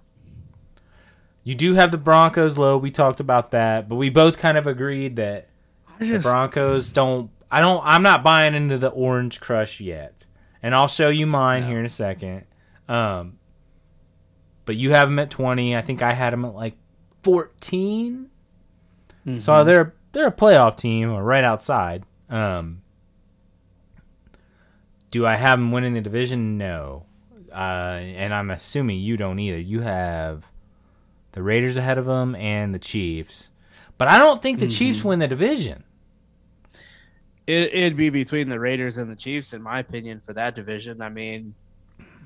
You 1.43 1.55
do 1.55 1.73
have 1.73 1.91
the 1.91 1.99
Broncos 1.99 2.59
low. 2.59 2.77
We 2.77 2.91
talked 2.91 3.21
about 3.21 3.53
that, 3.53 3.89
but 3.89 3.97
we 3.97 4.11
both 4.11 4.37
kind 4.37 4.59
of 4.59 4.67
agreed 4.67 5.17
that 5.17 5.49
I 5.89 6.05
the 6.05 6.19
Broncos 6.19 6.93
don't. 6.93 7.31
I 7.51 7.61
don't. 7.61 7.81
I'm 7.83 8.03
not 8.03 8.23
buying 8.23 8.55
into 8.55 8.77
the 8.77 8.89
Orange 8.89 9.41
Crush 9.41 9.81
yet, 9.81 10.20
and 10.63 10.75
I'll 10.75 10.89
show 10.89 11.09
you 11.09 11.27
mine 11.27 11.63
No. 11.63 11.69
here 11.69 11.79
in 11.81 11.87
a 11.87 11.91
second. 11.91 12.45
Um, 12.89 13.39
but 14.67 14.77
you 14.77 14.93
have 14.93 15.09
them 15.09 15.19
at 15.19 15.31
20. 15.31 15.77
I 15.77 15.81
think 15.81 16.03
I 16.03 16.13
had 16.13 16.33
them 16.33 16.45
at 16.45 16.55
like 16.55 16.77
14. 17.23 18.29
Mhm. 19.27 19.41
So 19.41 19.65
they're 19.65 19.95
they're 20.13 20.27
a 20.29 20.33
playoff 20.33 20.77
team 20.77 21.11
or 21.13 21.23
right 21.23 21.45
outside. 21.45 22.05
Um, 22.29 22.83
do 25.11 25.27
I 25.27 25.37
have 25.37 25.59
them 25.59 25.73
winning 25.73 25.95
the 25.95 26.01
division? 26.01 26.57
No. 26.59 27.05
Uh, 27.53 27.99
and 28.01 28.33
I'm 28.33 28.51
assuming 28.51 29.01
you 29.01 29.17
don't 29.17 29.39
either. 29.39 29.59
You 29.59 29.81
have 29.81 30.51
the 31.33 31.43
Raiders 31.43 31.77
ahead 31.77 31.99
of 31.99 32.07
them 32.07 32.35
and 32.37 32.73
the 32.75 32.79
Chiefs. 32.79 33.51
But 33.99 34.09
I 34.09 34.19
don't 34.19 34.41
think 34.41 34.61
the 34.61 34.69
Chiefs 34.69 35.05
win 35.05 35.19
the 35.19 35.29
division. 35.29 35.85
It, 37.51 37.75
it'd 37.75 37.97
be 37.97 38.11
between 38.11 38.49
the 38.49 38.59
Raiders 38.61 38.97
and 38.97 39.11
the 39.11 39.17
Chiefs, 39.17 39.53
in 39.53 39.63
my 39.63 39.79
opinion, 39.81 40.21
for 40.25 40.33
that 40.35 40.55
division. 40.55 41.01
I 41.03 41.09
mean, 41.09 41.55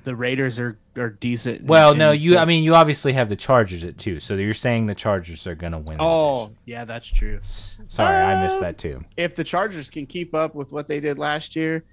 the 0.03 0.15
Raiders 0.15 0.59
are, 0.59 0.77
are 0.97 1.09
decent. 1.09 1.63
Well, 1.65 1.95
no, 1.95 2.11
you. 2.11 2.37
I 2.37 2.45
mean, 2.45 2.63
you 2.63 2.75
obviously 2.75 3.13
have 3.13 3.27
the 3.29 3.35
Chargers 3.35 3.83
at 3.83 3.97
two, 3.97 4.19
so 4.19 4.35
you're 4.35 4.53
saying 4.53 4.85
the 4.85 4.95
Chargers 4.95 5.47
are 5.47 5.55
going 5.55 5.71
to 5.71 5.79
win. 5.79 5.97
oh, 5.99 6.51
yeah, 6.65 6.85
that's 6.85 7.07
true. 7.07 7.37
S- 7.37 7.79
sorry, 7.87 8.15
I 8.15 8.43
missed 8.43 8.57
Um, 8.57 8.63
that 8.63 8.77
too. 8.77 9.03
If 9.17 9.35
the 9.35 9.43
Chargers 9.43 9.89
can 9.89 10.05
keep 10.05 10.35
up 10.35 10.53
with 10.55 10.71
what 10.71 10.87
they 10.87 10.99
did 10.99 11.17
last 11.17 11.55
year, 11.55 11.83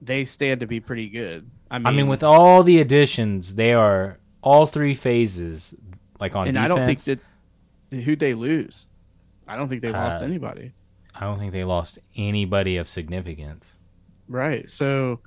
they 0.00 0.24
stand 0.24 0.60
to 0.60 0.66
be 0.66 0.80
pretty 0.80 1.08
good. 1.08 1.48
I 1.70 1.78
mean, 1.78 1.86
I 1.86 1.90
mean, 1.92 2.08
with 2.08 2.22
all 2.24 2.62
the 2.64 2.80
additions, 2.80 3.54
they 3.54 3.72
are 3.72 4.18
all 4.42 4.66
three 4.66 4.94
phases, 4.94 5.74
like 6.18 6.34
on 6.34 6.48
and 6.48 6.54
defense. 6.56 6.64
I 6.64 6.68
don't 6.76 6.86
think 6.86 7.00
that 7.90 8.02
who'd 8.04 8.18
they 8.18 8.34
lose? 8.34 8.88
I 9.46 9.56
don't 9.56 9.68
think 9.68 9.82
they 9.82 9.92
lost 9.92 10.22
Uh, 10.22 10.24
anybody. 10.24 10.72
I 11.14 11.20
don't 11.20 11.38
think 11.38 11.52
they 11.52 11.64
lost 11.64 11.98
anybody 12.16 12.76
of 12.78 12.88
significance. 12.88 13.76
Right. 14.28 14.68
So 14.70 15.20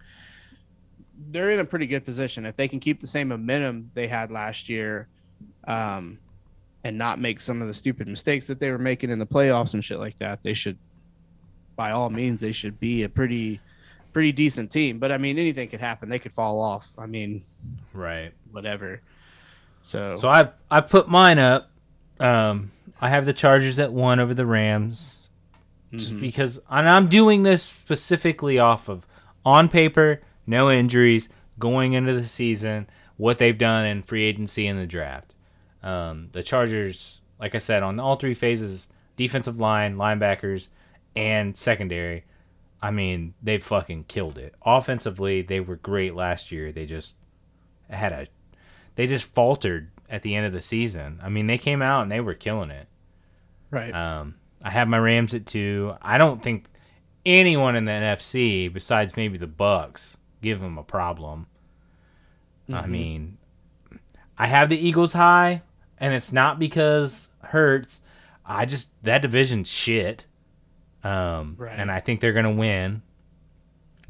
they're 1.32 1.52
in 1.52 1.60
a 1.60 1.66
pretty 1.66 1.86
good 1.88 2.04
position. 2.06 2.46
If 2.46 2.56
they 2.56 2.68
can 2.68 2.80
keep 2.80 3.00
the 3.02 3.08
same 3.08 3.28
momentum 3.30 3.92
they 3.94 4.08
had 4.08 4.32
last 4.32 4.68
year, 4.70 5.08
um, 5.68 6.20
and 6.84 6.98
not 6.98 7.20
make 7.20 7.40
some 7.40 7.62
of 7.62 7.68
the 7.68 7.74
stupid 7.74 8.08
mistakes 8.08 8.46
that 8.48 8.60
they 8.60 8.70
were 8.70 8.78
making 8.78 9.10
in 9.10 9.18
the 9.20 9.26
playoffs 9.26 9.74
and 9.74 9.84
shit 9.84 9.98
like 10.00 10.18
that, 10.20 10.44
they 10.44 10.54
should 10.54 10.78
by 11.76 11.92
all 11.92 12.10
means 12.10 12.40
they 12.40 12.52
should 12.52 12.80
be 12.80 13.04
a 13.04 13.10
pretty 13.10 13.60
pretty 14.14 14.32
decent 14.32 14.72
team. 14.72 14.98
But 15.00 15.12
I 15.12 15.18
mean 15.18 15.38
anything 15.38 15.68
could 15.68 15.80
happen. 15.82 16.10
They 16.10 16.20
could 16.20 16.32
fall 16.34 16.60
off. 16.62 16.90
I 16.98 17.06
mean, 17.06 17.44
Right. 17.94 18.32
whatever. 18.52 19.02
So, 19.82 20.16
So 20.16 20.30
I 20.30 20.50
I 20.70 20.82
put 20.82 21.08
mine 21.10 21.38
up. 21.40 21.70
Um, 22.20 22.72
I 23.02 23.10
have 23.10 23.26
the 23.26 23.34
Chargers 23.34 23.78
at 23.80 23.92
one 23.92 24.20
over 24.20 24.34
the 24.34 24.46
Rams, 24.46 25.25
just 25.92 26.16
mhm. 26.16 26.22
because, 26.22 26.62
and 26.70 26.90
I'm 26.90 27.08
doing 27.08 27.44
this 27.44 27.64
specifically 27.64 28.60
off 28.60 28.90
of 28.90 29.06
on 29.46 29.70
paper, 29.70 30.22
no 30.48 30.72
injuries 30.72 31.30
going 31.60 31.94
into 31.94 32.14
the 32.14 32.28
season, 32.28 32.88
what 33.18 33.38
they've 33.38 33.58
done 33.58 33.86
in 33.86 34.04
free 34.04 34.24
agency 34.24 34.68
and 34.68 34.80
the 34.80 34.86
draft. 34.86 35.34
Um, 35.84 36.30
the 36.32 36.44
Chargers, 36.44 37.22
like 37.40 37.56
I 37.56 37.60
said, 37.60 37.84
on 37.84 38.00
all 38.00 38.16
three 38.16 38.34
phases, 38.34 38.90
defensive 39.16 39.60
line, 39.60 39.96
linebackers, 39.96 40.70
and 41.16 41.56
secondary. 41.56 42.26
I 42.82 42.92
mean, 42.92 43.34
they 43.42 43.58
fucking 43.58 44.06
killed 44.06 44.38
it. 44.38 44.54
Offensively, 44.66 45.42
they 45.42 45.60
were 45.60 45.78
great 45.78 46.14
last 46.16 46.52
year. 46.52 46.72
They 46.72 46.86
just 46.86 47.16
had 47.90 48.12
a 48.12 48.28
they 48.96 49.08
just 49.08 49.26
faltered 49.34 49.92
at 50.09 50.22
the 50.22 50.36
end 50.36 50.46
of 50.46 50.54
the 50.54 50.62
season. 50.62 51.20
I 51.22 51.30
mean, 51.30 51.47
they 51.47 51.58
came 51.58 51.82
out 51.82 52.04
and 52.04 52.12
they 52.12 52.20
were 52.20 52.34
killing 52.34 52.72
it. 52.72 52.88
right. 53.72 53.93
Um, 53.93 54.36
I 54.66 54.71
have 54.71 54.87
my 54.87 54.97
Rams 54.97 55.36
at 55.36 55.46
two. 55.46 55.93
I 56.01 56.17
don't 56.17 56.42
think 56.42 56.66
anyone 57.24 57.75
in 57.75 57.86
the 57.86 57.92
NFC 57.92 58.67
besides 58.74 59.16
maybe 59.16 59.37
the 59.37 59.47
Bucs 59.47 60.17
give 60.42 60.59
them 60.59 60.78
a 60.79 60.83
problem. 60.83 61.46
I 62.67 62.82
Mhm. 62.82 62.87
mean, 62.89 63.37
I 64.39 64.47
have 64.47 64.70
the 64.70 64.78
Eagles 64.78 65.13
high, 65.13 65.62
and 66.00 66.13
it's 66.16 66.33
not 66.33 66.58
because 66.58 67.29
Hurts. 67.42 68.01
I 68.43 68.66
just 68.66 68.92
that 69.04 69.21
division's 69.21 69.70
shit. 69.71 70.25
Um, 71.04 71.55
Right. 71.59 71.78
and 71.78 71.92
I 71.92 72.00
think 72.00 72.20
they're 72.20 72.33
gonna 72.33 72.51
win. 72.51 73.04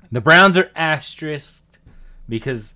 The 0.09 0.21
Browns 0.21 0.57
are 0.57 0.71
asterisked 0.73 1.79
because 2.29 2.75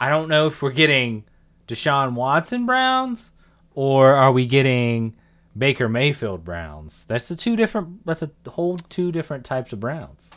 I 0.00 0.08
don't 0.08 0.28
know 0.28 0.48
if 0.48 0.60
we're 0.62 0.72
getting 0.72 1.24
Deshaun 1.68 2.14
Watson 2.14 2.66
Browns 2.66 3.30
or 3.74 4.14
are 4.14 4.32
we 4.32 4.46
getting 4.46 5.14
Baker 5.56 5.88
Mayfield 5.88 6.44
Browns. 6.44 7.04
That's 7.04 7.28
the 7.28 7.36
two 7.36 7.56
different. 7.56 8.04
That's 8.06 8.22
a 8.22 8.30
whole 8.48 8.76
two 8.78 9.10
different 9.12 9.44
types 9.44 9.72
of 9.72 9.80
Browns. 9.80 10.30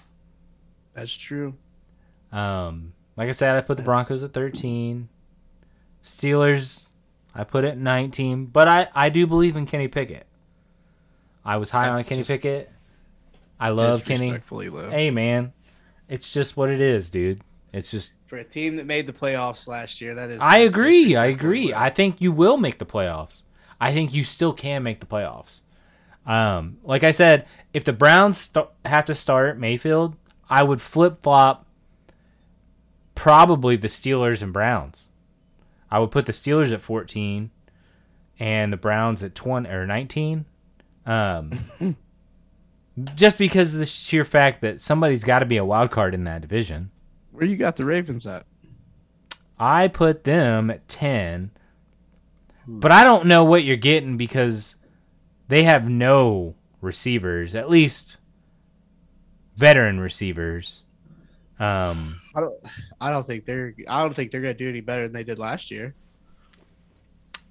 That's 0.94 1.16
true. 1.16 1.56
Um, 2.32 2.94
like 3.18 3.30
I 3.30 3.34
said, 3.34 3.56
I 3.56 3.62
put 3.62 3.78
the 3.78 3.84
That's- 3.84 3.86
Broncos 3.86 4.24
at 4.24 4.34
thirteen. 4.34 5.10
Steelers, 6.04 6.88
I 7.36 7.44
put 7.44 7.64
it 7.66 7.70
at 7.70 7.78
nineteen. 7.78 8.46
But 8.46 8.68
I 8.68 8.88
I 8.96 9.10
do 9.10 9.28
believe 9.28 9.56
in 9.56 9.66
Kenny 9.66 9.88
Pickett. 9.88 10.26
I 11.44 11.58
was 11.58 11.70
high 11.70 11.90
on 11.90 12.04
Kenny 12.04 12.24
Pickett. 12.24 12.72
I 13.60 13.70
love 13.70 14.06
Kenny. 14.06 14.40
Low. 14.52 14.90
Hey 14.90 15.12
man, 15.12 15.52
it's 16.08 16.32
just 16.32 16.56
what 16.56 16.70
it 16.70 16.80
is, 16.80 17.10
dude. 17.10 17.41
It's 17.74 17.91
just 17.91 18.14
For 18.28 18.38
a 18.38 18.44
team 18.44 18.78
that 18.78 18.86
made 18.86 19.06
the 19.06 19.14
playoffs 19.14 19.68
last 19.68 20.02
year, 20.02 20.16
that 20.16 20.30
is. 20.30 20.40
I 20.41 20.60
agree. 20.60 21.16
I 21.16 21.28
agree. 21.28 21.72
low. 21.72 21.78
I 21.78 21.90
think 21.90 22.22
you 22.22 22.32
will 22.32 22.58
make 22.58 22.80
the 22.80 22.86
playoffs. 22.86 23.44
I 23.80 23.93
think 23.93 24.14
you 24.14 24.23
still 24.23 24.53
can 24.53 24.84
make 24.84 24.99
the 24.99 25.06
playoffs. 25.06 25.61
Um, 26.26 26.77
like 26.84 27.03
I 27.03 27.11
said, 27.11 27.47
if 27.73 27.84
the 27.84 27.93
Browns 27.93 28.38
st- 28.38 28.68
have 28.85 29.06
to 29.06 29.15
start 29.15 29.57
Mayfield, 29.57 30.15
I 30.49 30.64
would 30.64 30.81
flip 30.81 31.23
flop 31.23 31.65
probably 33.15 33.76
the 33.76 33.88
Steelers 33.88 34.41
and 34.41 34.53
Browns. 34.53 35.10
I 35.89 35.99
would 35.99 36.11
put 36.11 36.26
the 36.26 36.31
Steelers 36.31 36.72
at 36.72 36.81
14 36.81 37.51
and 38.39 38.72
the 38.72 38.77
Browns 38.77 39.23
at 39.23 39.35
20 39.35 39.69
or 39.69 39.85
19. 39.85 40.45
Um, 41.06 41.51
just 43.15 43.38
because 43.38 43.73
of 43.73 43.80
the 43.80 43.85
sheer 43.85 44.23
fact 44.23 44.61
that 44.61 44.81
somebody's 44.81 45.23
got 45.23 45.39
to 45.39 45.45
be 45.45 45.57
a 45.57 45.65
wild 45.65 45.91
card 45.91 46.14
in 46.14 46.26
that 46.26 46.41
division. 46.41 46.91
Where 47.31 47.45
you 47.45 47.57
got 47.57 47.76
the 47.76 47.85
Ravens 47.85 48.27
at? 48.27 48.45
I 49.60 49.88
put 49.88 50.23
them 50.23 50.69
at 50.69 50.88
10. 50.88 51.51
But 52.72 52.91
I 52.91 53.04
don't 53.04 53.26
know 53.26 53.44
what 53.44 53.64
you're 53.64 53.78
getting 53.78 54.16
because 54.16 54.76
they 55.48 55.64
have 55.64 55.90
no 55.90 56.56
receivers, 56.82 57.56
at 57.56 57.70
least 57.70 58.18
veteran 59.58 60.00
receivers. 60.00 60.84
Um, 61.60 62.22
I 62.36 62.41
don't. 62.41 62.56
I 63.02 63.12
don't 63.12 63.26
think 63.26 63.46
they're. 63.46 63.74
I 63.88 64.02
don't 64.04 64.14
think 64.14 64.32
they're 64.32 64.41
going 64.41 64.56
to 64.56 64.58
do 64.64 64.70
any 64.70 64.82
better 64.82 65.04
than 65.04 65.14
they 65.14 65.24
did 65.24 65.40
last 65.40 65.72
year. 65.72 65.96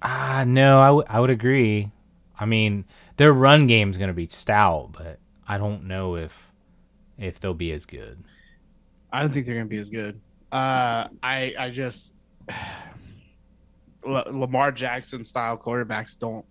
ah, 0.01 0.43
no, 0.47 0.79
I, 0.79 0.87
w- 0.87 1.05
I 1.09 1.19
would 1.19 1.29
agree. 1.29 1.91
I 2.39 2.45
mean, 2.45 2.85
their 3.17 3.33
run 3.33 3.67
game's 3.67 3.97
going 3.97 4.07
to 4.07 4.13
be 4.13 4.27
stout, 4.27 4.91
but 4.93 5.19
I 5.47 5.57
don't 5.57 5.83
know 5.85 6.15
if 6.15 6.51
if 7.17 7.39
they'll 7.39 7.53
be 7.53 7.71
as 7.71 7.85
good. 7.85 8.23
I 9.11 9.21
don't 9.21 9.31
think 9.31 9.45
they're 9.45 9.55
going 9.55 9.67
to 9.67 9.69
be 9.69 9.77
as 9.77 9.89
good. 9.89 10.21
Uh, 10.51 11.09
I 11.21 11.53
I 11.59 11.69
just 11.69 12.13
L- 14.05 14.23
Lamar 14.27 14.71
Jackson 14.71 15.23
style 15.25 15.57
quarterbacks 15.57 16.17
don't 16.17 16.45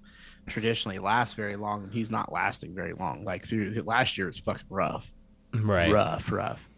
traditionally 0.46 0.98
last 0.98 1.34
very 1.34 1.56
long, 1.56 1.84
and 1.84 1.92
he's 1.92 2.10
not 2.10 2.32
lasting 2.32 2.74
very 2.74 2.94
long. 2.94 3.24
Like 3.24 3.46
through 3.46 3.82
last 3.84 4.16
year, 4.18 4.26
was 4.26 4.38
fucking 4.38 4.66
rough, 4.70 5.12
Right. 5.54 5.92
rough, 5.92 6.30
rough. 6.32 6.68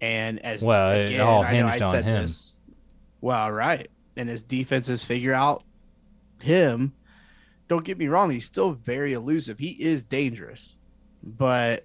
And 0.00 0.38
as 0.44 0.62
Well, 0.62 0.92
it 0.92 1.18
all 1.20 1.42
I 1.42 1.50
hinged 1.54 1.82
I 1.82 1.86
on 1.86 1.92
said 1.92 2.04
him. 2.04 2.22
This, 2.24 2.58
well, 3.20 3.50
right, 3.50 3.88
and 4.16 4.28
his 4.28 4.42
defenses 4.42 5.04
figure 5.04 5.32
out 5.32 5.62
him. 6.40 6.92
Don't 7.68 7.84
get 7.84 7.96
me 7.96 8.08
wrong; 8.08 8.30
he's 8.30 8.44
still 8.44 8.72
very 8.72 9.14
elusive. 9.14 9.58
He 9.58 9.70
is 9.70 10.04
dangerous, 10.04 10.76
but 11.22 11.84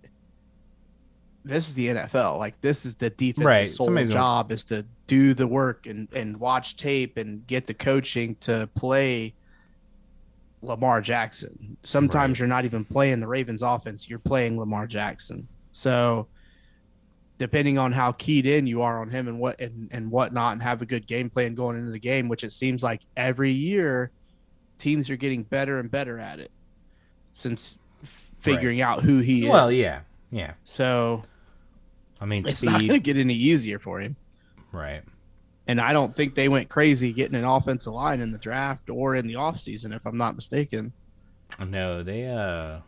this 1.45 1.67
is 1.69 1.73
the 1.73 1.87
NFL. 1.87 2.37
Like 2.37 2.59
this 2.61 2.85
is 2.85 2.95
the 2.95 3.09
defense's 3.09 3.45
Right, 3.45 3.69
sole 3.69 3.85
somebody's 3.85 4.09
gonna- 4.09 4.19
job 4.19 4.51
is 4.51 4.63
to 4.65 4.85
do 5.07 5.33
the 5.33 5.47
work 5.47 5.85
and 5.87 6.07
and 6.13 6.37
watch 6.39 6.75
tape 6.77 7.17
and 7.17 7.45
get 7.47 7.65
the 7.67 7.73
coaching 7.73 8.35
to 8.41 8.69
play 8.75 9.33
Lamar 10.61 11.01
Jackson. 11.01 11.77
Sometimes 11.83 12.31
Right. 12.33 12.39
you're 12.39 12.47
not 12.47 12.65
even 12.65 12.83
playing 12.83 13.19
the 13.21 13.27
Ravens 13.27 13.61
offense, 13.61 14.09
you're 14.09 14.19
playing 14.19 14.59
Lamar 14.59 14.87
Jackson. 14.87 15.47
So 15.71 16.27
depending 17.37 17.77
on 17.77 17.93
how 17.93 18.11
keyed 18.11 18.45
in 18.45 18.67
you 18.67 18.81
are 18.81 18.99
on 18.99 19.09
him 19.09 19.29
and 19.29 19.39
what 19.39 19.59
and, 19.61 19.87
and 19.93 20.11
whatnot 20.11 20.51
and 20.53 20.61
have 20.61 20.81
a 20.81 20.85
good 20.85 21.07
game 21.07 21.29
plan 21.29 21.55
going 21.55 21.77
into 21.77 21.91
the 21.91 21.99
game, 21.99 22.27
which 22.27 22.43
it 22.43 22.51
seems 22.51 22.83
like 22.83 23.01
every 23.15 23.51
year 23.51 24.11
teams 24.77 25.09
are 25.09 25.15
getting 25.15 25.43
better 25.43 25.79
and 25.79 25.89
better 25.89 26.19
at 26.19 26.39
it 26.39 26.51
since 27.31 27.79
f- 28.03 28.31
figuring 28.39 28.81
out 28.81 29.01
who 29.03 29.19
he 29.19 29.45
is. 29.45 29.49
Well, 29.49 29.71
yeah, 29.73 30.01
yeah. 30.31 30.53
So 30.63 31.23
I 32.21 32.25
mean, 32.25 32.47
it's 32.47 32.63
not 32.63 32.79
going 32.79 32.89
to 32.91 32.99
get 32.99 33.17
any 33.17 33.33
easier 33.33 33.79
for 33.79 33.99
him. 34.01 34.15
Right. 34.71 35.01
And 35.67 35.79
I 35.79 35.93
don't 35.93 36.15
think 36.15 36.35
they 36.35 36.49
went 36.49 36.67
crazy 36.69 37.13
getting 37.13 37.35
an 37.35 37.45
offensive 37.45 37.93
line 37.93 38.21
in 38.21 38.31
the 38.31 38.37
draft 38.39 38.89
or 38.89 39.15
in 39.15 39.27
the 39.27 39.35
offseason, 39.35 39.95
if 39.95 40.05
I'm 40.05 40.17
not 40.17 40.35
mistaken. 40.35 40.93
No, 41.59 42.03
they. 42.03 42.27
uh 42.27 42.79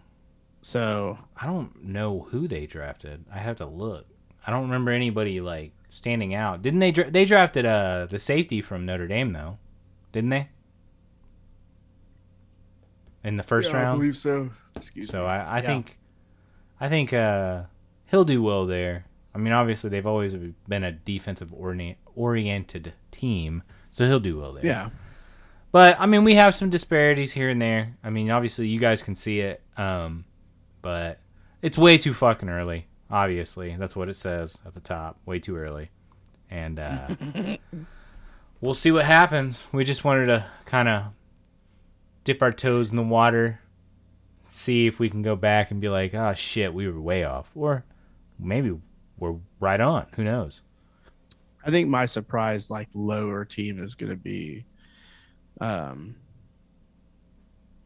So 0.61 1.18
I 1.38 1.45
don't 1.45 1.84
know 1.84 2.27
who 2.31 2.47
they 2.47 2.65
drafted. 2.65 3.23
I 3.34 3.38
have 3.38 3.57
to 3.57 3.65
look. 3.65 4.05
I 4.45 4.51
don't 4.51 4.63
remember 4.63 4.91
anybody 4.91 5.39
like 5.41 5.72
standing 5.89 6.34
out. 6.34 6.61
Didn't 6.63 6.80
they? 6.80 6.91
Dra- 6.91 7.11
they 7.11 7.26
drafted 7.26 7.65
uh 7.65 8.07
the 8.09 8.19
safety 8.19 8.61
from 8.61 8.85
Notre 8.85 9.07
Dame 9.07 9.31
though, 9.34 9.57
didn't 10.11 10.31
they? 10.31 10.47
In 13.23 13.38
the 13.38 13.43
first 13.43 13.72
round. 13.72 13.88
I 13.88 13.91
believe 13.93 14.18
so. 14.18 14.49
Excuse 14.76 15.07
me. 15.07 15.11
So 15.11 15.26
I, 15.26 15.38
I 15.38 15.55
Yeah. 15.57 15.61
think, 15.68 15.97
I 16.81 16.89
think 16.89 17.13
uh, 17.13 17.63
he'll 18.07 18.25
do 18.25 18.41
well 18.41 18.65
there. 18.65 19.05
I 19.33 19.37
mean, 19.37 19.53
obviously 19.53 19.91
they've 19.91 20.07
always 20.07 20.33
been 20.67 20.83
a 20.83 20.91
defensive 20.91 21.53
oriented 21.53 22.93
team, 23.11 23.63
so 23.91 24.05
he'll 24.07 24.19
do 24.19 24.39
well 24.39 24.53
there. 24.53 24.65
Yeah. 24.65 24.89
But 25.71 25.97
I 25.99 26.07
mean, 26.07 26.23
we 26.23 26.35
have 26.35 26.55
some 26.55 26.71
disparities 26.71 27.31
here 27.31 27.49
and 27.49 27.61
there. 27.61 27.95
I 28.03 28.09
mean, 28.09 28.31
obviously 28.31 28.67
you 28.67 28.79
guys 28.79 29.03
can 29.03 29.15
see 29.15 29.39
it, 29.39 29.61
um, 29.77 30.25
but 30.81 31.19
it's 31.61 31.77
way 31.77 31.99
too 31.99 32.15
fucking 32.15 32.49
early. 32.49 32.87
Obviously, 33.09 33.75
that's 33.77 33.95
what 33.95 34.09
it 34.09 34.15
says 34.15 34.61
at 34.65 34.73
the 34.73 34.79
top. 34.79 35.19
Way 35.25 35.39
too 35.39 35.55
early, 35.55 35.91
and 36.49 36.79
uh, 36.79 37.07
we'll 38.61 38.73
see 38.73 38.91
what 38.91 39.05
happens. 39.05 39.67
We 39.71 39.83
just 39.83 40.03
wanted 40.03 40.25
to 40.27 40.45
kind 40.65 40.89
of 40.89 41.03
dip 42.23 42.41
our 42.41 42.51
toes 42.51 42.89
in 42.89 42.97
the 42.97 43.03
water, 43.03 43.61
see 44.52 44.86
if 44.86 44.99
we 44.99 45.10
can 45.10 45.22
go 45.22 45.36
back 45.36 45.72
and 45.72 45.80
be 45.80 45.88
like, 45.90 46.14
"Oh 46.14 46.34
shit, 46.34 46.73
we 46.73 46.88
were 46.88 46.99
way 46.99 47.23
off," 47.23 47.49
or 47.56 47.86
maybe 48.38 48.78
we're 49.18 49.38
right 49.60 49.80
on. 49.80 50.07
Who 50.15 50.23
knows? 50.23 50.61
I 51.65 51.72
think 51.72 51.88
my 51.90 52.06
surprise, 52.06 52.69
like, 52.69 52.90
lower 52.94 53.45
team 53.45 53.80
is 53.80 53.94
going 53.95 54.10
to 54.10 54.18
be 54.18 54.65
um, 55.61 56.15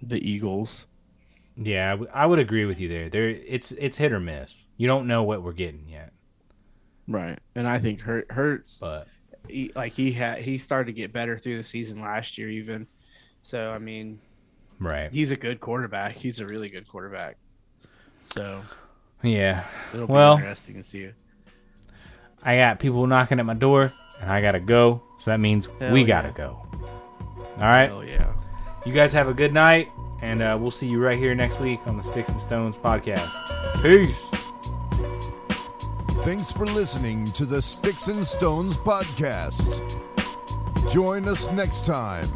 the 0.02 0.18
Eagles. 0.18 0.86
Yeah, 1.58 1.98
I 2.14 2.26
would 2.26 2.40
agree 2.40 2.66
with 2.66 2.80
you 2.80 2.90
there. 2.90 3.10
There, 3.10 3.30
it's 3.30 3.72
it's 3.74 3.98
hit 3.98 4.12
or 4.12 4.20
miss. 4.20 4.66
You 4.78 4.88
don't 4.88 5.08
know 5.08 5.24
what 5.24 5.44
we're 5.44 5.54
getting 5.54 5.88
yet, 5.88 6.14
Right. 7.08 7.40
And 7.56 7.68
I 7.68 7.80
think 7.80 8.02
Hurt, 8.02 8.32
Hurts, 8.32 8.80
but 8.80 9.08
he, 9.48 9.72
like, 9.76 9.94
he 9.94 10.12
had, 10.12 10.40
he 10.40 10.58
started 10.58 10.88
to 10.88 10.94
get 10.94 11.14
better 11.14 11.38
through 11.38 11.58
the 11.58 11.64
season 11.64 12.02
last 12.02 12.38
year, 12.38 12.50
even. 12.50 12.88
So, 13.42 13.70
I 13.70 13.78
mean, 13.78 14.20
right, 14.80 15.12
he's 15.12 15.32
a 15.32 15.36
good 15.36 15.60
quarterback. 15.60 16.16
He's 16.16 16.40
a 16.40 16.46
really 16.46 16.70
good 16.70 16.88
quarterback. 16.88 17.38
So, 18.26 18.62
yeah. 19.24 19.66
it'll 19.94 20.08
be 20.08 20.14
Well- 20.14 20.38
interesting 20.38 20.76
to 20.76 20.84
see. 20.84 21.10
I 22.44 22.58
got 22.58 22.80
people 22.80 23.06
knocking 23.08 23.40
at 23.40 23.46
my 23.46 23.54
door, 23.56 23.92
and 24.22 24.32
I 24.32 24.40
gotta 24.42 24.60
go. 24.60 25.02
So 25.20 25.32
that 25.32 25.40
means 25.40 25.68
Hell 25.80 25.92
we 25.94 26.02
yeah. 26.02 26.08
gotta 26.08 26.32
go. 26.32 26.62
All 27.58 27.64
right, 27.64 27.90
Oh, 27.90 28.02
yeah. 28.02 28.32
you 28.86 28.94
guys 28.94 29.12
have 29.14 29.28
a 29.28 29.34
good 29.34 29.52
night, 29.54 29.90
and 30.22 30.42
uh, 30.44 30.56
we'll 30.60 30.70
see 30.72 30.88
you 30.88 31.00
right 31.02 31.18
here 31.18 31.34
next 31.34 31.60
week 31.60 31.80
on 31.88 31.98
the 31.98 32.04
Sticks 32.04 32.30
and 32.30 32.40
Stones 32.40 32.78
podcast. 32.78 33.32
Peace. 33.82 34.16
Thanks 36.24 36.52
for 36.52 36.66
listening 36.66 37.26
to 37.34 37.46
the 37.46 37.62
Sticks 37.62 38.08
and 38.08 38.26
Stones 38.26 38.78
podcast. 38.78 39.82
Join 40.92 41.28
us 41.28 41.50
next 41.52 41.86
time. 41.86 42.28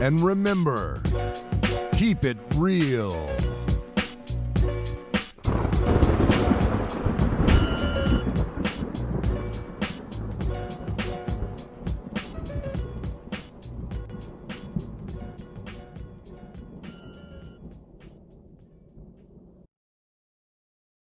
And 0.00 0.20
remember, 0.20 1.00
keep 1.92 2.24
it 2.24 2.36
real. 2.54 3.14